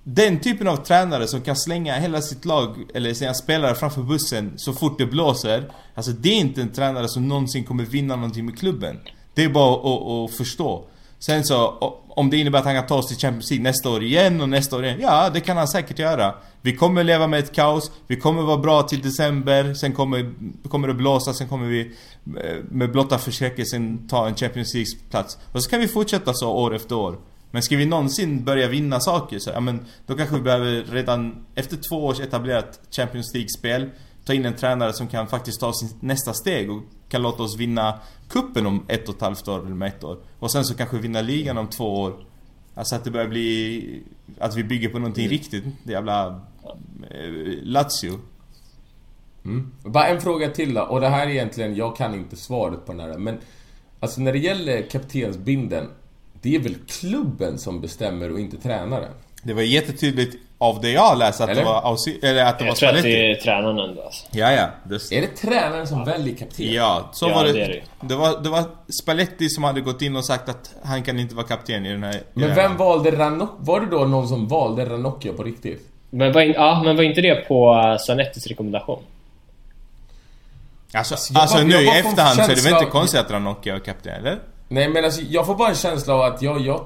den 0.03 0.39
typen 0.39 0.67
av 0.67 0.75
tränare 0.75 1.27
som 1.27 1.41
kan 1.41 1.55
slänga 1.55 1.95
hela 1.95 2.21
sitt 2.21 2.45
lag 2.45 2.75
eller 2.93 3.13
sina 3.13 3.33
spelare 3.33 3.75
framför 3.75 4.01
bussen 4.01 4.53
så 4.57 4.73
fort 4.73 4.97
det 4.97 5.05
blåser. 5.05 5.71
Alltså 5.95 6.11
det 6.11 6.29
är 6.29 6.35
inte 6.35 6.61
en 6.61 6.71
tränare 6.71 7.09
som 7.09 7.27
någonsin 7.27 7.63
kommer 7.63 7.83
vinna 7.83 8.15
någonting 8.15 8.45
med 8.45 8.59
klubben. 8.59 8.99
Det 9.33 9.43
är 9.43 9.49
bara 9.49 9.73
att, 9.73 10.31
att, 10.31 10.37
förstå. 10.37 10.85
Sen 11.19 11.43
så, 11.43 11.67
om 12.09 12.29
det 12.29 12.37
innebär 12.37 12.59
att 12.59 12.65
han 12.65 12.75
kan 12.75 12.87
ta 12.87 12.95
oss 12.95 13.07
till 13.07 13.17
Champions 13.17 13.49
League 13.49 13.63
nästa 13.63 13.89
år 13.89 14.03
igen 14.03 14.41
och 14.41 14.49
nästa 14.49 14.75
år 14.75 14.85
igen. 14.85 14.99
Ja, 15.01 15.29
det 15.33 15.39
kan 15.39 15.57
han 15.57 15.67
säkert 15.67 15.99
göra. 15.99 16.35
Vi 16.61 16.75
kommer 16.75 17.03
leva 17.03 17.27
med 17.27 17.39
ett 17.39 17.55
kaos, 17.55 17.91
vi 18.07 18.15
kommer 18.15 18.41
vara 18.41 18.57
bra 18.57 18.83
till 18.83 19.01
december, 19.01 19.73
sen 19.73 19.93
kommer, 19.93 20.33
kommer 20.69 20.87
det 20.87 20.93
blåsa, 20.93 21.33
sen 21.33 21.47
kommer 21.47 21.67
vi 21.67 21.81
eh, 22.25 22.57
med 22.69 22.91
blotta 22.91 23.17
förskräckelsen 23.17 24.07
ta 24.07 24.27
en 24.27 24.35
Champions 24.35 24.73
League-plats. 24.73 25.37
Och 25.51 25.63
så 25.63 25.69
kan 25.69 25.79
vi 25.79 25.87
fortsätta 25.87 26.33
så 26.33 26.51
år 26.51 26.75
efter 26.75 26.95
år. 26.95 27.17
Men 27.51 27.61
ska 27.61 27.77
vi 27.77 27.85
någonsin 27.85 28.43
börja 28.43 28.67
vinna 28.67 28.99
saker 28.99 29.39
så, 29.39 29.49
ja 29.49 29.59
men 29.59 29.85
då 30.05 30.15
kanske 30.15 30.35
vi 30.35 30.41
behöver 30.41 30.83
redan 30.83 31.45
efter 31.55 31.77
två 31.89 32.05
års 32.05 32.19
etablerat 32.19 32.79
Champions 32.91 33.33
League-spel 33.33 33.89
ta 34.25 34.33
in 34.33 34.45
en 34.45 34.55
tränare 34.55 34.93
som 34.93 35.07
kan 35.07 35.27
faktiskt 35.27 35.59
ta 35.59 35.73
sin 35.73 35.89
nästa 35.99 36.33
steg 36.33 36.71
och 36.71 36.81
kan 37.09 37.21
låta 37.21 37.43
oss 37.43 37.57
vinna 37.57 37.99
kuppen 38.29 38.65
om 38.65 38.85
ett 38.87 39.09
och 39.09 39.15
ett 39.15 39.21
halvt 39.21 39.47
år 39.47 39.59
eller 39.59 39.75
med 39.75 39.87
ett 39.87 40.03
år. 40.03 40.17
Och 40.39 40.51
sen 40.51 40.65
så 40.65 40.73
kanske 40.73 40.97
vinna 40.97 41.21
ligan 41.21 41.57
om 41.57 41.67
två 41.67 42.01
år. 42.01 42.13
Alltså 42.73 42.95
att 42.95 43.03
det 43.03 43.11
börjar 43.11 43.27
bli... 43.27 44.03
Att 44.39 44.55
vi 44.55 44.63
bygger 44.63 44.89
på 44.89 44.99
någonting 44.99 45.27
riktigt. 45.27 45.63
Det 45.83 45.91
jävla... 45.91 46.41
Eh, 47.09 47.63
Lazio. 47.63 48.19
Mm. 49.45 49.71
Bara 49.83 50.07
en 50.07 50.21
fråga 50.21 50.49
till 50.49 50.73
då, 50.73 50.81
och 50.81 51.01
det 51.01 51.09
här 51.09 51.27
är 51.27 51.31
egentligen, 51.31 51.75
jag 51.75 51.97
kan 51.97 52.13
inte 52.13 52.35
svaret 52.35 52.85
på 52.85 52.91
den 52.91 53.01
här 53.01 53.17
men 53.17 53.37
Alltså 53.99 54.21
när 54.21 54.33
det 54.33 54.39
gäller 54.39 54.81
kaptensbinden 54.81 55.87
Det 56.41 56.55
är 56.55 56.59
väl 56.59 56.75
klubben 56.87 57.57
som 57.57 57.81
bestämmer 57.81 58.31
och 58.31 58.39
inte 58.39 58.57
tränaren? 58.57 59.13
Det 59.43 59.53
var 59.53 59.61
jättetydligt 59.61 60.37
av 60.61 60.81
det 60.81 60.91
jag 60.91 61.17
läste 61.17 61.43
att 61.43 61.49
Eller? 61.49 61.61
det 61.61 61.67
var 61.67 61.81
Aussi, 61.91 62.19
eller 62.23 62.45
att 62.45 62.59
det 62.59 62.63
var 62.63 62.69
Jag 62.69 62.77
tror 62.77 62.89
att 62.89 62.95
Spalletti. 62.95 63.09
det 63.21 63.31
är 63.31 63.35
tränaren 63.35 63.79
ändå 63.79 64.01
alltså. 64.03 64.25
Ja, 64.31 64.51
ja. 64.51 64.67
Det, 64.83 64.95
Är 65.17 65.21
det 65.21 65.27
tränaren 65.27 65.87
som 65.87 66.05
väljer 66.05 66.35
kapten? 66.35 66.73
ja, 66.73 67.09
så 67.13 67.29
Ja, 67.29 67.35
var 67.35 67.43
det. 67.43 67.51
det 67.51 67.65
Det, 67.67 67.81
det. 68.01 68.15
var, 68.15 68.39
det 68.43 68.49
var 68.49 68.63
Spalletti 69.01 69.49
som 69.49 69.63
hade 69.63 69.81
gått 69.81 70.01
in 70.01 70.15
och 70.15 70.25
sagt 70.25 70.49
att 70.49 70.71
han 70.83 71.03
kan 71.03 71.19
inte 71.19 71.35
vara 71.35 71.47
kapten 71.47 71.85
i 71.85 71.91
den 71.91 72.03
här... 72.03 72.21
Men 72.33 72.55
vem 72.55 72.71
här. 72.71 72.77
valde 72.77 73.11
Ranocchio? 73.11 73.55
Var 73.59 73.79
det 73.79 73.85
då 73.85 73.99
någon 74.05 74.27
som 74.27 74.47
valde 74.47 74.85
Ranocchio 74.85 75.33
på 75.33 75.43
riktigt? 75.43 75.87
Men 76.09 76.33
var, 76.33 76.41
in, 76.41 76.51
ja, 76.55 76.81
men 76.85 76.95
var 76.95 77.03
inte 77.03 77.21
det 77.21 77.35
på 77.47 77.73
uh, 77.73 77.97
Sanettis 77.97 78.47
rekommendation? 78.47 79.03
Alltså, 80.93 81.15
jag 81.33 81.41
alltså 81.41 81.57
bara- 81.57 81.65
nu 81.65 81.73
jag 81.73 81.83
i 81.83 81.99
efterhand 81.99 82.35
så 82.35 82.51
är 82.51 82.55
det 82.55 82.61
väl 82.63 82.73
inte 82.73 82.85
konstigt 82.91 83.19
att 83.19 83.31
Ranocchia 83.31 83.75
är 83.75 83.79
kapten, 83.79 84.13
eller? 84.13 84.39
Nej 84.67 84.89
men 84.89 85.05
alltså 85.05 85.21
jag 85.21 85.45
får 85.45 85.55
bara 85.55 85.69
en 85.69 85.75
känsla 85.75 86.13
av 86.13 86.21
att 86.21 86.41
jag, 86.41 86.61
jag 86.61 86.85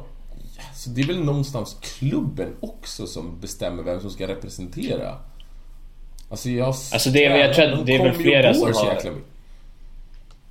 alltså, 0.75 0.89
Det 0.89 1.01
är 1.01 1.05
väl 1.07 1.19
någonstans 1.23 1.77
klubben 1.81 2.47
också 2.59 3.07
som 3.07 3.39
bestämmer 3.41 3.83
vem 3.83 3.99
som 4.01 4.09
ska 4.09 4.27
representera? 4.27 5.15
Alltså 6.29 6.49
jag... 6.49 6.67
Alltså, 6.67 7.09
det 7.09 7.25
är- 7.25 7.37
jag 7.37 7.53
tror 7.53 7.65
att 7.65 7.71
de 7.71 7.85
det 7.85 7.95
är 7.95 8.03
väl 8.03 8.13
flera 8.13 8.53
som 8.53 8.73
så 8.73 8.79
har-. 8.85 8.97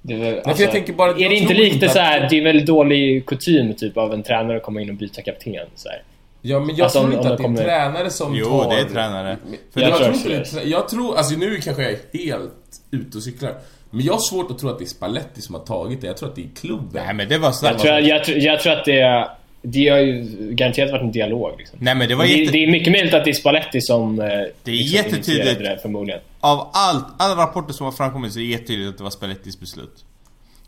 Det 0.02 0.14
är, 0.14 0.18
väl, 0.18 0.56
för 0.56 0.62
jag 0.62 0.72
tänker 0.72 0.92
bara 0.92 1.10
är 1.10 1.18
jag 1.20 1.30
det 1.30 1.36
inte 1.36 1.54
lite 1.54 1.74
inte 1.74 1.88
så 1.88 1.98
här, 1.98 2.26
det 2.30 2.38
är 2.38 2.42
väl 2.44 2.64
dålig 2.66 3.26
kutym 3.26 3.74
typ 3.74 3.96
av 3.96 4.12
en 4.14 4.22
tränare 4.22 4.56
att 4.56 4.62
komma 4.62 4.80
in 4.80 4.90
och 4.90 4.96
byta 4.96 5.22
kapten 5.22 5.66
så 5.74 5.88
här. 5.88 6.02
Ja 6.42 6.60
men 6.60 6.76
jag 6.76 6.84
Alltså, 6.84 6.98
tror 7.00 7.08
om- 7.10 7.16
inte 7.18 7.26
om 7.28 7.32
att 7.32 7.38
det 7.38 7.42
är 7.42 7.44
kommer- 7.44 7.62
tränare 7.62 8.10
som 8.10 8.34
Jo, 8.36 8.46
tar... 8.62 8.70
det 8.70 8.80
är 8.80 8.84
tränare. 8.84 9.36
För 9.72 9.80
Jag 9.80 9.90
jag, 9.90 9.98
tror 9.98 10.12
inte 10.14 10.28
det 10.28 10.34
det. 10.54 10.60
är 10.60 10.66
Jag 10.66 10.88
tror, 10.88 11.16
alltså 11.16 11.36
nu 11.38 11.56
kanske 11.60 11.82
jag 11.82 11.92
är 11.92 11.98
helt 12.18 12.52
ute 12.90 13.16
och 13.18 13.22
cyklar. 13.24 13.54
Men 13.90 14.04
jag 14.04 14.12
har 14.12 14.20
svårt 14.20 14.50
att 14.50 14.58
tro 14.58 14.68
att 14.68 14.78
det 14.78 14.84
är 14.84 14.86
Spalletti 14.86 15.40
som 15.42 15.54
har 15.54 15.62
tagit 15.62 16.00
det. 16.00 16.06
Jag 16.06 16.16
tror 16.16 16.28
att 16.28 16.36
det 16.36 16.42
är 16.42 16.48
klubben. 16.60 17.02
Nej 17.06 17.14
men 17.14 17.28
det 17.28 17.38
var 17.38 17.48
Jag 17.62 17.78
tror, 17.78 17.90
sak. 17.90 18.00
jag, 18.02 18.24
tror- 18.24 18.38
jag 18.38 18.60
tror 18.60 18.72
att 18.72 18.84
det, 18.84 19.28
det 19.66 19.88
har 19.88 19.98
ju 19.98 20.22
garanterat 20.54 20.90
varit 20.92 21.02
en 21.02 21.12
dialog 21.12 21.54
liksom. 21.58 21.78
Nej 21.82 21.94
men 21.94 22.08
det 22.08 22.14
var 22.14 22.24
Det, 22.24 22.30
jätte... 22.30 22.52
det 22.52 22.64
är 22.64 22.70
mycket 22.70 22.92
möjligt 22.92 23.14
att 23.14 23.24
det 23.24 23.30
är 23.30 23.34
Spalletti 23.34 23.80
som 23.80 24.20
eh, 24.20 24.26
Det 24.26 24.30
är 24.34 24.70
liksom 24.70 24.96
jättetydligt. 24.96 25.58
det 25.58 25.78
förmodligen. 25.82 26.20
Av 26.40 26.68
allt, 26.72 27.04
alla 27.18 27.42
rapporter 27.42 27.72
som 27.72 27.84
har 27.84 27.92
framkommit 27.92 28.32
så 28.32 28.38
är 28.38 28.42
det 28.42 28.48
jättetydligt 28.48 28.88
att 28.90 28.98
det 28.98 29.04
var 29.04 29.10
Spallettis 29.10 29.60
beslut. 29.60 30.04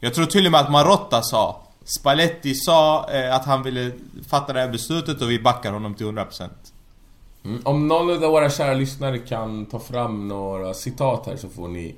Jag 0.00 0.14
tror 0.14 0.26
till 0.26 0.46
och 0.46 0.52
med 0.52 0.60
att 0.60 0.70
Marotta 0.70 1.22
sa 1.22 1.62
Spalletti 1.84 2.54
sa 2.54 3.10
eh, 3.12 3.34
att 3.34 3.44
han 3.44 3.62
ville 3.62 3.90
fatta 4.28 4.52
det 4.52 4.60
här 4.60 4.68
beslutet 4.68 5.22
och 5.22 5.30
vi 5.30 5.38
backar 5.38 5.72
honom 5.72 5.94
till 5.94 6.06
100%. 6.06 6.48
Mm. 7.44 7.60
Om 7.64 7.88
någon 7.88 8.24
av 8.24 8.30
våra 8.30 8.50
kära 8.50 8.74
lyssnare 8.74 9.18
kan 9.18 9.66
ta 9.66 9.78
fram 9.78 10.28
några 10.28 10.74
citat 10.74 11.26
här 11.26 11.36
så 11.36 11.48
får 11.48 11.68
ni... 11.68 11.94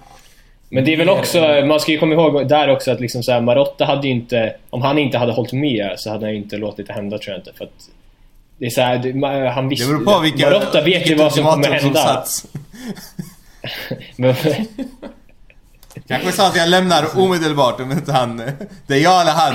Men 0.71 0.85
det 0.85 0.93
är 0.93 0.97
väl 0.97 1.09
också, 1.09 1.41
man 1.67 1.81
ska 1.81 1.93
ju 1.93 1.99
komma 1.99 2.15
ihåg 2.15 2.49
där 2.49 2.69
också 2.71 2.91
att 2.91 3.01
liksom 3.01 3.23
så 3.23 3.33
här, 3.33 3.41
Marotta 3.41 3.85
hade 3.85 4.07
ju 4.07 4.13
inte, 4.13 4.57
om 4.71 4.83
han 4.83 4.99
inte 4.99 5.19
hade 5.19 5.33
hållit 5.33 5.53
med 5.53 5.95
så 5.97 6.11
hade 6.11 6.27
han 6.27 6.31
ju 6.33 6.37
inte 6.37 6.57
låtit 6.57 6.87
det 6.87 6.93
hända 6.93 7.19
tror 7.19 7.33
jag 7.33 7.41
inte. 7.41 7.53
För 7.53 7.65
att 7.65 7.89
det 8.59 8.67
är 8.67 8.71
så 8.71 8.81
här, 8.81 8.99
det, 8.99 9.13
ma- 9.13 9.51
han 9.51 9.69
visste, 9.69 9.87
Det 9.87 9.93
beror 9.99 10.15
på 10.15 10.21
vilka... 10.21 10.51
Marotta 10.51 10.81
vet 10.83 11.11
ju 11.11 11.15
vad 11.15 11.33
som 11.35 11.45
kommer 11.45 11.79
som 11.79 11.95
hända. 11.95 12.25
Men, 14.17 14.35
Kanske 16.09 16.33
sa 16.33 16.47
att 16.47 16.57
jag 16.57 16.69
lämnar 16.69 17.19
omedelbart 17.19 17.81
om 17.81 17.93
inte 17.93 18.13
han... 18.13 18.43
Det 18.87 18.95
är 18.95 18.99
jag 19.01 19.21
eller 19.21 19.33
han. 19.33 19.55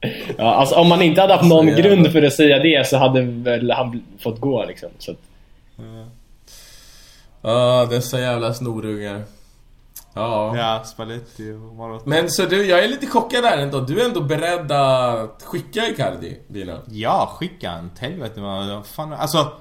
ja, 0.38 0.54
alltså 0.54 0.74
om 0.74 0.88
man 0.88 1.02
inte 1.02 1.20
hade 1.20 1.32
haft 1.34 1.48
någon 1.48 1.68
jävla- 1.68 1.82
grund 1.82 2.12
för 2.12 2.22
att 2.22 2.32
säga 2.32 2.58
det 2.58 2.86
så 2.88 2.96
hade 2.96 3.22
väl 3.22 3.70
han 3.70 4.02
fått 4.18 4.40
gå 4.40 4.64
liksom. 4.64 4.88
Så 4.98 5.10
att, 5.10 5.18
Ja, 7.46 7.86
dessa 7.90 8.20
jävla 8.20 8.54
snorungar. 8.54 9.24
Ja. 10.14 10.56
Ja, 10.56 10.84
Spalletti 10.84 11.52
och 11.52 11.74
Marotta. 11.74 12.04
Men 12.06 12.30
så 12.30 12.44
du, 12.44 12.66
jag 12.66 12.84
är 12.84 12.88
lite 12.88 13.06
chockad 13.06 13.44
där 13.44 13.58
ändå. 13.58 13.80
Du 13.80 14.00
är 14.00 14.04
ändå 14.04 14.20
beredd 14.20 14.72
att 14.72 15.42
skicka 15.42 15.88
Icardi, 15.88 16.38
Dina? 16.48 16.78
Ja, 16.90 17.36
skicka 17.38 17.70
han 17.70 17.90
helvete. 17.98 18.40
Vad 18.40 18.86
Fan, 18.86 19.12
alltså... 19.12 19.52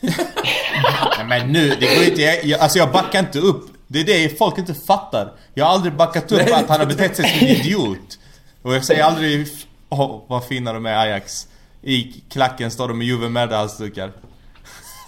Nej 0.00 1.26
men 1.28 1.52
nu, 1.52 1.68
det 1.68 1.94
går 1.96 2.04
inte... 2.04 2.22
Jag, 2.22 2.44
jag, 2.44 2.60
alltså 2.60 2.78
jag 2.78 2.92
backar 2.92 3.18
inte 3.18 3.38
upp. 3.38 3.66
Det 3.86 4.00
är 4.00 4.04
det 4.04 4.38
folk 4.38 4.58
inte 4.58 4.74
fattar. 4.74 5.32
Jag 5.54 5.64
har 5.64 5.72
aldrig 5.72 5.96
backat 5.96 6.32
upp 6.32 6.52
att 6.52 6.68
han 6.68 6.80
har 6.80 6.86
betett 6.86 7.16
sig 7.16 7.28
som 7.28 7.46
en 7.46 7.54
idiot. 7.56 8.18
Och 8.62 8.74
jag 8.74 8.84
säger 8.84 9.04
aldrig... 9.04 9.46
Åh, 9.88 10.22
vad 10.26 10.44
fina 10.44 10.72
de 10.72 10.86
är 10.86 10.96
Ajax. 10.96 11.48
I 11.82 12.02
klacken 12.30 12.70
står 12.70 12.88
de 12.88 12.98
med 12.98 13.06
Juve 13.06 13.28
Merda-halsdukar. 13.28 14.12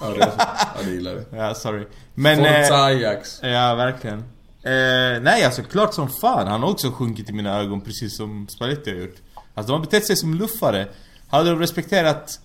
Ja, 0.02 0.10
det. 0.10 0.32
Ja, 0.38 0.82
det 0.84 0.90
gillar 0.90 1.14
det. 1.14 1.24
Ja, 1.36 1.54
sorry. 1.54 1.86
Men... 2.14 2.38
Forza 2.38 2.74
eh, 2.74 2.84
Ajax. 2.84 3.40
Ja, 3.42 3.74
verkligen. 3.74 4.18
Eh, 4.62 5.22
nej, 5.22 5.44
alltså 5.44 5.62
klart 5.62 5.94
som 5.94 6.08
fan. 6.08 6.46
Han 6.46 6.62
har 6.62 6.70
också 6.70 6.90
sjunkit 6.90 7.30
i 7.30 7.32
mina 7.32 7.58
ögon 7.58 7.80
precis 7.80 8.16
som 8.16 8.48
Spalletti 8.48 8.90
har 8.90 8.98
gjort. 8.98 9.16
Alltså 9.54 9.72
de 9.72 9.80
har 9.80 9.86
betett 9.86 10.06
sig 10.06 10.16
som 10.16 10.34
luffare. 10.34 10.88
Hade 11.28 11.50
de 11.50 11.58
respekterat 11.58 12.40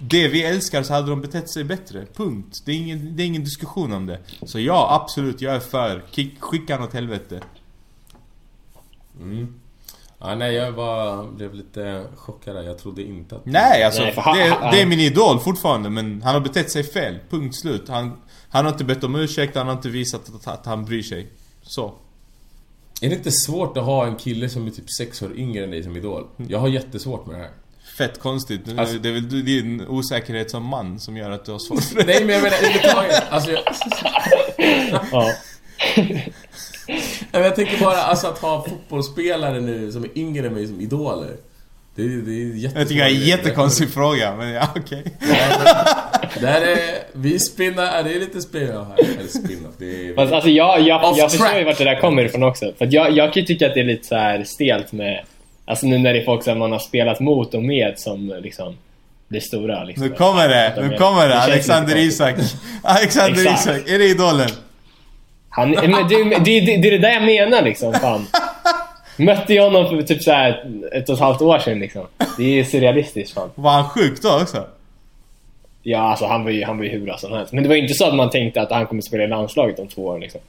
det 0.00 0.28
vi 0.28 0.44
älskar 0.44 0.82
så 0.82 0.92
hade 0.92 1.10
de 1.10 1.20
betett 1.20 1.50
sig 1.50 1.64
bättre. 1.64 2.06
Punkt. 2.14 2.62
Det 2.64 2.72
är 2.72 2.76
ingen, 2.76 3.16
det 3.16 3.22
är 3.22 3.26
ingen 3.26 3.44
diskussion 3.44 3.92
om 3.92 4.06
det. 4.06 4.18
Så 4.42 4.60
ja, 4.60 5.00
absolut, 5.02 5.40
jag 5.40 5.54
är 5.54 5.60
för. 5.60 6.04
Kick, 6.10 6.40
skicka 6.40 6.76
han 6.76 6.84
åt 6.84 6.94
helvete. 6.94 7.40
Mm. 9.20 9.59
Ja, 10.20 10.34
nej, 10.34 10.54
jag 10.54 10.74
bara 10.74 11.24
blev 11.26 11.54
lite 11.54 12.04
chockad 12.16 12.56
där. 12.56 12.62
Jag 12.62 12.78
trodde 12.78 13.02
inte 13.02 13.36
att... 13.36 13.46
Nej, 13.46 13.84
alltså 13.84 14.02
Nej, 14.02 14.14
han- 14.16 14.36
det, 14.36 14.48
det 14.72 14.80
är 14.82 14.86
min 14.86 15.00
idol 15.00 15.40
fortfarande 15.40 15.90
men 15.90 16.22
han 16.22 16.34
har 16.34 16.40
betett 16.40 16.70
sig 16.70 16.84
fel. 16.84 17.18
Punkt 17.30 17.56
slut. 17.60 17.88
Han, 17.88 18.20
han 18.48 18.64
har 18.64 18.72
inte 18.72 18.84
bett 18.84 19.04
om 19.04 19.14
ursäkt, 19.16 19.56
han 19.56 19.66
har 19.66 19.72
inte 19.74 19.88
visat 19.88 20.20
att, 20.34 20.46
att 20.48 20.66
han 20.66 20.84
bryr 20.84 21.02
sig. 21.02 21.30
Så. 21.62 21.94
Är 23.02 23.08
det 23.08 23.14
inte 23.14 23.30
svårt 23.32 23.76
att 23.76 23.84
ha 23.84 24.06
en 24.06 24.16
kille 24.16 24.48
som 24.48 24.66
är 24.66 24.70
typ 24.70 24.90
sex 24.90 25.22
år 25.22 25.36
yngre 25.36 25.64
än 25.64 25.70
dig 25.70 25.82
som 25.82 25.96
idol? 25.96 26.26
Jag 26.48 26.58
har 26.58 26.68
jättesvårt 26.68 27.26
med 27.26 27.34
det 27.36 27.42
här. 27.42 27.50
Fett 27.98 28.20
konstigt. 28.20 28.78
Alltså- 28.78 28.98
det 28.98 29.08
är 29.08 29.12
väl 29.12 29.44
din 29.44 29.86
osäkerhet 29.88 30.50
som 30.50 30.64
man 30.64 31.00
som 31.00 31.16
gör 31.16 31.30
att 31.30 31.44
du 31.44 31.52
har 31.52 31.58
svårt 31.58 31.82
för 31.84 31.96
det. 31.96 32.04
Nej 32.06 32.24
men 32.24 32.34
jag 32.34 32.42
menar 32.42 32.56
överhuvudtaget. 32.56 33.22
Alltså 33.30 33.50
jag, 33.50 33.62
Ja. 35.12 35.32
Nej, 36.90 37.02
men 37.32 37.42
jag 37.42 37.56
tänker 37.56 37.84
bara 37.84 37.96
alltså 37.96 38.26
att 38.26 38.38
ha 38.38 38.66
fotbollsspelare 38.68 39.60
nu 39.60 39.92
som 39.92 40.04
är 40.04 40.18
yngre 40.18 40.46
än 40.46 40.54
mig 40.54 40.66
som 40.66 40.80
idoler. 40.80 41.36
Det 41.94 42.02
är, 42.02 42.08
det 42.08 42.32
är 42.32 42.44
jättesvårt. 42.44 42.78
Jag 42.78 42.88
tycker 42.88 43.04
det 43.04 43.10
är 43.10 43.14
en 43.14 43.26
jättekonstig 43.26 43.90
fråga, 43.90 44.36
men 44.36 44.48
ja 44.48 44.68
okej. 44.76 45.04
Det 46.40 46.46
här 46.46 46.60
är... 46.60 46.78
Vi 47.12 47.38
spinnar... 47.38 48.02
Det 48.02 48.14
är 48.14 48.20
lite 48.20 48.40
spin-off 48.40 48.86
här. 48.88 49.04
Eller 49.18 49.28
spin-off. 49.28 49.74
Det 49.78 50.08
är... 50.08 50.14
Fast, 50.14 50.32
alltså 50.32 50.50
jag, 50.50 50.80
jag, 50.80 51.18
jag 51.18 51.30
förstår 51.30 51.58
ju 51.58 51.64
vart 51.64 51.78
det 51.78 51.84
där 51.84 52.00
kommer 52.00 52.24
ifrån 52.24 52.42
också. 52.42 52.72
För 52.78 52.84
att 52.84 52.92
jag, 52.92 53.10
jag 53.10 53.32
kan 53.32 53.40
ju 53.40 53.46
tycka 53.46 53.66
att 53.66 53.74
det 53.74 53.80
är 53.80 53.84
lite 53.84 54.06
så 54.06 54.14
här 54.14 54.44
stelt 54.44 54.92
med... 54.92 55.24
Alltså 55.64 55.86
nu 55.86 55.98
när 55.98 56.12
det 56.12 56.20
är 56.20 56.24
folk 56.24 56.44
som 56.44 56.58
man 56.58 56.72
har 56.72 56.78
spelat 56.78 57.20
mot 57.20 57.54
och 57.54 57.62
med 57.62 57.98
som 57.98 58.34
liksom 58.42 58.76
blir 59.28 59.40
stora 59.40 59.84
liksom. 59.84 60.06
Nu 60.06 60.14
kommer 60.14 60.48
det, 60.48 60.88
nu 60.88 60.96
kommer 60.96 61.28
det. 61.28 61.34
lite 61.34 61.40
Alexander. 61.40 61.96
Isak. 61.96 62.34
Alexander. 62.82 63.54
Isak, 63.54 63.88
är 63.88 63.98
det 63.98 64.04
idolen? 64.04 64.50
Han, 65.50 65.70
men 65.70 66.08
det, 66.08 66.24
det, 66.24 66.60
det, 66.60 66.76
det 66.76 66.88
är 66.88 66.90
det 66.90 66.98
där 66.98 67.12
jag 67.12 67.22
menar 67.22 67.62
liksom, 67.62 67.92
fan. 67.92 68.26
Mötte 69.16 69.54
jag 69.54 69.64
honom 69.64 69.88
för 69.88 70.02
typ 70.02 70.22
så 70.22 70.32
här 70.32 70.70
ett 70.92 71.08
och 71.08 71.14
ett 71.14 71.20
halvt 71.20 71.42
år 71.42 71.58
sedan 71.58 71.78
liksom. 71.78 72.06
Det 72.38 72.60
är 72.60 72.64
surrealistiskt 72.64 73.34
fan. 73.34 73.50
Var 73.54 73.70
han 73.70 73.88
sjuk 73.88 74.22
då 74.22 74.40
också? 74.42 74.64
Ja, 75.82 75.98
alltså 75.98 76.26
han 76.26 76.44
var 76.44 76.50
ju, 76.50 76.64
han 76.64 76.76
var 76.76 76.84
ju 76.84 76.90
hur 76.90 77.00
bra 77.00 77.18
som 77.18 77.32
helst. 77.32 77.52
Men 77.52 77.62
det 77.62 77.68
var 77.68 77.76
ju 77.76 77.82
inte 77.82 77.94
så 77.94 78.06
att 78.06 78.14
man 78.14 78.30
tänkte 78.30 78.62
att 78.62 78.70
han 78.70 78.86
kommer 78.86 79.02
spela 79.02 79.24
i 79.24 79.28
landslaget 79.28 79.78
om 79.78 79.88
två 79.88 80.06
år 80.06 80.18
liksom. 80.18 80.40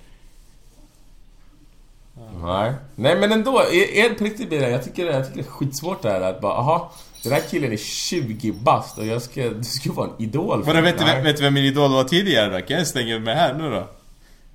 Nej. 2.43 2.73
Nej 2.95 3.15
men 3.15 3.31
ändå, 3.31 3.59
är, 3.59 4.05
är 4.05 4.09
på 4.13 4.23
riktigt 4.23 4.49
blir 4.49 4.59
det, 4.59 4.69
jag 4.69 4.83
tycker, 4.83 5.05
jag 5.05 5.25
tycker 5.25 5.41
det 5.41 5.47
är 5.47 5.51
skitsvårt 5.51 6.01
det 6.01 6.09
här 6.09 6.21
att 6.21 6.41
bara, 6.41 6.53
aha, 6.53 6.91
den 7.23 7.31
här 7.33 7.41
killen 7.51 7.71
är 7.71 7.77
20 7.77 8.51
bast 8.51 8.97
och 8.97 9.05
jag 9.05 9.21
ska, 9.21 9.49
du 9.49 9.63
ska 9.63 9.91
vara 9.91 10.07
en 10.07 10.23
idol 10.23 10.65
För 10.65 10.81
vet, 10.81 10.99
du, 10.99 11.21
vet 11.21 11.37
du 11.37 11.43
vem 11.43 11.53
min 11.53 11.65
idol 11.65 11.91
var 11.91 12.03
tidigare 12.03 12.59
då? 12.59 12.65
Kan 12.65 12.77
jag 12.77 12.87
stänga 12.87 13.19
mig 13.19 13.35
här 13.35 13.53
nu 13.53 13.69
då? 13.69 13.87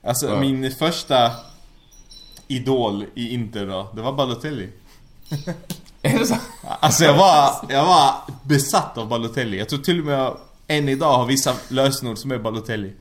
Alltså 0.06 0.26
Ja. 0.28 0.40
min 0.40 0.70
första 0.70 1.30
idol 2.48 3.04
i 3.14 3.34
Inter 3.34 3.66
då, 3.66 3.88
det 3.94 4.02
var 4.02 4.12
Balotelli. 4.12 4.68
Är 6.02 6.18
det 6.18 6.26
så? 6.26 6.34
Alltså 6.80 7.04
jag 7.04 7.14
var, 7.16 7.50
jag 7.68 7.84
var 7.84 8.10
besatt 8.42 8.98
av 8.98 9.08
Balotelli. 9.08 9.58
Jag 9.58 9.68
tror 9.68 9.78
till 9.78 9.98
och 10.00 10.06
med 10.06 10.18
jag 10.18 10.36
än 10.68 10.88
idag 10.88 11.16
har 11.16 11.24
vissa 11.26 11.54
lösenord 11.68 12.18
som 12.18 12.30
är 12.32 12.38
Balotelli. 12.38 12.92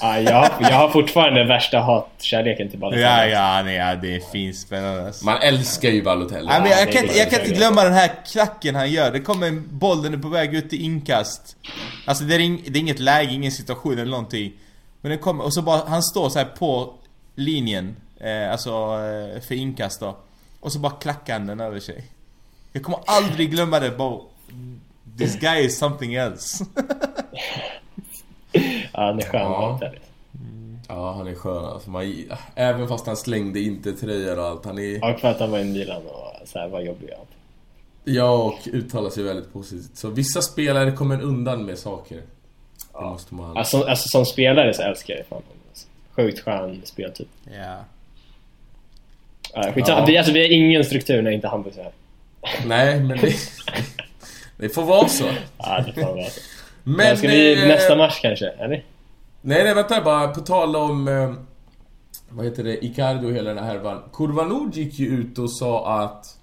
Ja, 0.00 0.20
jag, 0.20 0.50
jag 0.60 0.72
har 0.76 0.88
fortfarande 0.88 1.44
värsta 1.44 1.78
hatkärleken 1.80 2.70
till 2.70 2.78
Balotelli. 2.78 3.02
Ja, 3.04 3.26
ja, 3.26 3.62
nej, 3.62 3.74
ja, 3.76 3.94
det 3.94 4.16
är 4.16 4.20
fint 4.32 4.56
spännande 4.56 5.06
alltså. 5.06 5.24
Man 5.24 5.38
älskar 5.42 5.88
ju 5.88 6.02
Balotelli. 6.02 6.46
Nej, 6.46 6.60
men 6.60 6.70
Ja, 6.70 6.78
jag, 6.78 6.92
kan, 6.92 7.02
inte- 7.02 7.18
jag 7.18 7.30
kan 7.30 7.40
inte 7.40 7.52
glömma 7.54 7.84
den 7.84 7.92
här 7.92 8.10
klacken 8.32 8.74
han 8.74 8.90
gör. 8.90 9.10
Det 9.12 9.20
kommer 9.20 9.46
en 9.46 9.78
boll, 9.78 10.02
den 10.02 10.14
är 10.14 10.18
på 10.18 10.28
väg 10.28 10.54
ut 10.54 10.72
i 10.72 10.82
inkast. 10.82 11.56
Alltså 12.06 12.24
det 12.24 12.34
är, 12.34 12.38
ing, 12.38 12.62
det 12.66 12.78
är 12.78 12.80
inget 12.80 12.98
läge, 13.00 13.32
ingen 13.32 13.52
situation 13.52 13.92
eller 13.92 14.10
någonting. 14.10 14.52
Men 15.00 15.10
den 15.10 15.18
kommer, 15.18 15.44
och 15.44 15.54
så 15.54 15.62
bara, 15.62 15.88
han 15.88 16.02
står 16.02 16.28
så 16.28 16.38
här 16.38 16.46
på 16.46 16.94
linjen. 17.34 17.96
Eh, 18.20 18.52
alltså 18.52 18.70
eh, 18.70 19.40
för 19.40 19.54
inkast 19.54 20.00
då. 20.00 20.16
Och 20.60 20.72
så 20.72 20.78
bara 20.78 20.92
klackar 20.92 21.32
han 21.32 21.46
den 21.46 21.60
över 21.60 21.80
sig. 21.80 22.04
Jag 22.72 22.82
kommer 22.82 23.00
aldrig 23.06 23.50
glömma 23.50 23.80
det 23.80 23.90
bara... 23.90 24.20
This 25.18 25.36
guy 25.36 25.64
is 25.64 25.78
something 25.78 26.14
else. 26.14 26.64
Ja, 28.92 29.04
han 29.04 29.18
är 29.18 29.22
skön 29.22 29.40
Ja. 29.40 29.80
Ja, 30.88 31.12
han 31.12 31.26
är 31.26 31.34
skön 31.34 31.64
alltså. 31.64 31.90
Man, 31.90 32.24
även 32.54 32.88
fast 32.88 33.06
han 33.06 33.16
slängde 33.16 33.60
inte 33.60 33.92
tröjor 33.92 34.38
och 34.38 34.44
allt. 34.44 34.64
Han 34.64 34.78
är... 34.78 35.12
Och 35.12 35.20
för 35.20 35.28
att 35.28 35.40
han 35.40 35.50
var 35.50 35.58
i 35.58 35.64
Milan 35.64 36.02
och 36.06 36.48
så 36.48 36.58
här 36.58 36.68
var 36.68 36.80
jobbig 36.80 37.10
allt. 37.10 37.28
Ja, 38.04 38.36
och 38.36 38.68
uttalar 38.72 39.10
sig 39.10 39.22
väldigt 39.22 39.52
positivt. 39.52 39.96
Så 39.96 40.08
vissa 40.08 40.42
spelare 40.42 40.92
kommer 40.92 41.22
undan 41.22 41.64
med 41.64 41.78
saker. 41.78 42.22
Det 42.98 43.04
måste 43.04 43.34
man... 43.34 43.56
Alltså, 43.56 43.82
alltså 43.82 44.08
som 44.08 44.26
spelare 44.26 44.74
så 44.74 44.82
älskar 44.82 45.14
jag 45.14 45.26
fan 45.26 45.42
alltså. 45.68 45.86
Sjukt 46.16 46.40
skön 46.40 46.82
speltyp. 46.84 47.28
Ja. 47.44 47.76
Ja, 49.54 49.72
skitsamma. 49.72 50.00
Ja. 50.00 50.06
Vi, 50.06 50.18
alltså, 50.18 50.32
vi 50.32 50.40
har 50.40 50.52
ingen 50.52 50.84
struktur 50.84 51.22
när 51.22 51.30
inte 51.30 51.48
Hampus 51.48 51.76
är 51.78 51.82
här. 51.82 51.92
Nej, 52.66 53.00
men 53.00 53.18
det... 53.18 53.34
det 54.56 54.68
får 54.68 54.82
vara 54.82 55.08
så. 55.08 55.24
Ja, 55.58 55.84
det 55.86 55.92
får 55.92 56.14
vara 56.14 56.24
så. 56.24 56.40
Men... 56.82 56.96
Men, 56.96 57.16
ska 57.16 57.28
vi 57.28 57.62
eh, 57.62 57.68
nästa 57.68 57.96
match 57.96 58.18
kanske? 58.22 58.46
Eller? 58.46 58.84
Nej, 59.40 59.64
nej, 59.64 59.74
vänta 59.74 60.00
bara. 60.00 60.28
På 60.28 60.40
tal 60.40 60.76
om... 60.76 61.08
Eh, 61.08 61.34
vad 62.28 62.44
heter 62.44 62.64
det? 62.64 62.84
Icardi 62.84 63.26
och 63.26 63.32
hela 63.32 63.54
den 63.54 63.64
här 63.64 63.72
härvan. 63.72 64.02
Kurvanov 64.12 64.70
gick 64.72 64.98
ju 64.98 65.06
ut 65.06 65.38
och 65.38 65.50
sa 65.50 66.02
att 66.02 66.38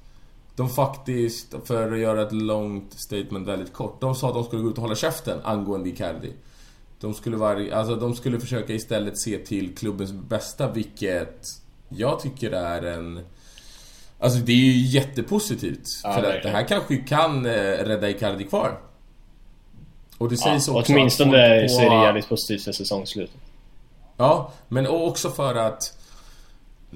de 0.56 0.70
faktiskt, 0.70 1.56
för 1.66 1.92
att 1.92 2.00
göra 2.00 2.22
ett 2.22 2.32
långt 2.32 2.94
statement 3.00 3.48
väldigt 3.48 3.74
kort. 3.74 4.02
De 4.02 4.16
sa 4.16 4.28
att 4.28 4.34
de 4.34 4.44
skulle 4.44 4.62
gå 4.62 4.70
ut 4.70 4.76
och 4.76 4.82
hålla 4.82 4.96
käften 4.96 5.40
angående 5.44 5.90
Icardi. 5.90 6.34
De 7.00 7.14
skulle, 7.14 7.38
vara, 7.38 7.76
alltså, 7.78 7.96
de 7.96 8.16
skulle 8.16 8.40
försöka 8.40 8.74
istället 8.74 9.20
se 9.20 9.38
till 9.38 9.76
klubbens 9.76 10.12
bästa, 10.12 10.72
vilket 10.72 11.48
jag 11.90 12.20
tycker 12.20 12.52
är 12.52 12.82
en... 12.82 13.20
Alltså 14.20 14.40
det 14.40 14.52
är 14.52 14.56
ju 14.56 14.72
jättepositivt. 15.00 15.88
Ja, 16.04 16.14
för 16.14 16.24
att 16.24 16.44
det 16.44 16.50
här 16.50 16.68
kanske 16.68 16.98
kan 16.98 17.46
eh, 17.46 17.52
rädda 17.52 18.10
Icardi 18.10 18.44
kvar. 18.44 18.80
Och 20.18 20.30
det 20.30 20.36
Ja, 20.36 20.44
sägs 20.44 20.68
också 20.68 20.80
att 20.80 20.90
åtminstone 20.90 21.60
folk 21.60 21.72
så 21.72 21.80
är 21.80 21.84
det 21.84 21.90
på- 21.90 22.04
jävligt 22.04 22.30
positivt 22.30 22.64
för 22.64 22.72
säsongslutet. 22.72 23.36
Ja, 24.18 24.52
men 24.68 24.88
också 24.88 25.30
för 25.30 25.56
att 25.56 25.98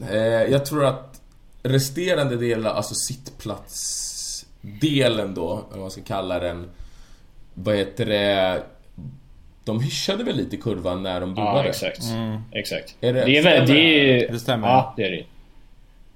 eh, 0.09 0.17
jag 0.23 0.65
tror 0.65 0.85
att 0.85 1.18
resterande 1.63 2.35
delar, 2.37 2.73
alltså 2.73 2.93
sittplatsdelen 2.95 5.33
då, 5.33 5.51
eller 5.51 5.63
vad 5.71 5.79
man 5.79 5.91
ska 5.91 6.01
kalla 6.01 6.39
den. 6.39 6.69
Vad 7.53 7.75
heter 7.75 8.05
det? 8.05 8.63
De 9.63 9.79
hyschade 9.81 10.23
väl 10.23 10.35
lite 10.37 10.57
kurvan 10.57 11.03
när 11.03 11.21
de 11.21 11.33
Ja, 11.37 11.51
boade? 11.53 11.69
exakt. 11.69 12.01
Exakt. 12.51 12.95
Är 13.01 13.13
det- 13.13 13.25
det 13.25 13.37
är 13.37 13.43
väl, 13.43 13.67
det 13.67 13.73
är, 14.25 14.31
Det 14.31 14.39
stämmer. 14.39 14.67
Ja, 14.67 14.93
det 14.97 15.03
är 15.05 15.09
det 15.11 15.17
ju. 15.17 15.23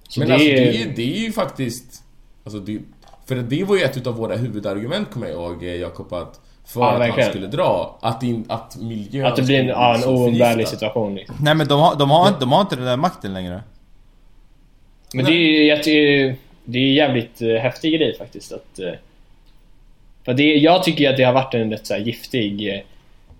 Så 0.10 0.20
Men 0.20 0.28
det 0.28 0.34
alltså 0.34 0.50
är- 0.50 0.56
det 0.56 0.82
är, 0.84 0.88
det 0.96 1.16
är 1.18 1.20
ju 1.20 1.32
faktiskt... 1.32 2.04
Alltså 2.44 2.60
det, 2.60 2.80
för 3.26 3.36
det 3.36 3.64
var 3.64 3.76
ju 3.76 3.82
ett 3.84 3.98
utav 3.98 4.16
våra 4.16 4.36
huvudargument 4.36 5.12
kommer 5.12 5.28
jag 5.28 5.36
ihåg 5.36 5.64
eh, 5.64 5.76
Jakob 5.76 6.14
att 6.14 6.40
för 6.66 6.80
Ja, 6.82 6.86
att 6.88 6.92
han 6.92 7.00
verkligen. 7.00 7.30
skulle 7.30 7.48
dra, 7.48 7.98
att, 8.02 8.24
in, 8.24 8.46
att 8.50 8.76
miljön 8.78 9.26
Att 9.26 9.36
det 9.36 9.42
blir 9.42 9.56
en, 9.60 9.66
skulle 9.66 9.74
ja, 9.74 9.96
en 9.96 10.04
oumbärlig 10.10 10.68
situation 10.68 11.16
liksom. 11.16 11.36
Nej 11.42 11.56
men 11.56 11.68
de 11.68 11.80
har, 11.80 11.96
de, 11.96 12.10
har, 12.10 12.32
de 12.40 12.52
har 12.52 12.62
inte 12.62 12.76
den 12.76 12.86
där 12.86 12.98
makten 12.98 13.34
längre. 13.34 13.62
Men 15.14 15.26
det 15.26 15.32
är, 15.32 15.64
jag 15.64 15.84
det 16.66 16.80
är 16.80 16.92
jävligt 16.92 17.42
eh, 17.42 17.56
häftig 17.56 17.94
grej 17.94 18.18
faktiskt 18.18 18.52
att... 18.52 18.80
Eh, 18.80 18.94
för 20.26 20.34
det, 20.34 20.44
jag 20.44 20.84
tycker 20.84 21.10
att 21.10 21.18
det 21.18 21.24
har 21.24 21.34
varit 21.34 21.54
en 21.54 21.72
rätt 21.72 21.88
så 21.88 21.94
här 21.94 22.02
giftig 22.02 22.74
eh, 22.74 22.82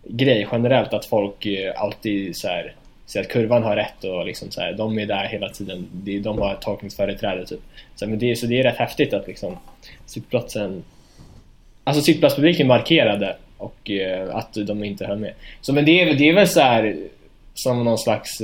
grej 0.08 0.48
generellt 0.52 0.94
att 0.94 1.06
folk 1.06 1.48
alltid 1.76 2.36
så 2.36 2.48
här 2.48 2.74
säger 3.06 3.26
att 3.26 3.32
kurvan 3.32 3.64
har 3.64 3.76
rätt 3.76 4.04
och 4.04 4.26
liksom 4.26 4.52
så 4.52 4.62
här, 4.62 4.74
de 4.74 5.00
är 5.00 5.06
där 5.06 5.26
hela 5.26 5.50
tiden. 5.50 5.88
De 6.24 6.40
har 6.40 6.56
tolkningsföreträde 6.56 7.46
typ. 7.46 7.60
Så, 7.96 8.08
men 8.08 8.20
det, 8.20 8.36
så 8.36 8.46
det 8.46 8.60
är 8.60 8.64
rätt 8.64 8.78
häftigt 8.78 9.14
att 9.14 9.28
liksom 9.28 9.58
sittplatsen... 10.06 10.84
Alltså 11.84 12.04
sittplatspubliken 12.04 12.68
markerade 12.68 13.36
och 13.58 13.92
att 14.32 14.54
de 14.54 14.84
inte 14.84 15.06
höll 15.06 15.20
med. 15.20 15.34
Så 15.62 15.74
men 15.74 15.86
det 15.86 16.02
är, 16.02 16.14
det 16.14 16.30
är 16.30 16.34
väl 16.34 16.48
så 16.48 16.60
här 16.60 16.98
som 17.54 17.84
någon 17.84 17.98
slags... 17.98 18.42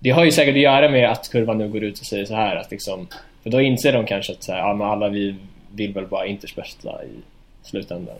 Det 0.00 0.10
har 0.10 0.24
ju 0.24 0.32
säkert 0.32 0.54
att 0.54 0.60
göra 0.60 0.88
med 0.90 1.10
att 1.10 1.28
kurvan 1.30 1.58
nu 1.58 1.68
går 1.68 1.82
ut 1.84 2.00
och 2.00 2.06
säger 2.06 2.24
så 2.24 2.34
här 2.34 2.56
att 2.56 2.70
liksom... 2.70 3.06
För 3.42 3.50
då 3.50 3.60
inser 3.60 3.92
de 3.92 4.06
kanske 4.06 4.32
att 4.32 4.42
så 4.44 4.52
här, 4.52 4.58
ja, 4.58 4.74
men 4.74 4.86
alla 4.86 5.08
vi 5.08 5.34
vill 5.72 5.92
väl 5.92 6.06
bara 6.06 6.26
Inters 6.26 6.54
bästa 6.54 7.04
i 7.04 7.08
slutändan. 7.62 8.16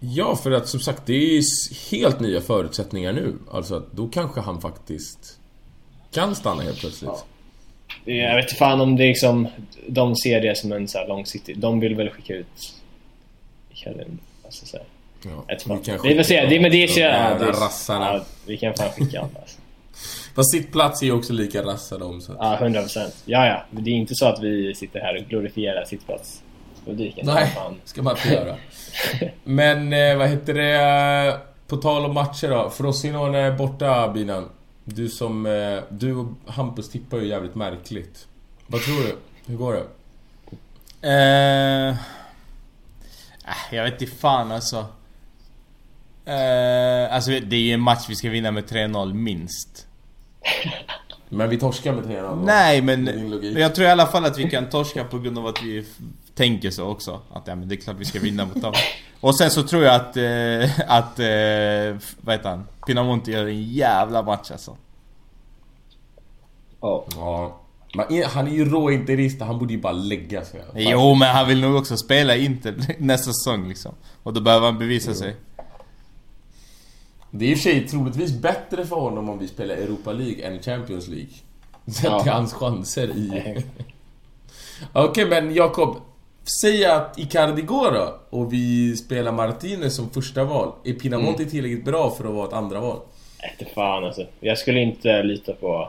Ja, 0.00 0.36
för 0.36 0.50
att 0.50 0.68
som 0.68 0.80
sagt, 0.80 1.06
det 1.06 1.14
är 1.36 1.38
s- 1.38 1.90
helt 1.92 2.20
nya 2.20 2.40
förutsättningar 2.40 3.12
nu. 3.12 3.34
Alltså 3.52 3.74
att 3.76 3.92
då 3.92 4.08
kanske 4.08 4.40
han 4.40 4.60
faktiskt 4.60 5.38
kan 6.12 6.34
stanna 6.34 6.62
helt 6.62 6.78
plötsligt. 6.80 7.10
Ja. 8.04 8.12
Jag 8.14 8.36
vet 8.36 8.44
inte 8.44 8.54
fan 8.54 8.80
om 8.80 8.96
det 8.96 9.04
liksom... 9.08 9.48
De 9.86 10.16
ser 10.16 10.40
det 10.40 10.58
som 10.58 10.72
en 10.72 10.88
så 10.88 10.98
här 10.98 11.08
långsiktig... 11.08 11.58
De 11.58 11.80
vill 11.80 11.94
väl 11.94 12.10
skicka 12.10 12.34
ut... 12.34 12.74
Kevin, 13.72 14.18
alltså 14.44 14.66
så 14.66 14.76
här. 14.76 14.86
Ja, 15.22 15.44
vi 15.78 15.84
kan 15.84 15.98
Vi 16.02 16.16
får 16.16 16.22
se, 16.22 16.46
det, 16.46 16.60
men 16.60 16.70
det 16.70 16.82
är 16.84 16.88
så... 16.88 17.00
Ja, 17.00 17.06
det 17.38 17.44
är, 17.44 17.52
rassarna. 17.52 18.04
ja, 18.14 18.24
vi 18.46 18.56
kan 18.56 18.74
fan 18.74 18.90
skicka 18.90 19.18
alla 19.20 19.40
alltså. 19.40 19.58
Fast 20.34 20.50
sitt 20.50 20.72
plats 20.72 21.02
är 21.02 21.06
ju 21.06 21.12
också 21.12 21.32
lika 21.32 21.62
rassade 21.62 22.04
om 22.04 22.20
så 22.20 22.32
att... 22.32 22.38
Ja, 22.40 22.58
100 22.58 22.80
procent. 22.80 23.14
Ja, 23.24 23.46
ja. 23.46 23.64
Det 23.70 23.90
är 23.90 23.94
inte 23.94 24.14
så 24.14 24.26
att 24.26 24.42
vi 24.42 24.74
sitter 24.74 25.00
här 25.00 25.16
och 25.16 25.28
glorifierar 25.28 25.84
sittplatspolitiken. 25.84 27.26
Nej, 27.26 27.52
Fan. 27.54 27.76
ska 27.84 28.02
man 28.02 28.16
inte 28.16 28.28
göra. 28.28 28.56
Men 29.44 29.92
eh, 29.92 30.16
vad 30.16 30.28
heter 30.28 30.54
det? 30.54 31.40
På 31.66 31.76
tal 31.76 32.04
om 32.04 32.14
matcher 32.14 32.48
då. 32.48 32.70
Frosinone 32.70 33.38
är 33.38 33.52
borta 33.52 34.08
Binan. 34.08 34.48
Du 34.84 35.08
som... 35.08 35.46
Eh, 35.46 35.78
du 35.88 36.14
och 36.14 36.26
Hampus 36.46 36.90
tippar 36.90 37.18
ju 37.18 37.26
jävligt 37.26 37.54
märkligt. 37.54 38.26
Vad 38.66 38.80
tror 38.80 38.96
du? 38.96 39.16
Hur 39.46 39.56
går 39.56 39.72
det? 39.72 39.84
Eh, 41.08 41.88
äh, 43.48 43.74
jag 43.76 43.84
vet 43.84 44.02
inte 44.02 44.16
fan 44.16 44.52
alltså. 44.52 44.86
Eh, 46.24 47.14
alltså 47.14 47.30
det 47.30 47.56
är 47.56 47.60
ju 47.60 47.72
en 47.72 47.80
match 47.80 48.06
vi 48.08 48.16
ska 48.16 48.30
vinna 48.30 48.50
med 48.50 48.64
3-0 48.64 49.12
minst. 49.14 49.83
Men 51.28 51.50
vi 51.50 51.58
torskar 51.58 51.92
med 51.92 52.04
3 52.04 52.22
0 52.22 52.44
Nej 52.44 52.82
men 52.82 53.06
jag 53.56 53.74
tror 53.74 53.86
i 53.86 53.90
alla 53.90 54.06
fall 54.06 54.24
att 54.24 54.38
vi 54.38 54.50
kan 54.50 54.68
torska 54.68 55.04
på 55.04 55.18
grund 55.18 55.38
av 55.38 55.46
att 55.46 55.62
vi 55.62 55.84
tänker 56.34 56.70
så 56.70 56.84
också. 56.84 57.20
Att 57.32 57.46
ja, 57.46 57.54
men 57.54 57.68
det 57.68 57.74
är 57.74 57.76
klart 57.76 57.96
vi 57.98 58.04
ska 58.04 58.20
vinna 58.20 58.44
mot 58.44 58.62
dem. 58.62 58.72
Och 59.20 59.36
sen 59.36 59.50
så 59.50 59.62
tror 59.62 59.84
jag 59.84 59.94
att, 59.94 60.16
eh, 60.16 60.80
att 60.86 61.18
eh, 61.18 61.96
vad 62.20 62.36
heter 62.36 62.48
han? 62.48 62.66
Pinamonti 62.86 63.32
gör 63.32 63.46
en 63.46 63.62
jävla 63.62 64.22
match 64.22 64.50
alltså. 64.50 64.76
Ja. 66.80 67.04
Ja. 67.16 67.60
Men 67.94 68.24
han 68.24 68.46
är 68.46 68.52
ju 68.52 68.64
råinterist, 68.64 69.40
han 69.40 69.58
borde 69.58 69.72
ju 69.72 69.80
bara 69.80 69.92
lägga 69.92 70.44
sig. 70.44 70.64
Jo 70.74 71.14
men 71.14 71.28
han 71.28 71.48
vill 71.48 71.60
nog 71.60 71.76
också 71.76 71.96
spela 71.96 72.36
Inter 72.36 72.74
nästa 72.98 73.32
säsong 73.32 73.68
liksom. 73.68 73.94
Och 74.22 74.32
då 74.32 74.40
behöver 74.40 74.66
han 74.66 74.78
bevisa 74.78 75.14
sig. 75.14 75.36
Det 77.36 77.44
är 77.44 77.50
i 77.50 77.54
och 77.54 77.58
för 77.58 77.62
sig 77.62 77.88
troligtvis 77.88 78.32
bättre 78.32 78.86
för 78.86 78.96
honom 78.96 79.28
om 79.28 79.38
vi 79.38 79.48
spelar 79.48 79.74
Europa 79.74 80.12
League 80.12 80.44
än 80.46 80.62
Champions 80.62 81.08
League. 81.08 81.28
Sett 81.86 82.04
Ja. 82.04 82.20
till 82.22 82.32
hans 82.32 82.52
chanser 82.54 83.08
i... 83.08 83.54
Okej, 84.92 85.26
men 85.26 85.54
Jakob. 85.54 85.96
Säg 86.60 86.84
att 86.84 87.18
Icardi 87.18 87.62
går 87.62 87.92
då 87.92 88.18
och 88.30 88.52
vi 88.52 88.96
spelar 88.96 89.32
Martinez 89.32 89.96
som 89.96 90.10
första 90.10 90.44
val. 90.44 90.72
Är 90.84 90.92
Pinamonti 90.92 91.42
Mm. 91.42 91.50
tillräckligt 91.50 91.84
bra 91.84 92.10
för 92.10 92.24
att 92.24 92.34
vara 92.34 92.46
ett 92.48 92.52
andra 92.52 92.80
val? 92.80 92.98
Inte 93.60 93.74
fan 93.74 94.04
alltså. 94.04 94.26
Jag 94.40 94.58
skulle 94.58 94.80
inte 94.80 95.22
lita 95.22 95.52
på, 95.52 95.88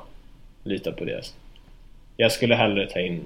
lita 0.63 0.91
på 0.91 1.05
det. 1.05 1.15
Alltså. 1.15 1.33
Jag 2.17 2.31
skulle 2.31 2.55
hellre 2.55 2.89
ta 2.89 2.99
in 2.99 3.21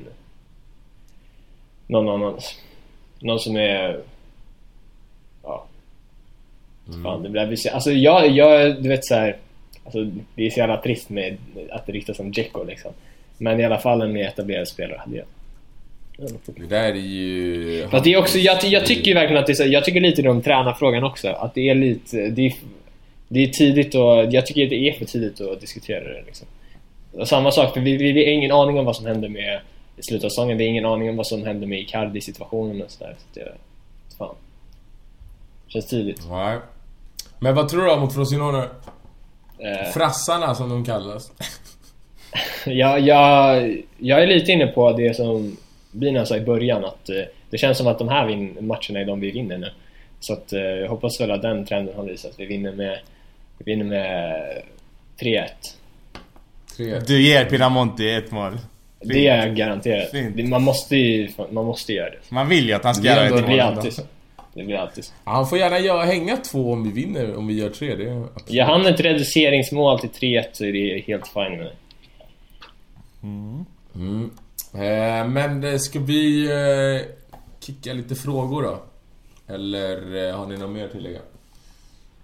någon 1.87 2.09
annan. 2.09 2.39
Någon 3.19 3.39
som 3.39 3.55
är... 3.55 4.01
Ja. 6.91 7.03
Fan, 7.03 7.23
det 7.23 7.29
blir... 7.29 7.73
Alltså 7.73 7.91
jag, 7.91 8.27
jag, 8.27 8.83
du 8.83 8.89
vet 8.89 9.05
så 9.05 9.15
här. 9.15 9.37
Alltså, 9.83 10.11
det 10.35 10.45
är 10.45 10.49
så 10.49 10.59
jävla 10.59 10.81
trist 10.81 11.09
med 11.09 11.37
att 11.69 11.85
det 11.85 11.91
riktas 11.91 12.17
som 12.17 12.31
Dzeko 12.31 12.63
liksom. 12.63 12.91
Men 13.37 13.59
i 13.59 13.63
alla 13.63 13.77
fall 13.77 14.01
en 14.01 14.13
mer 14.13 14.27
etablerad 14.27 14.67
spelare 14.67 14.97
hade 14.97 15.17
jag. 15.17 15.25
Det 16.45 16.65
där 16.65 16.91
är 16.91 16.93
ju... 16.95 17.87
Fast 17.91 18.03
det 18.03 18.13
är 18.13 18.17
också, 18.17 18.37
jag, 18.37 18.63
jag 18.63 18.85
tycker 18.85 19.07
ju 19.07 19.13
verkligen 19.13 19.39
att 19.39 19.47
det 19.47 19.53
är 19.53 19.55
så, 19.55 19.65
jag 19.65 19.85
tycker 19.85 20.01
lite 20.01 20.29
om 20.29 20.41
tränarfrågan 20.41 21.03
också. 21.03 21.27
Att 21.27 21.53
det 21.53 21.69
är 21.69 21.75
lite, 21.75 22.29
det 22.29 22.45
är, 22.45 22.53
det 23.27 23.43
är 23.43 23.47
tidigt 23.47 23.95
och 23.95 24.33
jag 24.33 24.45
tycker 24.45 24.63
att 24.63 24.69
det 24.69 24.89
är 24.89 24.93
för 24.93 25.05
tidigt 25.05 25.41
att 25.41 25.61
diskutera 25.61 26.03
det 26.03 26.23
liksom. 26.25 26.47
Och 27.11 27.27
samma 27.27 27.51
sak, 27.51 27.73
för 27.73 27.81
vi, 27.81 27.97
vi, 27.97 28.11
vi 28.11 28.25
har 28.25 28.31
ingen 28.31 28.51
aning 28.51 28.79
om 28.79 28.85
vad 28.85 28.95
som 28.95 29.05
händer 29.05 29.29
med 29.29 29.59
i 29.97 30.03
slutet 30.03 30.25
av 30.25 30.29
säsongen. 30.29 30.57
Vi 30.57 30.63
har 30.63 30.69
ingen 30.69 30.85
aning 30.85 31.09
om 31.09 31.15
vad 31.15 31.27
som 31.27 31.45
händer 31.45 31.67
med 31.67 31.79
Icardi-situationen 31.79 32.81
och 32.81 32.91
sådär. 32.91 33.15
Så 33.17 33.39
det, 33.39 33.51
fan. 34.17 34.35
Känns 35.67 35.87
tidigt. 35.87 36.21
Nej. 36.29 36.57
Men 37.39 37.55
vad 37.55 37.69
tror 37.69 37.85
du 37.85 37.95
mot 37.99 38.13
Frosinone? 38.13 38.63
Eh, 39.59 39.91
Frassarna 39.93 40.55
som 40.55 40.69
de 40.69 40.85
kallas. 40.85 41.31
jag, 42.65 42.99
jag, 42.99 43.77
jag 43.97 44.23
är 44.23 44.27
lite 44.27 44.51
inne 44.51 44.67
på 44.67 44.91
det 44.91 45.15
som 45.15 45.57
Bina 45.91 46.25
sa 46.25 46.35
i 46.37 46.41
början 46.41 46.85
att 46.85 47.09
eh, 47.09 47.15
det 47.49 47.57
känns 47.57 47.77
som 47.77 47.87
att 47.87 47.99
de 47.99 48.09
här 48.09 48.25
vin- 48.27 48.57
matcherna 48.61 48.99
är 48.99 49.05
de 49.05 49.19
vi 49.19 49.31
vinner 49.31 49.57
nu. 49.57 49.71
Så 50.19 50.33
att 50.33 50.53
eh, 50.53 50.59
jag 50.61 50.89
hoppas 50.89 51.21
väl 51.21 51.31
att 51.31 51.41
den 51.41 51.65
trenden 51.65 51.95
håller 51.95 52.13
i 52.13 52.17
sig, 52.17 52.29
att 52.29 52.39
vi 52.39 52.45
vinner 52.45 52.71
med, 52.71 52.99
vi 53.57 53.71
vinner 53.71 53.85
med 53.85 54.41
3-1. 55.19 55.45
Tre. 56.77 56.99
Du 57.07 57.21
ger 57.21 57.45
Pinamonti 57.45 58.13
ett 58.15 58.31
mål. 58.31 58.57
Det 59.01 59.27
är 59.27 59.49
garanterat. 59.49 60.11
Fint. 60.11 60.49
Man 60.49 60.63
måste 60.63 60.95
ju 60.95 61.29
man 61.51 61.65
måste 61.65 61.93
göra 61.93 62.09
det. 62.09 62.17
Man 62.29 62.47
vill 62.49 62.67
ju 62.67 62.73
att 62.73 62.83
han 62.83 62.95
ska 62.95 63.07
göra 63.07 63.25
ett 63.25 63.35
Det 63.35 63.41
mål 63.41 63.91
Det 64.53 64.63
blir 64.63 64.75
alltid 64.75 65.05
så. 65.05 65.13
Han 65.23 65.47
får 65.47 65.57
gärna 65.57 65.79
göra, 65.79 66.03
hänga 66.03 66.37
två 66.37 66.71
om 66.71 66.83
vi 66.83 66.91
vinner, 66.91 67.35
om 67.35 67.47
vi 67.47 67.53
gör 67.53 67.69
tre. 67.69 67.95
Det 67.95 68.09
är. 68.09 68.27
Gör 68.47 68.65
han 68.65 68.85
ett 68.85 68.99
reduceringsmål 68.99 69.99
till 69.99 70.09
3-1 70.09 70.43
så 70.53 70.65
är 70.65 70.73
det 70.73 71.03
helt 71.07 71.27
fine 71.27 71.57
med 71.57 71.65
det. 71.65 71.75
Mm. 73.93 74.31
Eh, 74.73 75.27
men 75.27 75.63
eh, 75.63 75.77
ska 75.77 75.99
vi 75.99 76.45
eh, 76.45 77.07
kicka 77.59 77.93
lite 77.93 78.15
frågor 78.15 78.61
då? 78.61 78.83
Eller 79.53 80.27
eh, 80.27 80.37
har 80.37 80.47
ni 80.47 80.57
något 80.57 80.69
mer 80.69 80.85
att 80.85 80.91
tillägga? 80.91 81.19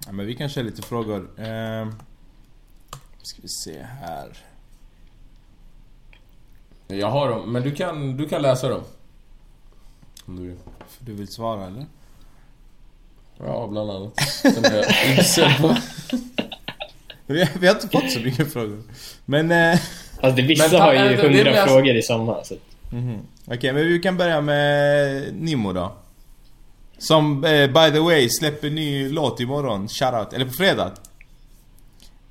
Ja, 0.05 0.11
men 0.11 0.25
vi 0.25 0.35
kan 0.35 0.49
köra 0.49 0.65
lite 0.65 0.81
frågor. 0.81 1.29
Eh, 1.37 1.89
ska 3.21 3.41
vi 3.41 3.47
se 3.47 3.81
här. 3.81 4.37
Jag 6.87 7.07
har 7.07 7.29
dem, 7.29 7.51
men 7.51 7.63
du 7.63 7.75
kan, 7.75 8.17
du 8.17 8.27
kan 8.27 8.41
läsa 8.41 8.69
dem. 8.69 8.81
Om 10.25 10.35
du 10.35 10.47
vill. 10.47 10.57
Du 10.99 11.13
vill 11.13 11.27
svara 11.27 11.65
eller? 11.67 11.85
Ja, 13.39 13.67
bland 13.71 13.91
annat. 13.91 14.19
Sen 14.41 14.65
är 14.65 14.75
jag 14.75 15.19
usel 15.19 15.51
på... 15.61 15.75
Vi, 17.27 17.39
har 17.67 17.69
inte 17.75 17.87
fått 17.91 18.11
så 18.11 18.19
mycket 18.19 18.53
frågor. 18.53 18.83
Men... 19.25 19.51
Eh, 19.51 19.79
Alltså 20.21 20.35
det, 20.41 20.47
vissa 20.47 20.67
Men 20.71 20.81
har 20.81 20.93
ju 20.93 20.99
det 20.99 21.21
hundra 21.21 21.49
alltså- 21.61 21.75
frågor 21.75 21.95
i 21.95 22.01
samma. 22.01 22.43
Så. 22.43 22.53
att- 22.53 22.91
mhm. 22.93 23.19
Okej, 23.47 23.73
men 23.73 23.87
vi 23.87 23.99
kan 23.99 24.17
börja 24.17 24.41
med 24.41 25.23
Nimo 25.33 25.73
då. 25.73 25.91
Som 26.97 27.43
eh, 27.45 27.67
by 27.67 27.91
the 27.91 27.99
way 27.99 28.29
släpper 28.29 28.69
ny 28.69 29.09
låt 29.09 29.39
imorgon. 29.39 29.87
Shoutout. 29.87 30.33
Eller 30.33 30.45
på 30.45 30.51
fredag. 30.53 30.91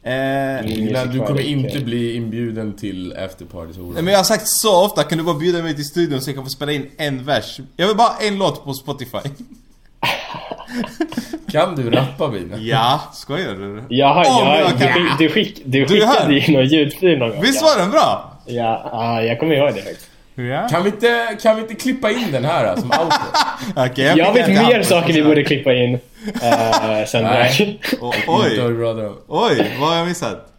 Eh, 0.03 0.13
Mm. 0.59 0.67
Ingela, 0.73 1.05
du 1.05 1.19
kommer 1.19 1.41
inte 1.41 1.81
bli 1.81 2.15
inbjuden 2.17 2.77
till 2.77 3.17
afterparty 3.17 3.73
så 3.73 3.81
Nej, 3.81 4.03
men 4.03 4.07
jag 4.13 4.19
har 4.19 4.25
sagt 4.25 4.49
så 4.49 4.85
ofta, 4.85 5.03
kan 5.05 5.19
du 5.19 5.25
bara 5.25 5.39
bjuda 5.39 5.63
mig 5.63 5.75
till 5.75 5.85
studion 5.85 6.21
så 6.21 6.31
jag 6.31 6.35
kan 6.35 6.45
få 6.45 6.51
spela 6.51 6.73
in 6.73 6.91
en 6.97 7.25
vers? 7.25 7.61
Jag 7.77 7.87
vill 7.89 7.97
bara 7.97 8.17
en 8.21 8.39
låt 8.39 8.65
på 8.65 8.75
Spotify. 8.75 9.19
Kan 11.53 11.77
du 11.77 11.91
rappa 11.91 12.29
Bina? 12.29 12.57
Ja, 12.57 13.01
skojar 13.13 13.55
du? 13.55 13.83
Jag 13.89 14.15
har, 14.15 14.43
Om 14.43 14.49
jag, 14.49 14.61
jag 14.61 14.79
du, 14.79 14.87
skick, 14.89 15.19
du, 15.19 15.29
skick, 15.29 15.63
du 15.65 15.87
skickade 15.87 16.35
ju 16.35 16.53
någon 16.53 16.67
ljudfil 16.67 17.19
någon 17.19 17.31
gång. 17.31 17.41
Visst 17.43 17.63
ja. 17.63 17.69
var 17.69 17.83
den 17.83 17.91
bra? 17.91 18.33
Ja, 18.47 18.89
ja, 18.93 19.23
jag 19.23 19.41
kommer 19.41 19.55
ihåg 19.55 19.75
det 19.75 19.83
faktiskt. 19.83 20.11
Ja. 20.35 20.69
Kan 20.69 20.83
vi 20.83 20.89
inte, 20.91 21.37
kan 21.43 21.57
vi 21.57 21.63
inte 21.63 21.75
klippa 21.75 22.11
in 22.11 22.33
den 22.33 22.45
här 22.45 22.75
då, 22.75 22.81
som 22.81 22.91
outro? 22.91 23.19
Okej, 23.77 24.05
Jag, 24.17 24.35
skickar 24.35 24.47
vet 24.49 24.69
mer 24.69 24.83
saker 24.83 25.13
vi 25.13 25.23
borde 25.23 25.45
klippa 25.45 25.73
in 25.73 25.95
uh, 25.95 27.05
sen 27.07 27.23
Nej. 27.25 27.81
O- 28.01 28.13
Oj! 28.29 28.61
Oj, 29.29 29.77
vad 29.81 29.89
har 29.89 29.97
jag 29.97 30.09
missat? 30.09 30.51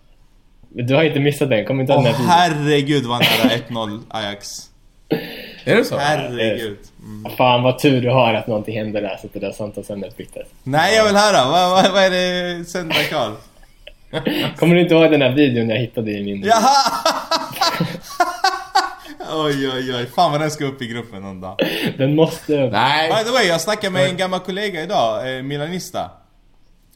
Du 0.70 0.95
har 0.95 1.03
inte 1.03 1.20
missat 1.20 1.49
den, 1.49 1.66
kommer 1.66 1.82
inte 1.82 1.93
ihåg 1.93 2.05
Åh 2.05 2.11
den 2.18 2.28
här 2.28 2.49
herregud 2.49 3.05
vad 3.05 3.20
nära 3.20 3.51
1-0 3.70 3.99
Ajax. 4.09 4.47
Är 5.66 5.76
det 5.76 5.86
så? 5.86 5.97
Herregud. 5.97 6.78
Mm. 6.99 7.36
Fan 7.38 7.63
vad 7.63 7.80
tur 7.80 8.01
du 8.01 8.09
har 8.09 8.34
att 8.34 8.47
någonting 8.47 8.78
hände 8.78 9.01
där 9.01 9.18
så 9.22 9.28
att 9.28 9.34
det 9.34 9.39
där 9.39 9.51
samtalsämnet 9.51 10.18
byttes. 10.18 10.47
Nej 10.63 10.95
jag 10.95 11.05
vill 11.05 11.16
höra, 11.16 11.51
vad, 11.51 11.70
vad, 11.70 11.91
vad 11.91 12.03
är 12.03 12.09
det 12.09 12.66
Sendra 12.66 13.03
Karl? 13.09 13.32
Kommer 14.57 14.76
du 14.76 14.82
inte 14.82 14.93
ihåg 14.93 15.11
den 15.11 15.22
här 15.22 15.32
videon 15.32 15.70
jag 15.70 15.78
hittade 15.78 16.11
i 16.11 16.24
min... 16.24 16.43
Jaha! 16.43 16.76
oj 19.45 19.70
oj 19.74 19.95
oj, 19.95 20.05
fan 20.16 20.32
vad 20.32 20.41
den 20.41 20.51
ska 20.51 20.66
upp 20.66 20.82
i 20.82 20.88
gruppen 20.88 21.22
någon 21.22 21.41
dag. 21.41 21.55
Den 21.97 22.16
måste... 22.16 22.70
Nej! 22.70 23.09
By 23.09 23.24
the 23.24 23.32
way, 23.32 23.45
jag 23.45 23.61
snackade 23.61 23.93
med 23.93 24.09
en 24.09 24.18
gammal 24.18 24.39
kollega 24.39 24.84
idag, 24.84 25.38
eh, 25.38 25.43
Milanista. 25.43 26.11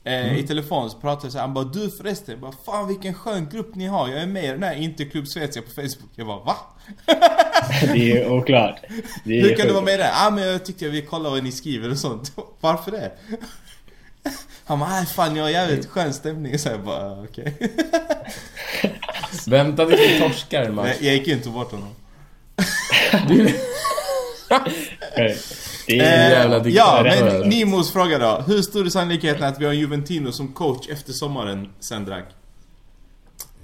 Eh, 0.10 0.40
I 0.40 0.48
telefon 0.48 0.90
så 0.90 0.98
pratade 0.98 1.28
vi 1.28 1.32
så 1.32 1.38
här, 1.38 1.46
han 1.46 1.54
bara 1.54 1.64
du 1.66 1.90
förresten, 1.90 2.32
jag 2.32 2.40
bara, 2.40 2.52
fan 2.66 2.88
vilken 2.88 3.14
skön 3.14 3.50
grupp 3.52 3.76
ni 3.76 3.86
har, 3.86 4.10
jag 4.10 4.22
är 4.22 4.28
med 4.28 4.44
i 4.44 4.48
den 4.48 4.64
här 4.64 4.76
Interklubb 4.76 5.28
Svezia 5.28 5.62
på 5.62 5.70
Facebook. 5.70 6.12
Jag 6.16 6.28
bara 6.28 6.40
va? 6.40 6.56
Det 7.94 8.12
är 8.12 8.32
oklart. 8.32 8.80
Det 9.24 9.40
är 9.40 9.42
Hur 9.42 9.56
kan 9.56 9.68
du 9.68 9.74
vara 9.74 9.86
med 9.86 10.00
i? 10.00 10.02
Ja 10.02 10.28
ah, 10.28 10.30
men 10.30 10.44
jag 10.48 10.66
tyckte 10.66 10.86
jag 10.86 10.92
ville 10.92 11.08
kolla 11.08 11.30
vad 11.30 11.44
ni 11.44 11.52
skriver 11.52 11.92
och 11.92 11.98
sånt. 11.98 12.32
Varför 12.60 12.92
det? 12.92 13.12
Han 14.66 14.80
bara, 14.80 14.90
nej 14.90 15.06
fan 15.06 15.36
jag 15.36 15.44
har 15.44 15.50
jävligt 15.50 15.86
skön 15.86 16.14
stämning. 16.14 16.60
Så 16.60 16.70
jag 16.70 16.84
bara, 16.84 17.24
okej. 17.24 17.58
Vänta 19.48 19.86
tills 19.86 20.02
vi 20.02 20.20
torskar 20.20 20.62
en 20.62 20.76
match. 20.76 20.96
Men 21.00 21.06
Jag 21.08 21.16
gick 21.16 21.28
in 21.28 21.38
och 21.38 21.44
tog 21.44 21.54
bort 21.54 21.72
honom. 21.72 21.96
Det 25.90 26.00
Eh, 26.00 26.30
jävla 26.30 26.68
ja, 26.68 27.02
men 27.04 27.50
Nimos 27.50 27.92
fråga 27.92 28.18
då. 28.20 28.44
Hur 28.48 28.62
stor 28.62 28.86
är 28.86 28.90
sannolikheten 28.90 29.44
att 29.44 29.62
vi 29.62 29.66
har 29.66 29.74
Juventino 29.74 30.32
som 30.32 30.48
coach 30.54 30.90
efter 30.90 31.14
sommaren, 31.14 31.70
Sendrak? 31.80 32.26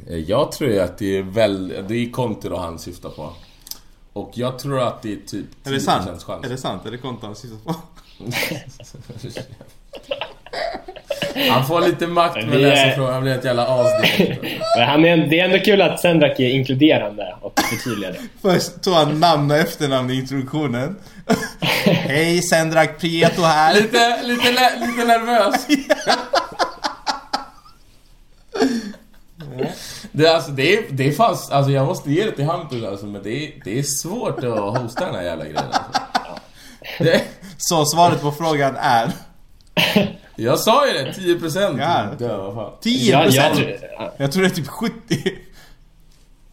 Eh, 0.07 0.17
Jag 0.17 0.51
tror 0.51 0.69
ju 0.71 0.79
att 0.79 0.97
det 0.97 1.17
är 1.17 1.21
väl... 1.23 1.67
Det 1.87 1.95
är 1.95 2.11
Conte 2.11 2.49
då 2.49 2.57
han 2.57 2.79
syftar 2.79 3.09
på. 3.09 3.33
Och 4.13 4.31
jag 4.33 4.59
tror 4.59 4.79
att 4.81 5.01
det 5.01 5.11
är 5.13 5.17
typ 5.27 5.45
10% 5.63 5.67
Är 5.69 5.71
det 5.71 5.79
sant? 5.79 6.23
chans. 6.23 6.45
Är 6.45 6.49
det 6.49 6.57
sant? 6.57 6.85
Är 6.85 6.91
det 6.91 6.97
kontot 6.97 7.23
han 7.23 7.35
syftar 7.35 7.57
på? 7.73 7.75
Han 11.49 11.65
får 11.67 11.81
lite 11.81 12.07
makt 12.07 12.35
med 12.47 12.63
är- 12.63 12.95
frågan. 12.95 13.13
Han 13.13 13.21
blir 13.23 13.33
ett 13.33 13.45
jävla 13.45 13.67
as 13.67 13.87
direkt. 14.17 14.41
Men 14.77 14.87
han 14.87 15.05
är, 15.05 15.17
det 15.17 15.39
är 15.39 15.45
ändå 15.45 15.59
kul 15.59 15.81
att 15.81 15.99
Sendrak 15.99 16.39
är 16.39 16.49
inkluderande 16.49 17.35
och 17.41 17.59
förtydligar 17.69 18.11
det. 18.11 18.19
Först 18.41 18.81
tog 18.83 18.93
han 18.93 19.19
namn 19.19 19.51
och 19.51 19.57
efternamn 19.57 20.09
i 20.11 20.15
introduktionen. 20.15 20.95
Hej 21.85 22.41
Sendrak 22.41 22.99
Prieto 22.99 23.41
här. 23.41 23.73
Lite, 23.73 24.19
lite, 24.23 24.51
lite 24.79 25.05
nervös. 25.07 25.67
Det, 30.11 30.25
är 30.27 30.35
alltså, 30.35 30.51
det, 30.51 30.77
är, 30.77 30.83
det 30.89 31.07
är 31.07 31.11
fast, 31.11 31.51
alltså 31.51 31.71
jag 31.71 31.85
måste 31.85 32.11
ge 32.11 32.23
det 32.23 32.31
till 32.31 32.45
Hampus 32.45 32.83
alltså, 32.83 33.05
men 33.05 33.23
det 33.23 33.29
är, 33.45 33.51
det 33.63 33.79
är 33.79 33.83
svårt 33.83 34.43
att 34.43 34.77
hosta 34.77 35.05
den 35.05 35.15
här 35.15 35.23
jävla 35.23 35.43
grejen 35.43 35.57
alltså. 35.71 36.01
det, 36.99 37.21
Så 37.57 37.85
svaret 37.85 38.21
på 38.21 38.31
frågan 38.31 38.75
är 38.75 39.11
Jag 40.35 40.59
sa 40.59 40.87
ju 40.87 40.93
det, 40.93 41.11
10% 41.11 41.79
Ja. 41.79 42.09
Dö, 42.19 42.37
vad 42.37 42.53
fan. 42.53 42.71
10%. 42.83 43.09
Jag, 43.09 43.29
jag, 43.31 44.11
Jag 44.17 44.31
tror 44.31 44.43
det 44.43 44.49
är 44.49 44.55
typ 44.55 44.67
70. 44.67 44.93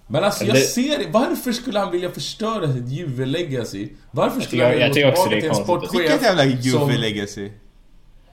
Men 0.07 0.25
alltså 0.25 0.45
jag 0.45 0.55
Det- 0.57 0.61
ser 0.61 1.11
Varför 1.13 1.53
skulle 1.53 1.79
han 1.79 1.91
vilja 1.91 2.11
förstöra 2.11 2.73
sitt 2.73 2.89
Juve-legacy? 2.89 3.89
Varför 4.11 4.41
skulle 4.41 4.51
tycker- 4.51 4.63
han 4.65 4.73
vilja 4.73 4.87
jag 4.87 5.15
gå 5.15 5.23
tillbaka 5.23 5.41
till 5.41 5.49
en 5.49 5.55
sportchef 5.55 5.95
Vilket 6.01 6.23
jävla 6.23 6.43
som- 6.43 6.51
Juve-legacy. 6.61 7.51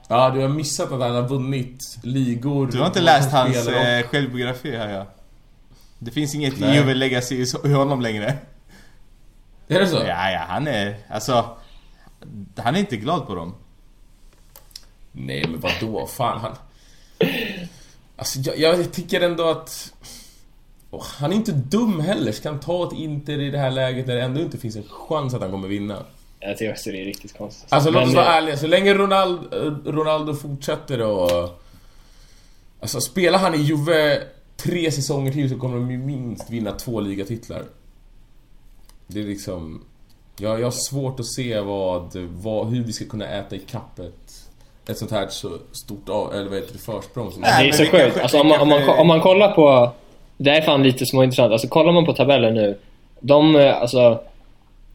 Ja, 0.08 0.30
du 0.30 0.40
har 0.40 0.48
missat 0.48 0.92
att 0.92 1.00
han 1.00 1.14
har 1.14 1.28
vunnit 1.28 1.82
ligor 2.02 2.66
Du 2.66 2.78
har 2.78 2.86
inte 2.86 3.00
läst 3.00 3.30
han 3.30 3.54
hans 3.54 3.68
eh, 3.68 4.02
självbiografi 4.06 4.76
här 4.76 4.88
ja. 4.90 5.06
Det 5.98 6.10
finns 6.10 6.34
inget 6.34 6.60
Nej. 6.60 6.74
Juve-legacy 6.76 7.34
i 7.34 7.68
i 7.68 7.72
honom 7.72 8.00
längre. 8.00 8.34
Är 9.68 9.80
det 9.80 9.86
så? 9.86 9.96
Ja, 9.96 10.30
ja, 10.30 10.44
han 10.48 10.66
är... 10.68 10.94
Alltså... 11.10 11.56
Han 12.56 12.74
är 12.76 12.80
inte 12.80 12.96
glad 12.96 13.26
på 13.26 13.34
dem. 13.34 13.54
Nej 15.12 15.44
men 15.48 15.60
vadå? 15.60 16.06
Fan. 16.06 16.56
Alltså 18.16 18.38
jag, 18.38 18.58
jag 18.58 18.92
tycker 18.92 19.20
ändå 19.20 19.44
att... 19.44 19.94
Åh, 20.90 21.04
han 21.06 21.32
är 21.32 21.36
inte 21.36 21.52
dum 21.52 22.00
heller. 22.00 22.32
Ska 22.32 22.50
han 22.50 22.60
ta 22.60 22.86
ett 22.86 22.92
Inter 22.92 23.40
i 23.40 23.50
det 23.50 23.58
här 23.58 23.70
läget 23.70 24.06
när 24.06 24.14
det 24.14 24.22
ändå 24.22 24.40
inte 24.40 24.58
finns 24.58 24.76
en 24.76 24.84
chans 24.88 25.34
att 25.34 25.40
han 25.40 25.50
kommer 25.50 25.68
vinna? 25.68 26.04
jag 26.40 26.58
tycker 26.58 26.72
också 26.72 26.90
det 26.90 27.00
är 27.00 27.04
riktigt 27.04 27.38
konstigt. 27.38 27.72
Alltså 27.72 27.90
låt 27.90 28.08
oss 28.08 28.14
vara 28.14 28.26
eh, 28.26 28.36
ärliga. 28.36 28.56
Så 28.56 28.66
länge 28.66 28.94
Ronaldo, 28.94 29.48
Ronaldo 29.84 30.34
fortsätter 30.34 31.02
och... 31.02 31.60
Alltså 32.80 33.00
spelar 33.00 33.38
han 33.38 33.54
i 33.54 33.58
Juve 33.58 34.22
tre 34.56 34.90
säsonger 34.90 35.32
till 35.32 35.50
så 35.50 35.58
kommer 35.58 35.76
de 35.76 35.90
ju 35.90 35.98
minst 35.98 36.50
vinna 36.50 36.72
två 36.72 37.00
ligatitlar. 37.00 37.64
Det 39.06 39.20
är 39.20 39.24
liksom... 39.24 39.84
Jag, 40.38 40.60
jag 40.60 40.66
har 40.66 40.70
svårt 40.70 41.20
att 41.20 41.26
se 41.26 41.60
vad, 41.60 42.16
vad, 42.16 42.68
hur 42.68 42.84
vi 42.84 42.92
ska 42.92 43.04
kunna 43.04 43.26
äta 43.26 43.56
i 43.56 43.58
kappet 43.58 44.49
ett 44.88 44.98
sånt 44.98 45.10
här 45.10 45.28
så 45.28 45.48
stort 45.72 46.08
av, 46.08 46.34
eller 46.34 46.48
vad 46.48 46.58
heter 46.58 46.72
det, 46.72 46.78
försprång 46.78 47.30
som 47.32 47.40
Nej, 47.42 47.64
Det 47.64 47.68
är 47.68 47.86
så 47.86 47.90
sjukt. 47.90 48.18
Alltså, 48.22 48.40
om, 48.40 48.48
man, 48.48 48.60
om, 48.60 48.68
man, 48.68 48.88
om 48.88 49.06
man 49.06 49.20
kollar 49.20 49.52
på... 49.52 49.90
Det 50.36 50.50
här 50.50 50.58
är 50.58 50.62
fan 50.62 50.82
lite 50.82 51.06
småintressant. 51.06 51.52
Alltså 51.52 51.68
kollar 51.68 51.92
man 51.92 52.04
på 52.06 52.12
tabellen 52.12 52.54
nu. 52.54 52.78
De, 53.20 53.56
eh, 53.56 53.80
alltså... 53.80 54.20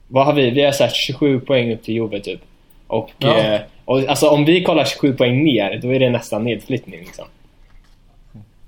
Vad 0.08 0.26
har 0.26 0.34
vi? 0.34 0.50
Vi 0.50 0.62
har 0.64 0.72
såhär 0.72 0.92
27 0.94 1.40
poäng 1.40 1.74
upp 1.74 1.84
till 1.84 1.94
Juve 1.94 2.20
typ. 2.20 2.40
Och, 2.88 3.12
Ja. 3.18 3.38
eh, 3.38 3.62
och 3.86 4.00
alltså 4.00 4.30
om 4.30 4.46
vi 4.46 4.64
kollar 4.64 4.86
27 4.86 5.14
poäng 5.14 5.44
ner, 5.44 5.80
då 5.82 5.94
är 5.94 6.00
det 6.00 6.10
nästan 6.10 6.44
nedflyttning 6.44 7.00
liksom. 7.00 7.26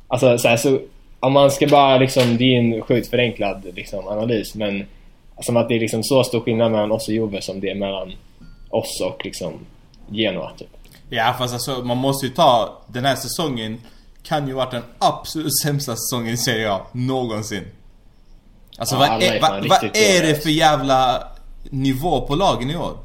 Alltså 0.07 0.37
så, 0.37 0.47
här, 0.47 0.57
så 0.57 0.79
om 1.19 1.33
man 1.33 1.51
ska 1.51 1.67
bara 1.67 1.97
liksom, 1.97 2.37
det 2.37 2.43
är 2.43 2.59
en 2.59 2.81
sjukt 2.81 3.09
förenklad 3.09 3.67
liksom, 3.75 4.07
analys 4.07 4.55
men 4.55 4.85
som 5.41 5.57
att 5.57 5.67
det 5.69 5.75
är 5.75 5.79
liksom 5.79 6.03
så 6.03 6.23
stor 6.23 6.39
skillnad 6.39 6.71
mellan 6.71 6.91
oss 6.91 7.07
och 7.07 7.13
Juve 7.13 7.41
som 7.41 7.59
det 7.59 7.69
är 7.69 7.75
mellan 7.75 8.13
oss 8.69 9.01
och 9.05 9.25
liksom 9.25 9.53
Genoa 10.11 10.51
typ. 10.57 10.76
Ja 11.09 11.35
fast 11.37 11.53
alltså 11.53 11.71
man 11.83 11.97
måste 11.97 12.25
ju 12.25 12.33
ta... 12.33 12.81
Den 12.87 13.05
här 13.05 13.15
säsongen 13.15 13.81
kan 14.23 14.47
ju 14.47 14.53
varit 14.53 14.71
den 14.71 14.83
absolut 14.99 15.59
sämsta 15.61 15.95
säsongen 15.95 16.33
i 16.33 16.37
Serie 16.37 16.71
A 16.71 16.81
någonsin. 16.91 17.67
Alltså 18.77 18.95
Ja, 18.95 18.99
vad, 18.99 19.23
är 19.23 19.41
vad, 19.41 19.67
vad 19.67 19.83
är 19.83 20.21
det 20.27 20.43
för 20.43 20.49
jävla 20.49 21.27
nivå 21.69 22.27
på 22.27 22.35
lagen 22.35 22.71
i 22.71 22.75
år? 22.75 22.97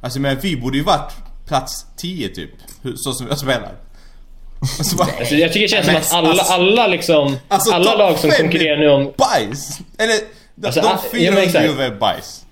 Alltså 0.00 0.20
men 0.20 0.38
vi 0.40 0.56
borde 0.56 0.76
ju 0.78 0.84
varit 0.84 1.12
plats 1.46 1.86
10 1.96 2.28
typ. 2.28 2.50
Så 2.96 3.12
som 3.12 3.26
jag 3.26 3.38
spelar. 3.38 3.72
Alltså, 4.78 4.96
bara, 4.96 5.08
Alltså, 5.18 5.34
jag 5.34 5.52
tycker 5.52 5.60
det 5.78 5.84
känns 5.84 5.86
som 5.86 5.92
Men 5.94 6.02
att 6.02 6.12
alla, 6.12 6.28
alltså- 6.28 6.52
alla 6.52 6.86
liksom, 6.86 7.36
alltså, 7.48 7.72
alla 7.72 7.94
lag 7.94 8.18
som 8.18 8.30
konkurrerar 8.30 8.76
nu 8.78 8.88
om 8.88 9.12
Bajs! 9.16 9.78
Eller 9.98 10.14
de, 10.54 10.66
Alltså, 10.66 10.80
de 10.80 10.98
fyra 11.10 11.44
ja. 11.44 11.62
Juve 11.62 11.84
är 11.84 11.94
bajs. 11.94 12.46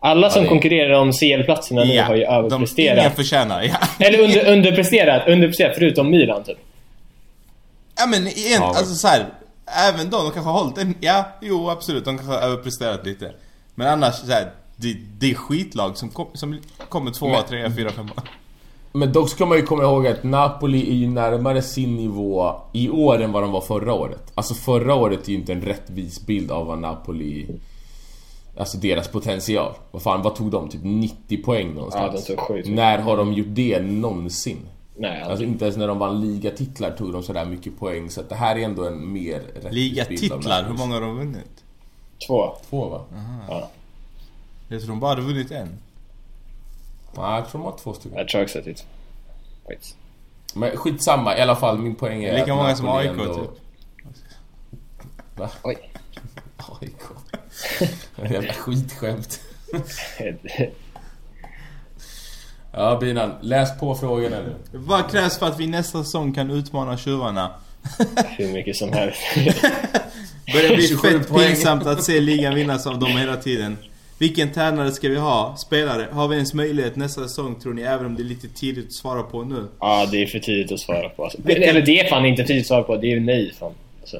Alla 0.00 0.30
som 0.30 0.42
det- 0.42 0.48
konkurrerar 0.48 0.92
om 1.00 1.12
CL-platserna 1.12 1.84
nu 1.84 2.00
har 2.02 2.14
ju 2.14 2.20
de, 2.20 2.26
ingen 2.26 2.44
överpresterat. 2.44 3.16
förtjänar, 3.16 3.62
ja. 3.62 4.06
Eller 4.06 4.18
under, 4.20 4.52
underpresterat, 4.52 5.28
underpresterat 5.28 5.74
förutom 5.74 6.10
Milan 6.10 6.44
typ. 6.44 6.58
Ja 7.98 8.06
men 8.06 8.26
igen, 8.26 8.60
Ja, 8.60 8.66
alltså 8.76 8.94
så 8.94 9.08
här, 9.08 9.26
Även 9.88 10.10
de, 10.10 10.24
de 10.24 10.30
kanske 10.32 10.50
har 10.50 10.58
hållit 10.62 10.78
en, 10.78 10.94
ja, 11.00 11.24
jo 11.42 11.70
absolut, 11.70 12.04
de 12.04 12.16
kanske 12.18 12.34
har 12.34 12.42
överpresterat 12.42 13.06
lite. 13.06 13.32
Men 13.74 13.86
annars 13.88 14.14
så 14.14 14.32
här, 14.32 14.50
det, 14.76 14.96
det 15.18 15.30
är 15.30 15.34
skitlag 15.34 15.96
som, 15.96 16.08
kom, 16.08 16.26
som 16.34 16.58
kommer 16.88 17.10
tvåa, 17.10 17.30
Men- 17.30 17.44
trea, 17.44 17.70
fyra, 17.76 17.90
femma. 17.90 18.10
Men 18.92 19.12
dock 19.12 19.30
ska 19.30 19.46
man 19.46 19.58
ju 19.58 19.62
komma 19.66 19.82
ihåg 19.82 20.06
att 20.06 20.22
Napoli 20.24 20.90
är 20.90 20.94
ju 20.94 21.06
närmare 21.08 21.62
sin 21.62 21.96
nivå 21.96 22.60
i 22.72 22.88
år 22.90 23.22
än 23.22 23.32
vad 23.32 23.42
de 23.42 23.52
var 23.52 23.60
förra 23.60 23.92
året. 23.94 24.32
Alltså 24.34 24.54
förra 24.54 24.94
året 24.94 25.24
är 25.28 25.32
ju 25.32 25.34
inte 25.38 25.52
en 25.52 25.62
rättvis 25.62 26.26
bild 26.26 26.50
av 26.50 26.66
vad 26.66 26.78
Napoli... 26.78 27.46
Alltså 28.58 28.78
deras 28.78 29.08
potential. 29.08 29.74
Vad 29.90 30.02
fan, 30.02 30.22
vad 30.22 30.34
tog 30.34 30.50
de? 30.50 30.68
Typ 30.68 30.80
90 30.84 31.42
poäng 31.42 31.74
någonstans? 31.74 32.28
Ja, 32.28 32.36
de 32.36 32.62
tog. 32.62 32.72
När 32.72 32.98
har 32.98 33.16
de 33.16 33.32
gjort 33.32 33.46
det 33.50 33.80
någonsin? 33.82 34.58
Nej, 34.96 35.16
Alltså 35.16 35.30
aldrig. 35.32 35.48
inte 35.48 35.64
ens 35.64 35.76
när 35.76 35.88
de 35.88 35.98
vann 35.98 36.20
ligatitlar 36.20 36.90
tog 36.90 37.12
de 37.12 37.22
sådär 37.22 37.44
mycket 37.44 37.78
poäng. 37.78 38.10
Så 38.10 38.20
att 38.20 38.28
det 38.28 38.34
här 38.34 38.56
är 38.56 38.60
ändå 38.64 38.86
en 38.86 39.12
mer 39.12 39.40
rättvis 39.40 39.72
Ligatitlar, 39.72 40.64
hur 40.64 40.74
många 40.74 40.94
har 40.94 41.00
de 41.00 41.16
vunnit? 41.16 41.64
Två. 42.26 42.52
Två 42.70 42.88
va? 42.88 43.04
Ja, 43.48 43.70
Jag 44.68 44.80
tror 44.80 44.88
de 44.90 45.00
bara 45.00 45.08
hade 45.10 45.22
vunnit 45.22 45.50
en. 45.50 45.68
Nej, 47.16 47.34
jag 47.40 47.48
tror 47.48 47.60
de 47.60 47.64
har 47.70 47.78
två 47.78 47.92
stycken. 47.94 48.18
jag 48.18 48.28
tror 48.28 48.42
också 48.42 48.58
att 48.58 48.64
det 48.64 48.84
Skit. 49.68 49.96
Men 50.54 50.76
skitsamma, 50.76 51.38
i 51.38 51.40
alla 51.40 51.56
fall 51.56 51.78
min 51.78 51.94
poäng 51.94 52.24
är 52.24 52.38
Lika 52.38 52.54
många 52.54 52.76
som 52.76 52.88
AIK 52.88 53.08
ändå- 53.10 53.34
typ. 53.34 53.50
Va? 55.36 55.50
Oj. 55.64 55.76
AIK. 56.80 56.92
Jävla 58.30 58.52
skitskämt. 58.52 59.40
Ja 62.72 62.98
Binan, 63.00 63.34
läs 63.40 63.78
på 63.78 63.94
frågorna 63.94 64.36
nu. 64.36 64.54
Vad 64.72 65.10
krävs 65.10 65.38
för 65.38 65.46
att 65.46 65.60
vi 65.60 65.66
nästa 65.66 66.04
säsong 66.04 66.32
kan 66.32 66.50
utmana 66.50 66.96
tjuvarna? 66.96 67.50
Hur 68.38 68.52
mycket 68.52 68.76
som 68.76 68.92
helst. 68.92 69.18
Börjar 70.52 70.74
bli 70.76 70.88
27 70.88 71.08
fett 71.08 71.28
poäng. 71.28 71.46
pinsamt 71.46 71.86
att 71.86 72.04
se 72.04 72.20
ligan 72.20 72.54
vinnas 72.54 72.86
av 72.86 72.98
dem 72.98 73.10
hela 73.10 73.36
tiden. 73.36 73.76
Vilken 74.18 74.52
tränare 74.52 74.92
ska 74.92 75.08
vi 75.08 75.16
ha? 75.16 75.56
Spelare? 75.56 76.08
Har 76.12 76.28
vi 76.28 76.34
ens 76.34 76.54
möjlighet 76.54 76.96
nästa 76.96 77.22
säsong 77.22 77.60
tror 77.60 77.74
ni? 77.74 77.82
Även 77.82 78.06
om 78.06 78.16
det 78.16 78.22
är 78.22 78.24
lite 78.24 78.48
tidigt 78.48 78.86
att 78.86 78.92
svara 78.92 79.22
på 79.22 79.42
nu. 79.44 79.66
ja, 79.80 80.08
det 80.10 80.22
är 80.22 80.26
för 80.26 80.38
tidigt 80.38 80.72
att 80.72 80.80
svara 80.80 81.08
på. 81.08 81.24
Alltså. 81.24 81.38
Eller 81.48 81.82
det 81.82 82.00
är 82.00 82.08
fan 82.08 82.24
inte 82.26 82.44
tidigt 82.44 82.62
att 82.62 82.66
svara 82.66 82.82
på. 82.82 82.96
Det 82.96 83.06
är 83.06 83.14
ju 83.14 83.20
nej 83.20 83.54
fan. 83.58 83.72
Så. 84.04 84.18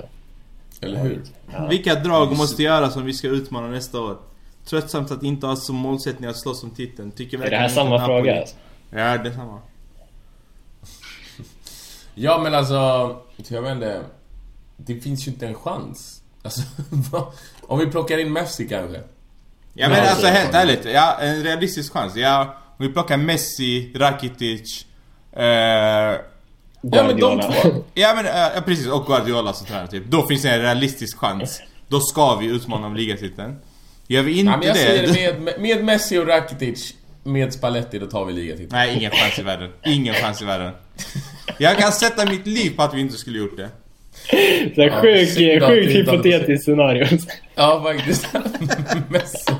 Eller 0.80 1.00
hur? 1.02 1.22
Ja. 1.52 1.66
Vilka 1.66 1.94
drag 1.94 2.36
måste 2.36 2.62
göras 2.62 2.96
om 2.96 3.04
vi 3.04 3.12
ska 3.12 3.28
utmana 3.28 3.66
nästa 3.68 4.00
år? 4.00 4.18
Tröttsamt 4.64 5.10
att 5.10 5.22
inte 5.22 5.46
ha 5.46 5.56
som 5.56 5.76
målsättning 5.76 6.30
att 6.30 6.36
slåss 6.36 6.62
om 6.62 6.70
titeln. 6.70 7.10
Tycker 7.10 7.42
Är 7.42 7.50
det 7.50 7.56
här 7.56 7.68
samma 7.68 7.90
Napoli- 7.98 8.06
fråga? 8.06 8.40
Alltså? 8.40 8.56
Ja, 8.90 9.18
det 9.18 9.28
är 9.28 9.32
samma. 9.32 9.60
Ja 12.14 12.40
men 12.42 12.54
alltså, 12.54 12.74
jag 13.48 13.62
vet 13.62 13.72
inte. 13.72 14.02
Det 14.76 14.94
finns 15.00 15.26
ju 15.26 15.30
inte 15.32 15.46
en 15.46 15.54
chans. 15.54 16.22
Alltså, 16.42 16.62
om 17.62 17.78
vi 17.78 17.86
plockar 17.86 18.18
in 18.18 18.32
Messi 18.32 18.68
kanske. 18.68 19.00
Ja 19.74 19.88
men 19.88 20.08
alltså 20.08 20.26
helt 20.26 20.54
ärligt, 20.54 20.84
ja 20.84 21.18
en 21.20 21.42
realistisk 21.42 21.92
chans. 21.92 22.16
Ja, 22.16 22.54
om 22.78 22.86
vi 22.86 22.92
plockar 22.92 23.16
Messi, 23.16 23.92
Rakitic, 23.96 24.84
Eh, 25.32 26.14
Ja 26.80 27.06
men 27.06 27.20
de 27.20 27.40
två. 27.40 27.84
ja 27.94 28.12
men 28.16 28.26
eh, 28.26 28.32
ja, 28.54 28.60
precis, 28.66 28.86
och 28.86 29.06
Guardiola 29.06 29.52
som 29.52 29.66
tränare 29.66 29.86
typ. 29.86 30.04
Då 30.06 30.26
finns 30.26 30.42
det 30.42 30.50
en 30.50 30.62
realistisk 30.62 31.18
chans. 31.18 31.62
Då 31.88 32.00
ska 32.00 32.34
vi 32.34 32.46
utmana 32.46 32.86
om 32.86 32.96
ligatiteln. 32.96 33.56
Gör 34.06 34.22
vi 34.22 34.38
inte 34.38 34.52
Ja, 34.52 34.56
men 34.56 34.66
jag 34.66 34.76
det... 34.76 34.80
säger 34.80 35.32
det 35.32 35.38
med, 35.38 35.60
med 35.60 35.84
Messi 35.84 36.18
och 36.18 36.26
Rakitic, 36.26 36.94
med 37.22 37.52
Spalletti, 37.52 37.98
då 37.98 38.06
tar 38.06 38.24
vi 38.24 38.32
ligatiteln. 38.32 38.68
Nej, 38.72 38.96
ingen 38.96 39.10
chans 39.10 39.38
i 39.38 39.42
världen. 39.42 39.70
Ingen 39.84 40.14
chans 40.14 40.42
i 40.42 40.44
världen. 40.44 40.72
Jag 41.58 41.78
kan 41.78 41.92
sätta 41.92 42.26
mitt 42.26 42.46
liv 42.46 42.76
på 42.76 42.82
att 42.82 42.94
vi 42.94 43.00
inte 43.00 43.18
skulle 43.18 43.38
gjort 43.38 43.56
det. 43.56 43.68
Så 44.74 44.82
här 44.82 44.88
Ja, 45.40 45.68
sjukt 45.68 45.90
hypotetiskt 45.90 46.64
scenario. 46.64 47.18
Ja 47.54 47.82
faktiskt. 47.82 48.28
Messi. 49.08 49.52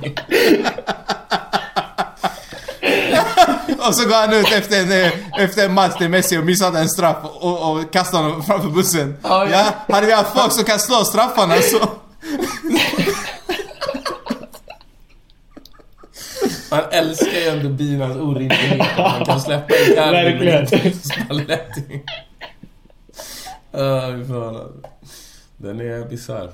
Och 3.88 3.94
så 3.94 4.08
går 4.08 4.14
han 4.14 4.32
ut 4.32 4.52
efter 4.52 4.80
en, 4.82 4.92
eh, 4.92 5.42
efter 5.44 5.64
en 5.64 5.74
match 5.74 5.94
till 5.98 6.08
Messi 6.08 6.38
och 6.38 6.44
missade 6.44 6.78
en 6.78 6.88
straff 6.88 7.16
och, 7.22 7.72
och 7.72 7.92
kastar 7.92 8.22
honom 8.22 8.42
framför 8.42 8.68
bussen. 8.68 9.16
Ja, 9.22 9.48
Ja, 9.50 9.72
ja. 9.88 9.94
hade 9.94 10.06
vi 10.06 10.12
haft 10.12 10.38
folk 10.38 10.52
som 10.52 10.64
kan 10.64 10.78
slå 10.78 11.04
straffarna 11.04 11.54
så... 11.62 11.78
Man 16.70 16.82
älskar 16.90 17.32
ju 17.38 17.48
ändå 17.48 17.68
Binans 17.68 18.16
orimlighet 18.16 18.80
att 18.80 18.98
man 19.18 19.24
kan 19.24 19.40
släppa 19.40 19.74
Icardi 19.74 20.12
Verkligen. 20.12 20.82
med 20.84 20.96
Spalletti. 21.04 22.02
Uh, 23.74 24.26
fan. 24.28 24.82
Den 25.56 25.80
är 25.80 26.08
bisarr. 26.08 26.50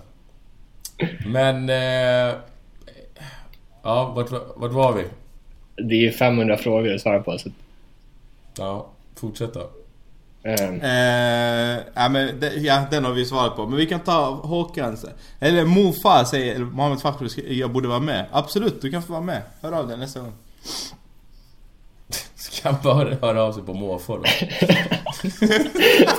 Men... 1.26 1.68
Eh, 1.70 2.34
ja, 3.82 4.12
vart, 4.16 4.30
var- 4.30 4.52
vart 4.56 4.72
var 4.72 4.92
vi? 4.92 5.04
Det 5.76 5.94
är 5.94 5.98
ju 6.00 6.12
500 6.12 6.56
frågor 6.56 6.94
att 6.94 7.00
svara 7.00 7.22
på. 7.22 7.38
Så, 7.38 7.48
Ja, 8.58 8.86
fortsätt 9.16 9.54
då. 9.54 9.70
ehm, 10.42 10.80
Eh, 10.80 11.80
ja, 11.94 12.08
men 12.08 12.40
det, 12.40 12.54
ja, 12.54 12.82
den 12.90 13.04
har 13.04 13.12
vi 13.12 13.24
svarat 13.24 13.56
på. 13.56 13.66
Men 13.66 13.76
vi 13.76 13.86
kan 13.86 14.00
ta 14.00 14.30
Håkan. 14.30 14.96
sen. 14.96 15.10
Eller 15.40 15.64
Mofa 15.64 16.24
säger 16.24 16.58
Mohammed 16.58 17.00
Fakhri, 17.00 17.58
jag 17.58 17.70
borde 17.72 17.88
vara 17.88 18.00
med. 18.00 18.26
Absolut, 18.32 18.82
du 18.82 18.90
kan 18.90 19.02
få 19.02 19.12
vara 19.12 19.22
med. 19.22 19.42
Hör 19.62 19.72
av 19.72 19.88
dig 19.88 19.96
nästa 19.96 20.20
gång. 20.20 20.32
Ska 22.36 22.68
han 22.70 22.78
bara 22.82 23.14
höra 23.14 23.42
av 23.42 23.52
sig 23.52 23.62
på 23.62 23.74
måfå 23.74 24.16
då? 24.16 24.24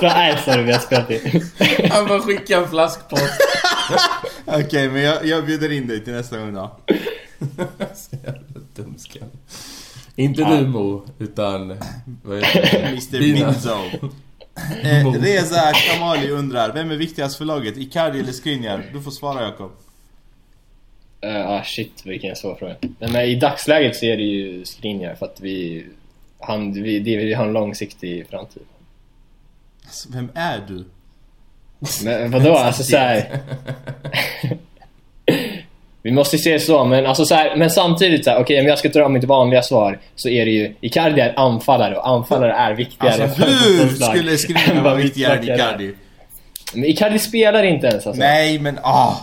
så 0.00 0.06
är 0.06 0.56
det 0.56 0.62
vi 0.62 0.72
har 0.72 0.78
spelat 0.80 1.10
in. 1.10 1.42
Han 1.90 2.06
bara 2.06 2.20
skickar 2.20 2.62
en 2.62 2.68
flaskpost. 2.68 3.32
Okej, 4.44 4.88
men 4.88 5.02
jag, 5.02 5.26
jag 5.26 5.46
bjuder 5.46 5.72
in 5.72 5.86
dig 5.86 6.04
till 6.04 6.12
nästa 6.12 6.38
gång 6.38 6.54
då. 6.54 6.70
Så 8.76 8.82
jävla 8.82 8.92
dumskalle. 8.92 9.30
Inte 10.16 10.44
du 10.44 10.66
Mo, 10.66 11.04
utan... 11.18 11.78
Vad 12.22 12.44
heter 12.44 12.62
det? 12.72 12.88
Mr. 12.88 13.20
Binzo. 13.20 14.08
Eh, 14.82 15.12
Reza 15.12 15.72
Kamali 15.72 16.30
undrar, 16.30 16.72
vem 16.72 16.90
är 16.90 16.96
viktigast 16.96 17.38
för 17.38 17.44
laget? 17.44 17.76
Icardi 17.76 18.20
eller 18.20 18.32
Skriniar? 18.32 18.90
Du 18.92 19.02
får 19.02 19.10
svara 19.10 19.42
Jakob. 19.42 19.72
Uh, 21.24 21.50
ah 21.50 21.62
shit 21.64 22.06
vilken 22.06 22.36
svår 22.36 22.54
fråga. 22.54 22.76
Nej, 22.80 23.10
men 23.12 23.24
i 23.24 23.34
dagsläget 23.34 23.96
så 23.96 24.06
är 24.06 24.16
det 24.16 24.22
ju 24.22 24.64
Skriniar 24.64 25.14
för 25.14 25.26
att 25.26 25.40
vi, 25.40 25.86
han, 26.38 26.72
vi, 26.72 26.98
det, 26.98 27.16
vi 27.16 27.34
har 27.34 27.46
en 27.46 27.52
långsiktig 27.52 28.28
framtid. 28.28 28.62
Alltså, 29.84 30.08
vem 30.12 30.30
är 30.34 30.60
du? 30.68 30.84
Men 32.04 32.30
vadå 32.30 32.54
alltså 32.54 32.82
såhär... 32.82 33.40
vi 36.06 36.12
måste 36.12 36.38
se 36.38 36.52
det 36.52 36.60
så 36.60 36.84
men 36.84 37.06
alltså 37.06 37.24
så 37.24 37.34
här, 37.34 37.56
men 37.56 37.70
samtidigt 37.70 38.24
såhär, 38.24 38.40
okej 38.40 38.60
om 38.60 38.66
jag 38.66 38.78
ska 38.78 38.88
dra 38.88 39.08
mitt 39.08 39.24
vanliga 39.24 39.62
svar 39.62 39.98
så 40.16 40.28
är 40.28 40.44
det 40.44 40.50
ju 40.50 40.74
Icardi 40.80 41.20
är 41.20 41.38
anfallare 41.38 41.96
och 41.96 42.08
anfallare 42.08 42.52
är 42.52 42.74
viktigare 42.74 43.22
Alltså 43.22 43.44
hur 43.44 44.36
skulle 44.36 44.58
vad 44.74 44.84
vara 44.84 44.94
viktigare 44.94 45.36
än. 45.36 45.44
Icardi? 45.44 45.94
Men 46.74 46.84
Icardi 46.84 47.18
spelar 47.18 47.62
inte 47.62 47.86
ens 47.86 48.06
alltså. 48.06 48.20
Nej 48.20 48.58
men 48.58 48.78
ah! 48.82 49.14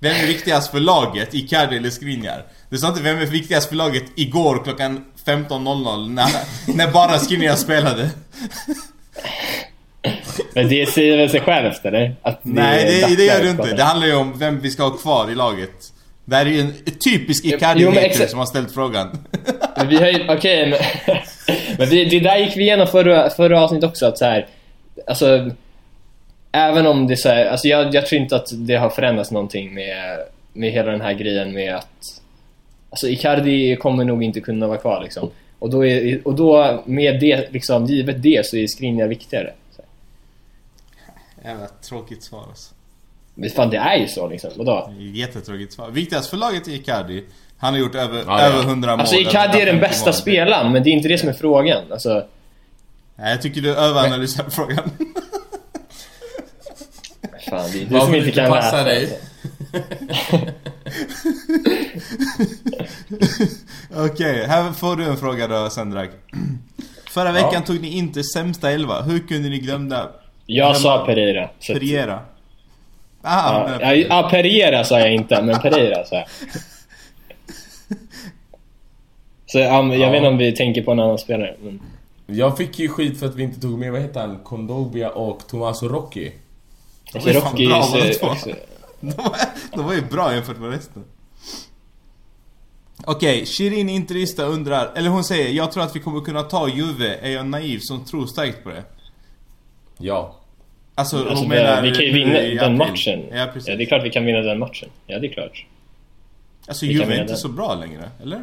Vem 0.00 0.12
är 0.12 0.26
viktigast 0.26 0.70
för 0.70 0.80
laget? 0.80 1.34
Icardi 1.34 1.76
eller 1.76 1.90
Skriniar? 1.90 2.44
Det 2.70 2.78
sa 2.78 2.88
inte 2.88 3.02
vem 3.02 3.18
är 3.18 3.26
viktigast 3.26 3.68
för 3.68 3.76
laget 3.76 4.04
igår 4.16 4.60
klockan 4.64 5.04
15.00 5.26 6.08
när, 6.08 6.28
när 6.76 6.92
bara 6.92 7.18
Skriniar 7.18 7.56
spelade. 7.56 8.10
Men 10.54 10.68
det 10.68 10.88
säger 10.88 11.16
väl 11.16 11.30
sig 11.30 11.40
självt 11.40 11.84
eller? 11.84 12.16
Att 12.22 12.40
Nej 12.42 13.02
är 13.02 13.08
det, 13.08 13.16
det 13.16 13.24
gör 13.24 13.42
du 13.42 13.50
inte. 13.50 13.76
Det 13.76 13.82
handlar 13.82 14.06
ju 14.06 14.14
om 14.14 14.38
vem 14.38 14.60
vi 14.60 14.70
ska 14.70 14.82
ha 14.82 14.90
kvar 14.90 15.30
i 15.30 15.34
laget. 15.34 15.92
Det 16.28 16.36
här 16.36 16.46
är 16.46 16.50
ju 16.50 16.60
en 16.60 16.72
typisk 17.04 17.44
Jo, 17.44 17.56
Icardi 17.56 17.84
men 17.84 17.92
hater 17.94 18.06
exakt. 18.06 18.30
som 18.30 18.38
har 18.38 18.46
ställt 18.46 18.74
frågan. 18.74 19.18
Men 19.76 19.88
vi 19.88 19.96
har 19.96 20.06
ju, 20.06 20.28
okej 20.28 20.70
men... 20.70 20.78
men 21.78 21.88
vi, 21.88 22.04
det 22.04 22.20
där 22.20 22.36
gick 22.36 22.56
vi 22.56 22.62
igenom 22.62 22.86
förra, 22.86 23.30
förra 23.30 23.60
avsnittet 23.60 23.88
också 23.88 24.06
att 24.06 24.18
så 24.18 24.24
här, 24.24 24.48
Alltså... 25.06 25.50
Även 26.52 26.86
om 26.86 27.06
det 27.06 27.16
så 27.16 27.28
här, 27.28 27.46
alltså 27.46 27.68
jag, 27.68 27.94
jag 27.94 28.06
tror 28.06 28.22
inte 28.22 28.36
att 28.36 28.48
det 28.52 28.76
har 28.76 28.90
förändrats 28.90 29.30
någonting 29.30 29.74
med, 29.74 30.18
med 30.52 30.72
hela 30.72 30.90
den 30.90 31.00
här 31.00 31.12
grejen 31.14 31.52
med 31.52 31.74
att... 31.74 32.22
Alltså 32.90 33.08
Icardi 33.08 33.76
kommer 33.76 34.04
nog 34.04 34.22
inte 34.22 34.40
kunna 34.40 34.66
vara 34.66 34.78
kvar 34.78 35.02
liksom. 35.02 35.30
Och 35.58 35.70
då, 35.70 35.86
är, 35.86 36.26
och 36.28 36.34
då 36.34 36.82
med 36.86 37.20
det, 37.20 37.52
liksom, 37.52 37.86
givet 37.86 38.22
det 38.22 38.46
så 38.46 38.56
är 38.56 38.66
Skriniar 38.66 39.08
viktigare. 39.08 39.52
Så. 39.76 39.82
Jävla 41.44 41.66
tråkigt 41.66 42.22
svar 42.22 42.44
alltså. 42.48 42.74
Men 43.38 43.50
fan 43.50 43.70
det 43.70 43.76
är 43.76 43.96
ju 43.96 44.08
så 44.08 44.28
liksom, 44.28 44.50
vadå? 44.56 44.92
Jättetråkigt 44.98 45.72
svar. 45.72 45.90
Viktigast 45.90 46.30
för 46.30 46.36
laget 46.36 46.68
är 46.68 46.72
Icardi. 46.72 47.24
Han 47.58 47.72
har 47.74 47.80
gjort 47.80 47.94
över, 47.94 48.18
Ja, 48.18 48.40
ja. 48.40 48.46
över 48.46 48.62
100 48.62 48.90
mål. 48.90 49.00
Alltså 49.00 49.16
Icardi 49.16 49.60
är 49.60 49.66
den 49.66 49.74
150 49.74 49.80
bästa 49.88 50.06
mål. 50.06 50.14
spelaren, 50.14 50.72
men 50.72 50.82
det 50.82 50.90
är 50.90 50.92
inte 50.92 51.08
det 51.08 51.18
som 51.18 51.28
är 51.28 51.32
frågan. 51.32 51.92
Alltså, 51.92 52.26
Nej, 53.16 53.30
jag 53.30 53.42
tycker 53.42 53.60
du 53.60 53.74
överanalyserar 53.76 54.50
frågan. 54.50 54.78
fan 57.50 57.70
det 57.72 57.82
är 57.82 57.86
du 57.86 57.94
Vad 57.94 58.04
som 58.04 58.14
inte 58.14 58.30
kan 58.30 58.50
passa 58.52 58.76
läsa. 58.76 58.84
dig? 58.84 59.02
alltså. 59.02 60.36
Okej, 63.96 64.46
här 64.46 64.72
får 64.72 64.96
du 64.96 65.04
en 65.04 65.16
fråga 65.16 65.46
då 65.48 65.70
Sendrak. 65.70 66.10
Förra 67.10 67.32
veckan 67.32 67.50
Ja. 67.54 67.60
tog 67.60 67.80
ni 67.80 67.88
inte 67.96 68.22
sämsta 68.24 68.70
elva. 68.70 69.02
Hur 69.02 69.18
kunde 69.18 69.48
ni 69.48 69.58
glömma 69.58 70.06
Jag 70.46 70.76
sa 70.76 71.06
Pereira. 71.06 71.50
Pereira? 71.66 72.20
Aha, 73.26 73.68
Ja, 73.70 73.78
men- 73.80 74.00
ja, 74.00 74.28
Pereira 74.30 74.84
sa 74.84 75.00
jag 75.00 75.14
inte, 75.14 75.42
men 75.42 75.58
Pereira 75.60 76.04
sa 76.04 76.16
jag. 76.16 76.26
Så 79.46 79.58
ja, 79.58 79.82
men 79.82 79.98
jag 80.00 80.08
Ja. 80.08 80.10
vet 80.10 80.16
inte 80.18 80.28
om 80.28 80.38
vi 80.38 80.52
tänker 80.56 80.82
på 80.82 80.92
en 80.92 81.00
annan 81.00 81.18
spelare. 81.18 81.56
Men... 81.62 81.80
Jag 82.26 82.56
fick 82.56 82.78
ju 82.78 82.88
skit 82.88 83.18
för 83.18 83.26
att 83.26 83.34
vi 83.34 83.42
inte 83.42 83.60
tog 83.60 83.78
med, 83.78 83.92
vad 83.92 84.00
heter 84.00 84.20
han? 84.20 84.38
Kondobia 84.44 85.10
och 85.10 85.46
Tommaso 85.48 85.88
Rocchi. 85.88 86.32
Alltså, 87.14 87.30
Rocky 87.30 87.66
bra, 87.68 87.82
så- 87.82 88.18
två. 88.20 88.26
också- 88.26 88.50
De 89.00 89.10
var, 89.16 89.36
de 89.76 89.84
var 89.84 89.94
ju 89.94 90.02
bra 90.02 90.34
jämfört 90.34 90.58
med 90.58 90.70
resten. 90.70 91.04
Okej, 93.04 93.46
Shirin 93.46 93.88
Interista 93.88 94.42
undrar, 94.44 94.92
eller 94.96 95.10
hon 95.10 95.24
säger 95.24 95.48
Jag 95.50 95.72
tror 95.72 95.82
att 95.82 95.96
vi 95.96 96.00
kommer 96.00 96.20
kunna 96.20 96.42
ta 96.42 96.68
Juve, 96.68 97.14
är 97.22 97.30
jag 97.30 97.46
naiv 97.46 97.78
som 97.82 98.04
tror 98.04 98.26
starkt 98.26 98.64
på 98.64 98.68
det? 98.70 98.84
Ja. 99.98 100.34
Alltså, 100.98 101.16
Alltså, 101.28 101.42
vi, 101.44 101.48
menar 101.48 101.82
vi 101.82 101.90
kan 101.90 102.04
ju 102.04 102.12
vinna 102.12 102.40
i 102.40 102.54
den 102.54 102.64
april. 102.64 102.76
matchen. 102.78 103.22
Ja, 103.32 103.46
precis. 103.52 103.68
Ja, 103.68 103.76
det 103.76 103.84
är 103.84 103.86
klart 103.86 104.04
vi 104.04 104.10
kan 104.10 104.24
vinna 104.24 104.38
den 104.40 104.58
matchen. 104.58 104.88
Ja, 105.06 105.18
det 105.18 105.26
är 105.26 105.32
klart. 105.32 105.64
Alltså 106.68 106.86
vi 106.86 106.92
Juve 106.92 107.04
är 107.04 107.20
inte 107.20 107.24
den. 107.32 107.36
så 107.36 107.48
bra 107.48 107.74
längre, 107.74 108.10
eller? 108.22 108.42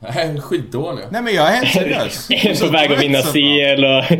Nej, 0.14 0.40
skitdåliga. 0.40 1.06
Nej 1.10 1.22
men 1.22 1.34
jag 1.34 1.48
är 1.48 1.52
helt 1.56 1.72
seriös. 1.74 2.26
Jag 2.30 2.44
är 2.46 2.54
Så 2.54 2.66
på 2.66 2.72
väg 2.72 2.90
de 2.90 2.94
att 2.96 3.02
vinna. 3.02 3.22
CL 3.22 3.84
och... 3.84 4.12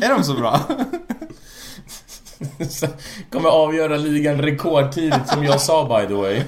Är 0.04 0.08
de 0.14 0.24
så 0.24 0.34
bra? 0.34 0.60
Kommer 3.30 3.48
avgöra 3.48 3.96
ligan 3.96 4.42
rekordtidigt 4.42 5.28
som 5.28 5.44
jag 5.44 5.60
sa 5.60 6.00
by 6.00 6.06
the 6.08 6.14
way. 6.14 6.40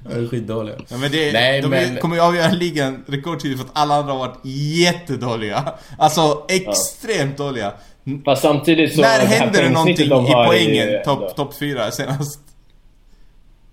De 0.00 0.24
är 0.24 0.28
skitdåliga. 0.28 0.76
Ja, 0.88 0.96
men 0.96 1.10
det, 1.12 1.32
Nej, 1.32 1.60
de 1.60 1.68
men- 1.68 1.96
kommer 1.96 2.16
ju 2.16 2.22
avgöra 2.22 2.50
ligan 2.52 3.04
rekordtidigt 3.08 3.60
för 3.60 3.66
att 3.68 3.76
alla 3.78 3.94
andra 3.94 4.12
har 4.12 4.18
varit 4.18 4.40
jättedåliga. 4.44 5.72
Alltså 5.98 6.46
extremt 6.48 7.36
dåliga. 7.38 7.72
N- 8.06 8.22
Fast 8.24 8.42
samtidigt 8.42 8.94
så... 8.94 9.00
När 9.00 9.18
hände 9.26 9.62
det 9.62 9.70
någonting 9.70 10.08
de 10.08 10.26
i 10.26 10.32
poängen, 10.32 11.02
topp 11.04 11.36
top 11.36 11.58
4 11.58 11.90
senast? 11.90 12.40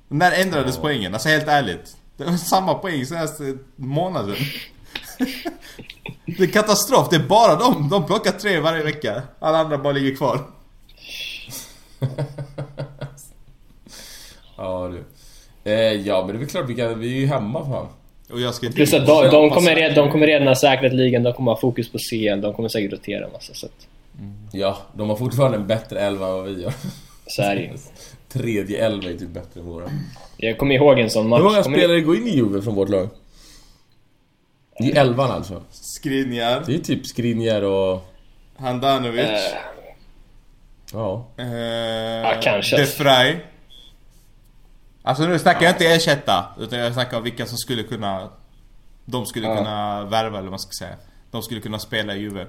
När 0.08 0.32
ändrades 0.42 0.78
poängen? 0.78 1.14
Alltså 1.14 1.30
helt 1.30 1.48
ärligt. 1.48 1.98
Det 2.18 2.24
var 2.24 2.34
samma 2.34 2.74
poäng 2.74 3.06
senaste 3.06 3.58
månaden. 3.76 4.36
Det 6.26 6.44
är 6.44 6.48
katastrof, 6.48 7.08
det 7.10 7.16
är 7.16 7.20
bara 7.20 7.56
de. 7.56 7.90
De 7.90 8.06
plockar 8.06 8.32
tre 8.32 8.60
varje 8.60 8.84
vecka. 8.84 9.22
Alla 9.40 9.58
andra 9.58 9.78
bara 9.78 9.94
ligger 9.94 10.16
kvar. 10.16 10.40
Ja 14.58 14.92
du. 14.94 15.04
Eh, 15.72 15.94
ja 15.94 16.18
men 16.20 16.28
det 16.28 16.34
är 16.34 16.38
väl 16.38 16.48
klart 16.48 16.70
vi 16.70 16.76
kan, 16.76 17.00
vi 17.00 17.08
är 17.16 17.20
ju 17.20 17.26
hemma 17.28 17.66
fan. 17.66 17.88
Och 18.30 18.42
jag 18.42 18.54
ska 18.56 18.70
Plus 18.70 18.94
att 18.94 19.06
de, 19.08 19.24
de, 19.30 19.50
kommer 19.50 19.76
redan, 19.76 19.96
de 19.96 20.12
kommer 20.12 20.28
redan 20.28 20.48
ha 20.48 20.56
säkrat 20.56 20.94
ligan, 20.94 21.24
de 21.24 21.34
kommer 21.34 21.52
ha 21.52 21.60
fokus 21.60 21.92
på 21.92 21.98
CL, 21.98 22.42
de 22.42 22.54
kommer 22.54 22.70
säkert 22.70 22.92
rotera 22.92 23.26
en 23.26 23.32
massa. 23.32 23.54
Så, 23.54 23.66
att, 23.66 23.88
Ja, 24.52 24.78
de 24.94 25.10
har 25.10 25.16
fortfarande 25.16 25.58
en 25.58 25.68
bättre 25.68 26.00
elva 26.00 26.28
än 26.28 26.34
vad 26.34 26.46
vi 26.46 26.64
har. 26.64 26.74
så 27.28 27.42
är 27.42 27.56
det 27.56 27.62
ju. 27.62 27.78
Tredje 28.30 28.86
elva 28.86 29.10
är 29.10 29.18
typ 29.18 29.30
bättre 29.30 29.60
än 29.60 29.66
våra. 29.66 29.90
Jag 30.38 30.58
kommer 30.58 30.76
ihåg 30.76 31.00
en 31.00 31.10
sån 31.10 31.30
match. 31.30 31.38
Hur 31.40 31.44
många 31.44 31.64
Kommer 31.64 31.78
ni- 31.78 31.84
spelare 31.84 32.02
går 32.02 32.16
in 32.16 32.28
i 32.28 32.36
Juve 32.36 32.62
från 32.62 32.76
vårt 32.76 32.90
lag? 32.90 33.10
I 34.80 34.92
elvan 34.92 35.32
alltså. 35.32 35.64
Skriniar. 35.72 36.64
Det 36.66 36.74
är 36.76 36.80
typ 36.80 37.06
Skriniar 37.06 37.62
och... 37.62 38.06
Handanovic. 38.58 39.20
Eh, 39.30 39.40
Ja. 40.94 41.28
Eh, 41.38 41.46
Ja, 41.48 42.34
kanske. 42.42 42.78
De 42.78 42.86
Frey. 42.86 43.36
Alltså 45.04 45.24
nu 45.28 45.40
snackar 45.40 45.62
jag 45.64 45.72
inte 45.74 45.86
ersätta, 45.88 46.46
utan 46.60 46.80
jag 46.80 46.94
snackar 46.94 47.18
om 47.18 47.24
vilka 47.24 47.46
som 47.46 47.58
skulle 47.58 47.84
kunna... 47.84 48.30
De 49.06 49.26
skulle 49.26 49.48
Ja. 49.48 49.56
kunna 49.58 50.04
värva, 50.06 50.28
eller 50.38 50.42
vad 50.42 50.50
man 50.50 50.60
ska 50.60 50.72
säga. 50.86 50.96
De 51.32 51.42
skulle 51.42 51.62
kunna 51.62 51.80
spela 51.80 52.16
i 52.16 52.20
Juve. 52.20 52.48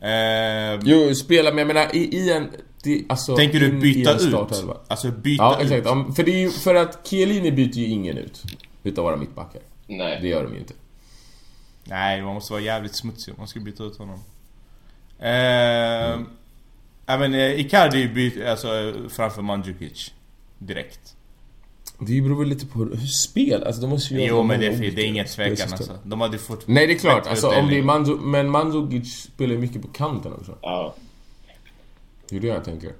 Eh, 0.00 0.80
Jo, 0.84 1.14
spela 1.14 1.50
men 1.50 1.58
jag 1.58 1.66
menar 1.66 1.96
i, 1.96 2.16
i 2.16 2.32
en... 2.32 2.48
Det, 2.82 3.04
alltså, 3.08 3.36
tänker 3.36 3.60
du 3.60 3.66
i 3.66 3.70
byta 3.72 4.14
ut? 4.14 4.22
startelva. 4.22 4.76
Alltså 4.88 5.10
byta 5.10 5.42
Ja, 5.42 5.56
ut? 5.62 5.70
exakt. 5.70 5.86
Om- 5.86 6.14
För, 6.14 6.22
det 6.22 6.30
är 6.30 6.38
ju, 6.40 6.50
för 6.50 6.74
att 6.74 7.06
Chiellini 7.08 7.52
byter 7.52 7.76
ju 7.76 7.86
ingen 7.86 8.18
ut. 8.18 8.42
Utav 8.82 9.04
våra 9.04 9.16
mittbackar. 9.16 9.62
Det 9.86 9.96
nej. 9.96 10.26
gör 10.28 10.44
de 10.44 10.52
ju 10.54 10.58
inte. 10.60 10.74
Nej, 11.84 12.22
man 12.22 12.34
måste 12.34 12.52
vara 12.52 12.62
jävligt 12.62 12.94
smutsig 12.94 13.34
om 13.34 13.38
man 13.40 13.48
ska 13.48 13.60
byta 13.60 13.84
ut 13.84 13.96
honom. 13.98 14.18
Eh, 15.18 16.20
Ja 17.06 17.18
men 17.18 17.34
eh, 17.34 17.60
Icardi 17.60 18.08
byter 18.08 18.46
alltså 18.46 18.94
framför 19.08 19.42
Mandzukic. 19.42 20.12
Direkt. 20.58 21.16
Det 22.06 22.20
beror 22.20 22.38
väl 22.38 22.48
lite 22.48 22.66
på 22.66 22.78
hur 22.78 23.06
spel, 23.06 23.64
alltså 23.64 23.80
de 23.80 23.90
måste 23.90 24.14
ju 24.14 24.26
Jo 24.26 24.42
men 24.42 24.60
det 24.60 24.66
är, 24.66 24.90
det 24.90 25.02
är 25.02 25.06
ingen 25.06 25.26
tvekan 25.26 25.72
alltså. 25.72 25.98
De 26.02 26.20
hade 26.20 26.38
fått... 26.38 26.68
Nej 26.68 26.86
det 26.86 26.92
är 26.92 26.98
klart, 26.98 27.26
alltså 27.26 27.48
om 27.48 27.68
det 27.68 27.78
är. 27.78 27.82
Manzo, 27.82 28.16
men 28.16 28.50
Mandzukic 28.50 29.22
spelar 29.34 29.54
ju 29.54 29.60
mycket 29.60 29.82
på 29.82 29.88
kanten 29.88 30.32
också. 30.32 30.58
Ja. 30.62 30.94
Det 32.28 32.36
är 32.36 32.40
det 32.40 32.46
jag 32.46 32.64
tänker. 32.64 32.92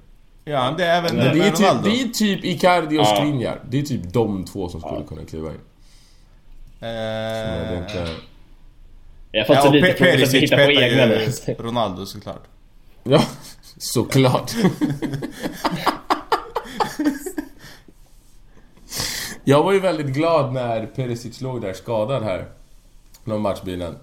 Ja, 0.45 0.73
det 0.77 0.85
är 0.85 0.97
även 0.97 1.15
Men 1.15 1.37
det 1.37 1.47
är, 1.47 1.51
typ, 1.51 1.83
det 1.83 2.01
är 2.01 2.07
typ 2.07 2.45
Icardi 2.45 2.97
och 2.97 3.01
Ja. 3.01 3.15
Skriniar. 3.15 3.61
Det 3.69 3.79
är 3.79 3.83
typ 3.83 4.13
de 4.13 4.45
två 4.45 4.69
som 4.69 4.81
skulle 4.81 5.03
kunna 5.03 5.25
kliva 5.25 5.49
in. 5.49 5.55
Eh, 5.55 5.59
det 6.79 6.87
är 6.89 7.77
inte... 7.77 8.15
Jag 9.31 9.45
har 9.45 9.55
fått 9.55 9.65
ja, 9.65 9.71
lite 9.71 9.87
så 9.87 9.91
att 9.91 9.99
Perisic 9.99 10.43
hitta 10.43 10.55
på 10.55 10.71
egna 10.71 11.05
Ronaldo 11.57 12.05
såklart. 12.05 12.43
Ja, 13.03 13.23
såklart. 13.77 14.51
jag 19.43 19.63
var 19.63 19.71
ju 19.71 19.79
väldigt 19.79 20.07
glad 20.07 20.53
när 20.53 20.85
Perisic 20.85 21.41
låg 21.41 21.61
där 21.61 21.73
skadad 21.73 22.23
här. 22.23 22.45
Någon 23.23 23.41
matchbilen. 23.41 23.97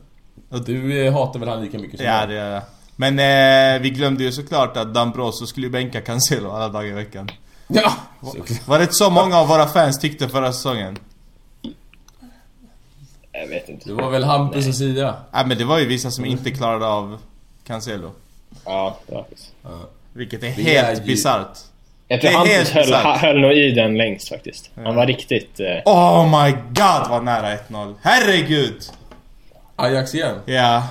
Du 0.67 1.07
eh, 1.07 1.13
hatar 1.13 1.41
väl 1.41 1.49
han 1.49 1.63
lika 1.63 1.79
mycket 1.79 1.97
som 1.97 2.07
Ja, 2.07 2.21
jag? 2.21 2.29
det 2.29 2.39
är 2.39 2.51
det. 2.55 2.63
Men 2.97 3.19
eh, 3.77 3.83
vi 3.83 3.91
glömde 3.91 4.25
ju 4.25 4.33
såklart 4.33 4.77
att 4.77 4.95
Dambroso 4.95 5.47
skulle 5.47 5.67
ju 5.67 5.71
bänka 5.73 6.01
Cancelo 6.01 6.51
alla 6.51 6.69
dagar 6.69 6.87
i 6.89 6.93
veckan. 6.93 7.29
Ja! 7.69 7.93
såklart. 8.23 8.67
Var 8.69 8.79
det 8.79 8.83
inte 8.83 8.95
så 8.95 9.11
många 9.11 9.37
av 9.39 9.49
våra 9.49 9.67
fans 9.67 9.99
tyckte 10.01 10.29
förra 10.29 10.53
säsongen? 10.53 10.99
Jag 13.33 13.47
vet 13.49 13.69
inte. 13.69 13.89
Det 13.89 13.95
var 13.95 14.11
väl 14.11 14.25
Hampus 14.25 14.69
och 14.69 14.75
Sia? 14.75 15.15
Nej 15.33 15.47
men 15.47 15.59
det 15.59 15.65
var 15.65 15.79
ju 15.79 15.87
vissa 15.87 16.11
som 16.11 16.25
inte 16.25 16.51
klarade 16.51 16.87
av 16.87 17.19
Cancelo. 17.67 18.11
Ja, 18.65 18.99
det 19.07 19.15
var 19.15 19.23
faktiskt. 19.23 19.53
Vilket 20.13 20.43
är 20.43 20.47
Det 20.47 20.53
helt 20.63 21.01
ju- 21.01 21.05
bisarrt. 21.05 21.59
Jag 22.09 22.21
tror 22.21 22.31
Det 22.31 22.37
är 22.37 22.57
helt 22.57 22.69
Hampus 22.71 22.93
höll, 22.93 23.17
höll 23.19 23.41
nog 23.41 23.53
i 23.53 23.71
den 23.71 23.97
längst 23.97 24.29
faktiskt. 24.29 24.71
Han 24.85 24.95
var 24.97 25.07
riktigt... 25.07 25.61
Eh, 25.61 25.67
Oh 25.85 26.45
my 26.45 26.51
god 26.53 27.09
vad 27.11 27.25
nära 27.25 27.57
1-0. 27.57 27.95
Herregud! 28.03 28.83
Ajax 29.77 30.15
igen? 30.15 30.41
Ja. 30.47 30.89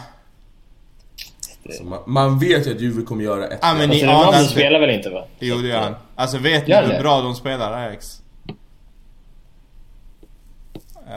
Så 1.78 1.84
man, 1.84 1.99
man 2.05 2.39
vet 2.39 2.68
ju 2.68 2.72
att 2.72 2.82
Juve 2.82 3.01
kommer 3.01 3.24
göra 3.24 3.47
ett 3.47 3.59
Ja, 3.61 3.74
men 3.74 3.89
ni 3.89 4.03
alltså, 4.03 4.30
anar 4.30 4.43
spelar 4.43 4.80
väl 4.80 4.89
inte 4.89 5.09
va? 5.09 5.26
Jo 5.39 5.57
det 5.57 5.68
gör 5.68 5.80
han. 5.82 5.95
Alltså 6.15 6.38
vet 6.38 6.68
ni 6.68 6.76
hur 6.76 6.88
det? 6.88 6.99
bra 6.99 7.22
de 7.22 7.36
spelar 7.36 7.74
Ajax? 7.74 8.22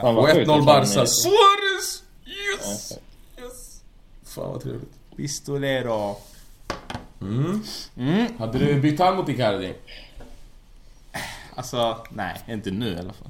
Och 0.01 0.25
sjukt 0.25 0.37
1-0 0.37 0.41
ifrån, 0.41 0.65
Barca. 0.65 1.05
Suarez! 1.05 2.03
Yes! 2.25 2.91
Yes! 3.41 3.81
Fan 4.35 4.51
vad 4.51 4.61
trevligt. 4.63 4.91
Pistolero. 5.17 6.17
Mm. 7.21 7.61
Mm. 7.97 8.27
Hade 8.37 8.59
du 8.59 8.81
bytt 8.81 8.99
hand 8.99 9.17
mot 9.17 9.29
Icardi? 9.29 9.73
Alltså, 11.55 11.97
nej. 12.09 12.35
Inte 12.47 12.71
nu 12.71 12.87
i 12.93 12.97
alla 12.99 13.13
fall. 13.13 13.29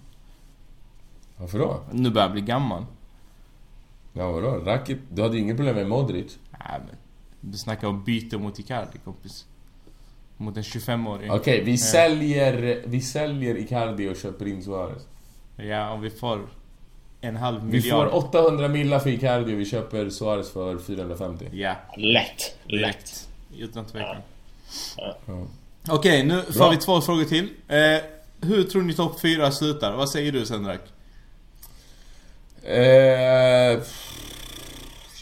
Varför 1.38 1.60
då? 1.60 1.80
Nu 1.92 2.10
börjar 2.10 2.26
jag 2.28 2.32
bli 2.34 2.42
gammal. 2.42 2.86
Ja 4.14 4.32
vadå? 4.32 4.48
Racket, 4.66 4.98
du 5.12 5.22
hade 5.22 5.36
ju 5.36 5.42
inget 5.42 5.58
problem 5.58 5.76
med 5.76 5.88
Modric. 5.88 6.38
Nej 6.60 6.80
men. 6.88 6.96
Du 7.52 7.58
snackar 7.58 7.88
om 7.88 8.04
byte 8.04 8.38
mot 8.38 8.60
Icardi 8.60 8.98
kompis. 9.06 9.46
Mot 10.38 10.58
en 10.58 10.64
25-åring. 10.64 11.32
Okej, 11.32 11.64
vi 11.64 11.78
säljer, 11.78 12.82
vi 12.86 13.02
säljer 13.02 13.56
Icardi 13.58 14.10
och 14.10 14.16
köper 14.16 14.48
in 14.48 14.64
Suarez. 14.64 15.08
Ja, 15.56 15.92
om 15.92 16.02
vi 16.02 16.10
får 16.10 16.42
en 17.22 17.36
halv 17.36 17.62
Vi 17.66 17.72
miljard. 17.72 18.10
får 18.12 18.16
800 18.18 18.68
millar 18.68 19.00
för 19.00 19.10
Icardi 19.10 19.56
och 19.56 19.60
vi 19.60 19.66
köper 19.66 20.10
Suarez 20.10 20.52
för 20.52 20.78
450. 20.78 21.46
Ja, 21.52 21.76
Lätt. 21.98 21.98
Lätt. 21.98 22.68
direkt. 22.68 23.28
Utan 23.58 23.86
tvekan. 23.86 24.18
Ja. 24.98 25.18
Okej, 25.90 26.24
nu 26.24 26.42
får 26.42 26.54
Bra. 26.54 26.70
vi 26.70 26.78
två 26.78 27.02
frågor 27.02 27.24
till. 27.24 27.50
Eh, 27.68 27.78
hur 28.42 28.64
tror 28.64 28.82
ni 28.82 28.94
topp 28.94 29.20
4 29.20 29.52
slutar? 29.52 29.96
Vad 29.96 30.10
säger 30.10 30.32
du 30.32 30.46
Sendrak? 30.46 30.82
Eh, 32.64 33.80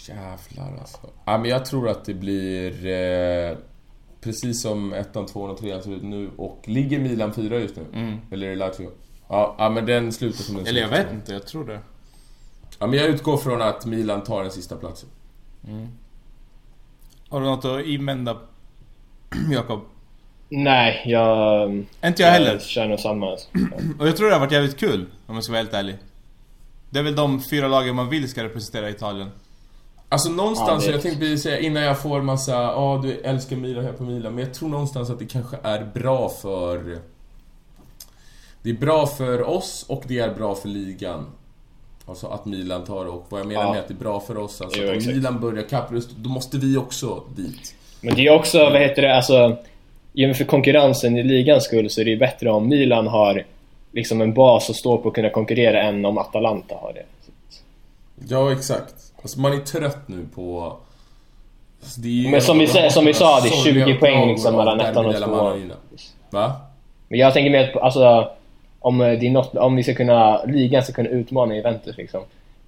jävlar 0.08 0.78
alltså. 0.80 0.98
Ja, 1.26 1.38
men 1.38 1.50
jag 1.50 1.66
tror 1.66 1.90
att 1.90 2.06
det 2.06 2.14
blir 2.14 2.86
eh, 2.86 3.58
precis 4.22 4.62
som 4.62 4.94
ettan, 4.94 5.26
tvåan 5.26 5.50
och 5.50 5.58
trean 5.58 5.84
ser 5.84 5.92
ut 5.92 6.04
nu. 6.04 6.30
Och 6.38 6.62
ligger 6.66 7.00
Milan 7.00 7.34
fyra 7.34 7.60
just 7.60 7.76
nu? 7.76 7.86
Mm. 7.94 8.18
Eller 8.32 8.48
är 8.48 8.52
det 8.52 8.56
Lazio? 8.56 8.92
Ja, 9.28 9.56
ja, 9.58 9.70
men 9.70 9.86
den 9.86 10.12
slutar 10.12 10.44
som 10.44 10.56
den 10.56 10.68
Eller 10.68 10.82
jag 10.82 10.90
vet 10.90 11.14
inte, 11.14 11.34
jag 11.34 11.48
tror 11.48 11.68
det. 11.68 11.80
Ja, 12.80 12.88
men 12.88 13.00
jag 13.00 13.08
utgår 13.08 13.38
från 13.38 13.62
att 13.62 13.86
Milan 13.86 14.24
tar 14.24 14.42
den 14.42 14.52
sista 14.52 14.76
platsen. 14.76 15.10
Har 17.30 17.40
du 17.42 17.46
något 17.46 17.66
att 17.66 17.86
invända? 17.86 18.38
Jakob? 19.52 19.82
Nej, 20.50 21.02
jag... 21.06 21.70
Inte 22.06 22.22
jag 22.24 22.32
heller. 22.32 22.60
kör 22.60 22.88
nog 22.88 23.00
samma. 23.00 23.32
alltså. 23.32 23.48
Och 24.00 24.08
jag 24.08 24.18
tror 24.18 24.28
det 24.28 24.34
har 24.34 24.40
varit 24.40 24.52
jävligt 24.52 24.78
kul, 24.80 25.06
om 25.28 25.36
jag 25.36 25.44
ska 25.44 25.52
vara 25.54 25.62
helt 25.62 25.74
ärlig. 25.74 25.98
Det 26.90 27.00
är 27.00 27.04
väl 27.04 27.16
de 27.16 27.42
fyra 27.42 27.68
lagen 27.68 27.96
man 27.96 28.10
vill 28.10 28.30
ska 28.30 28.44
representera 28.44 28.90
Italien. 28.90 29.30
Alltså 30.10 30.30
någonstans, 30.30 30.84
Ja, 30.86 30.90
det- 30.92 30.96
jag 30.96 31.02
tänkte 31.02 31.20
precis 31.20 31.44
säga 31.44 31.60
innan 31.60 31.84
jag 31.84 32.02
får 32.02 32.22
massa, 32.22 32.52
ja 32.52 33.00
du 33.04 33.12
älskar 33.20 33.56
Milan, 33.56 33.84
här 33.86 33.92
på 33.94 34.04
Milan. 34.04 34.36
Men 34.36 34.44
jag 34.44 34.54
tror 34.54 34.70
någonstans 34.70 35.10
att 35.10 35.20
det 35.20 35.26
kanske 35.26 35.58
är 35.64 35.86
bra 35.94 36.30
för... 36.30 36.98
Det 38.62 38.70
är 38.70 38.74
bra 38.78 39.08
för 39.08 39.42
oss 39.50 39.86
och 39.90 40.04
det 40.08 40.20
är 40.20 40.34
bra 40.36 40.56
för 40.56 40.68
ligan. 40.70 41.26
Alltså 42.10 42.28
att 42.28 42.45
Milan 42.45 42.84
tar 42.86 43.03
det 43.05 43.10
och 43.12 43.26
vad 43.30 43.39
jag 43.39 43.47
menar 43.47 43.62
Ja. 43.64 43.72
med 43.72 43.80
att 43.80 43.88
det 43.88 43.93
är 43.93 43.95
bra 43.95 44.20
för 44.20 44.38
oss, 44.38 44.62
alltså 44.62 44.80
Jo, 44.82 44.91
att 44.91 44.97
om. 44.97 45.14
Milan 45.14 45.39
börjar 45.39 45.64
kapprust, 45.64 46.10
då 46.18 46.30
måste 46.30 46.57
vi 46.57 46.78
också 46.78 47.24
dit. 47.36 47.76
Men 48.01 48.16
det 48.16 48.28
är 48.28 48.32
också, 48.36 48.57
vad 48.57 48.82
heter 48.82 49.01
det, 49.01 49.16
alltså... 49.16 49.57
För 50.36 50.43
konkurrensen 50.43 51.18
i 51.18 51.24
ligans 51.24 51.64
skull 51.64 51.89
så 51.89 52.01
är 52.01 52.05
det 52.05 52.12
ju 52.12 52.18
bättre 52.18 52.51
om 52.51 52.68
Milan 52.70 53.07
har 53.07 53.43
liksom 53.91 54.22
en 54.22 54.34
bas 54.34 54.70
att 54.70 54.76
stå 54.76 54.97
på 54.97 55.07
och 55.10 55.16
kunna 55.16 55.30
konkurrera 55.30 55.82
än 55.84 56.05
om 56.05 56.18
Atalanta 56.18 56.76
har 56.76 56.93
det. 56.93 57.03
Ja, 58.30 58.51
exakt. 58.51 58.93
Alltså 59.22 59.39
man 59.39 59.53
är 59.53 59.57
trött 59.57 60.07
nu 60.07 60.26
på... 60.36 60.78
Alltså, 61.84 62.01
det 62.01 62.07
är 62.07 62.12
ju- 62.12 62.30
Men 62.30 62.41
som 62.41 62.60
vi 62.60 62.68
sa- 62.68 62.89
som 62.89 63.05
vi 63.05 63.14
sa, 63.14 63.39
det 63.41 63.47
är 63.47 63.51
20 63.51 63.80
sorgliga 63.80 63.99
poäng 63.99 64.30
liksom 64.30 64.55
mellan 64.55 64.80
ettan 64.80 65.05
och 65.05 65.16
tvåan. 65.16 65.72
Va? 66.30 66.51
Men 67.07 67.20
jag 67.20 67.34
tänker 67.34 67.51
mer 67.51 67.68
på, 67.68 67.80
alltså... 67.80 68.32
Om, 68.80 69.02
eh, 69.02 69.20
det 69.20 69.28
är 69.28 69.32
något, 69.32 69.56
om 69.56 69.76
vi 69.76 69.84
ska 69.84 69.94
kunna, 69.94 70.44
ligan 70.44 70.84
ska 70.84 70.94
kunna 70.94 71.10
utmana 71.10 71.56
Juventus 71.56 71.98
liksom. 71.98 72.22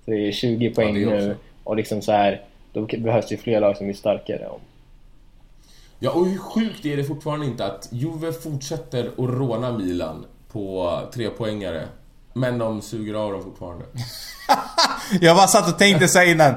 Så 0.05 0.12
det 0.12 0.28
är 0.28 0.32
20 0.32 0.70
poäng 0.70 0.93
det 0.93 1.05
också. 1.05 1.16
nu 1.16 1.36
och 1.64 1.76
liksom 1.76 2.01
så 2.01 2.12
här, 2.12 2.41
då 2.74 2.88
behövs 2.97 3.28
det 3.28 3.38
fler 3.38 3.59
lag 3.59 3.78
som 3.78 3.89
är 3.89 3.93
starkare. 3.93 4.47
Om. 4.47 4.59
Ja, 5.99 6.12
och 6.12 6.26
hur 6.26 6.38
sjukt 6.38 6.86
är 6.86 6.97
det 6.97 7.03
fortfarande 7.03 7.45
inte 7.45 7.66
att 7.66 7.89
Juve 7.91 8.32
fortsätter 8.32 9.07
att 9.07 9.14
råna 9.18 9.78
Milan 9.78 10.26
på 10.51 10.99
tre 11.14 11.30
poängare 11.30 11.88
Men 12.34 12.57
de 12.57 12.82
suger 12.82 13.13
av 13.13 13.32
dem 13.32 13.43
fortfarande. 13.43 13.86
Jag 15.21 15.36
bara 15.36 15.47
satt 15.47 15.67
och 15.69 15.77
tänkte 15.77 16.07
så 16.07 16.19
här 16.19 16.25
innan. 16.25 16.55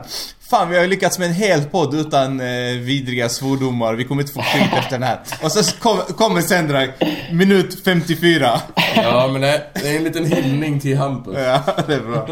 Fan 0.51 0.71
vi 0.71 0.77
har 0.77 0.83
ju 0.83 0.89
lyckats 0.89 1.19
med 1.19 1.29
en 1.29 1.35
hel 1.35 1.65
podd 1.65 1.95
utan 1.95 2.41
eh, 2.41 2.47
vidriga 2.79 3.29
svordomar. 3.29 3.95
Vi 3.95 4.05
kommer 4.05 4.23
inte 4.23 4.33
få 4.33 4.43
skit 4.43 4.73
efter 4.73 4.91
den 4.91 5.03
här. 5.03 5.21
Och 5.43 5.53
så 5.53 5.77
kom, 5.77 5.99
kommer 5.99 6.41
Sendrak, 6.41 6.91
minut 7.33 7.85
54. 7.85 8.61
Ja, 8.97 9.29
men 9.33 9.41
det 9.41 9.63
det 9.75 9.89
är 9.89 9.97
en 9.97 10.05
liten 10.05 10.25
hyllning 10.25 10.81
till 10.81 10.97
Hampus. 10.97 11.35
Ja, 11.39 11.63
det 11.87 11.95
är 11.95 12.01
bra. 12.01 12.29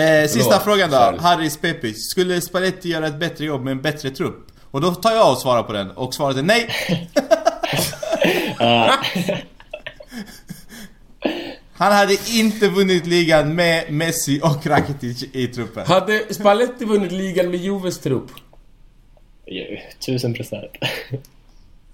Eh, 0.00 0.28
sista 0.28 0.60
frågan 0.60 0.90
då. 0.90 0.96
kör. 0.96 1.18
Harris. 1.18 1.58
Skulle 2.10 2.40
Spalletti 2.40 2.88
göra 2.88 3.06
ett 3.06 3.20
bättre 3.20 3.44
jobb 3.44 3.64
med 3.64 3.70
en 3.70 3.82
bättre 3.82 4.10
trupp? 4.10 4.46
Och 4.70 4.80
då 4.80 4.94
tar 4.94 5.12
jag 5.12 5.32
och 5.32 5.38
svarar 5.38 5.62
på 5.62 5.72
den. 5.72 5.90
Och 5.90 6.14
svaret 6.14 6.36
är 6.36 6.42
nej. 6.42 6.68
Han 11.78 11.92
hade 11.92 12.16
inte 12.30 12.68
vunnit 12.68 13.06
ligan 13.06 13.54
med 13.54 13.92
Messi 13.92 14.40
och 14.42 14.66
Rakitic 14.66 15.24
i 15.32 15.46
truppen. 15.46 15.86
Hade 15.86 16.34
Spalletti 16.34 16.84
vunnit 16.84 17.12
ligan 17.12 17.50
med 17.50 17.60
Juves 17.60 17.98
trupp? 18.00 18.30
Tusen 20.06 20.34
procent. 20.34 20.70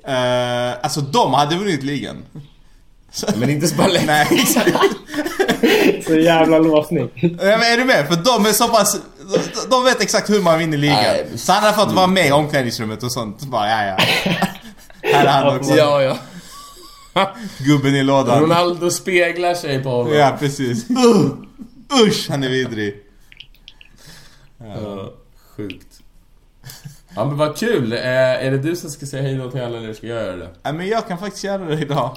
Eh, 0.06 0.72
alltså 0.82 1.00
de 1.00 1.34
hade 1.34 1.56
vunnit 1.56 1.82
ligan. 1.82 2.16
Men 3.36 3.50
inte 3.50 3.68
Spalletti. 3.68 4.06
Nej, 4.06 4.26
exakt. 4.30 4.76
Så 6.06 6.14
jävla 6.14 6.58
låsning. 6.58 7.10
Ja, 7.14 7.28
men 7.38 7.62
är 7.62 7.76
du 7.76 7.84
med? 7.84 8.08
För 8.08 8.16
de 8.16 8.46
är 8.46 8.52
så 8.52 8.68
pass... 8.68 9.00
de- 9.34 9.70
De 9.70 9.84
vet 9.84 10.00
exakt 10.02 10.30
hur 10.30 10.42
man 10.42 10.58
vinner 10.58 10.78
ligan. 10.78 10.96
Nej, 11.02 11.26
så 11.36 11.52
han 11.52 11.62
har 11.74 11.84
fått 11.84 11.94
vara 11.94 12.06
med 12.06 12.26
i 12.26 12.32
omklädningsrummet 12.32 13.02
och 13.02 13.12
sånt. 13.12 13.40
Bara, 13.40 13.68
ja, 13.68 13.84
ja. 13.86 13.96
Här 15.12 15.24
är 15.24 15.28
han 15.28 15.56
också. 15.56 15.74
Ja, 15.76 16.02
ja. 16.02 16.16
Gubben 17.58 17.94
i 17.94 18.02
lådan. 18.02 18.40
Ronaldo 18.40 18.90
speglar 18.90 19.54
sig 19.54 19.82
på 19.82 19.88
honom. 19.88 20.12
Ja, 20.12 20.36
precis. 20.38 20.90
Uh, 20.90 20.96
usch, 22.06 22.26
han 22.30 22.44
är 22.44 22.48
vidrig. 22.48 23.02
Ja, 24.58 25.12
sjukt. 25.56 26.00
Ja 27.16 27.24
men 27.24 27.36
vad 27.36 27.56
kul. 27.56 27.92
Eh, 27.92 27.98
är 28.00 28.50
det 28.50 28.58
du 28.58 28.76
som 28.76 28.90
ska 28.90 29.06
säga 29.06 29.22
hej 29.22 29.34
då 29.34 29.50
till 29.50 29.62
alla 29.62 29.78
eller 29.78 29.94
ska 29.94 30.06
jag 30.06 30.22
göra 30.22 30.36
det? 30.36 30.48
Ja, 30.62 30.72
men 30.72 30.88
jag 30.88 31.08
kan 31.08 31.18
faktiskt 31.18 31.44
göra 31.44 31.64
det 31.64 31.78
idag. 31.82 32.16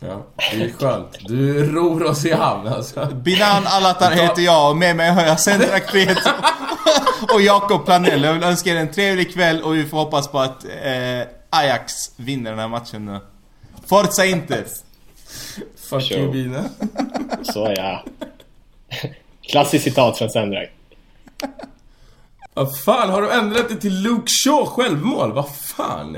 Ja, 0.00 0.26
det 0.52 0.64
är 0.64 0.72
skönt. 0.72 1.18
Du 1.28 1.72
ror 1.72 2.04
oss 2.04 2.24
i 2.24 2.32
hamn 2.32 2.68
alltså. 2.68 3.06
Binan 3.06 3.66
Alatar 3.66 4.10
heter 4.10 4.42
jag 4.42 4.70
och 4.70 4.76
med 4.76 4.96
mig 4.96 5.10
har 5.10 5.22
jag 5.22 5.40
Sendrak 5.40 5.94
och 7.34 7.40
Jakob 7.40 7.84
Planell. 7.84 8.22
Jag 8.24 8.32
vill 8.32 8.42
önska 8.42 8.70
er 8.70 8.76
en 8.76 8.92
trevlig 8.92 9.34
kväll 9.34 9.62
och 9.62 9.74
vi 9.74 9.84
får 9.84 9.98
hoppas 9.98 10.28
på 10.28 10.38
att 10.38 10.64
eh, 10.64 11.26
Ajax 11.50 11.92
vinner 12.16 12.50
den 12.50 12.60
här 12.60 12.68
matchen 12.68 13.06
nu. 13.06 13.20
Forza 13.86 14.26
Inter! 14.26 14.64
Fuck 15.76 16.10
you 16.10 16.32
Bina. 16.32 16.64
Så 17.42 17.74
ja. 17.76 18.04
Klassiskt 19.42 19.84
citat 19.84 20.18
från 20.18 20.30
Sendrak. 20.30 20.68
Vad 22.54 22.78
fan, 22.78 23.10
har 23.10 23.22
du 23.22 23.32
ändrat 23.32 23.68
det 23.68 23.76
till 23.76 24.02
Luke 24.02 24.26
Shaw 24.44 24.66
självmål? 24.66 25.32
Vad 25.32 25.56
fan? 25.56 26.16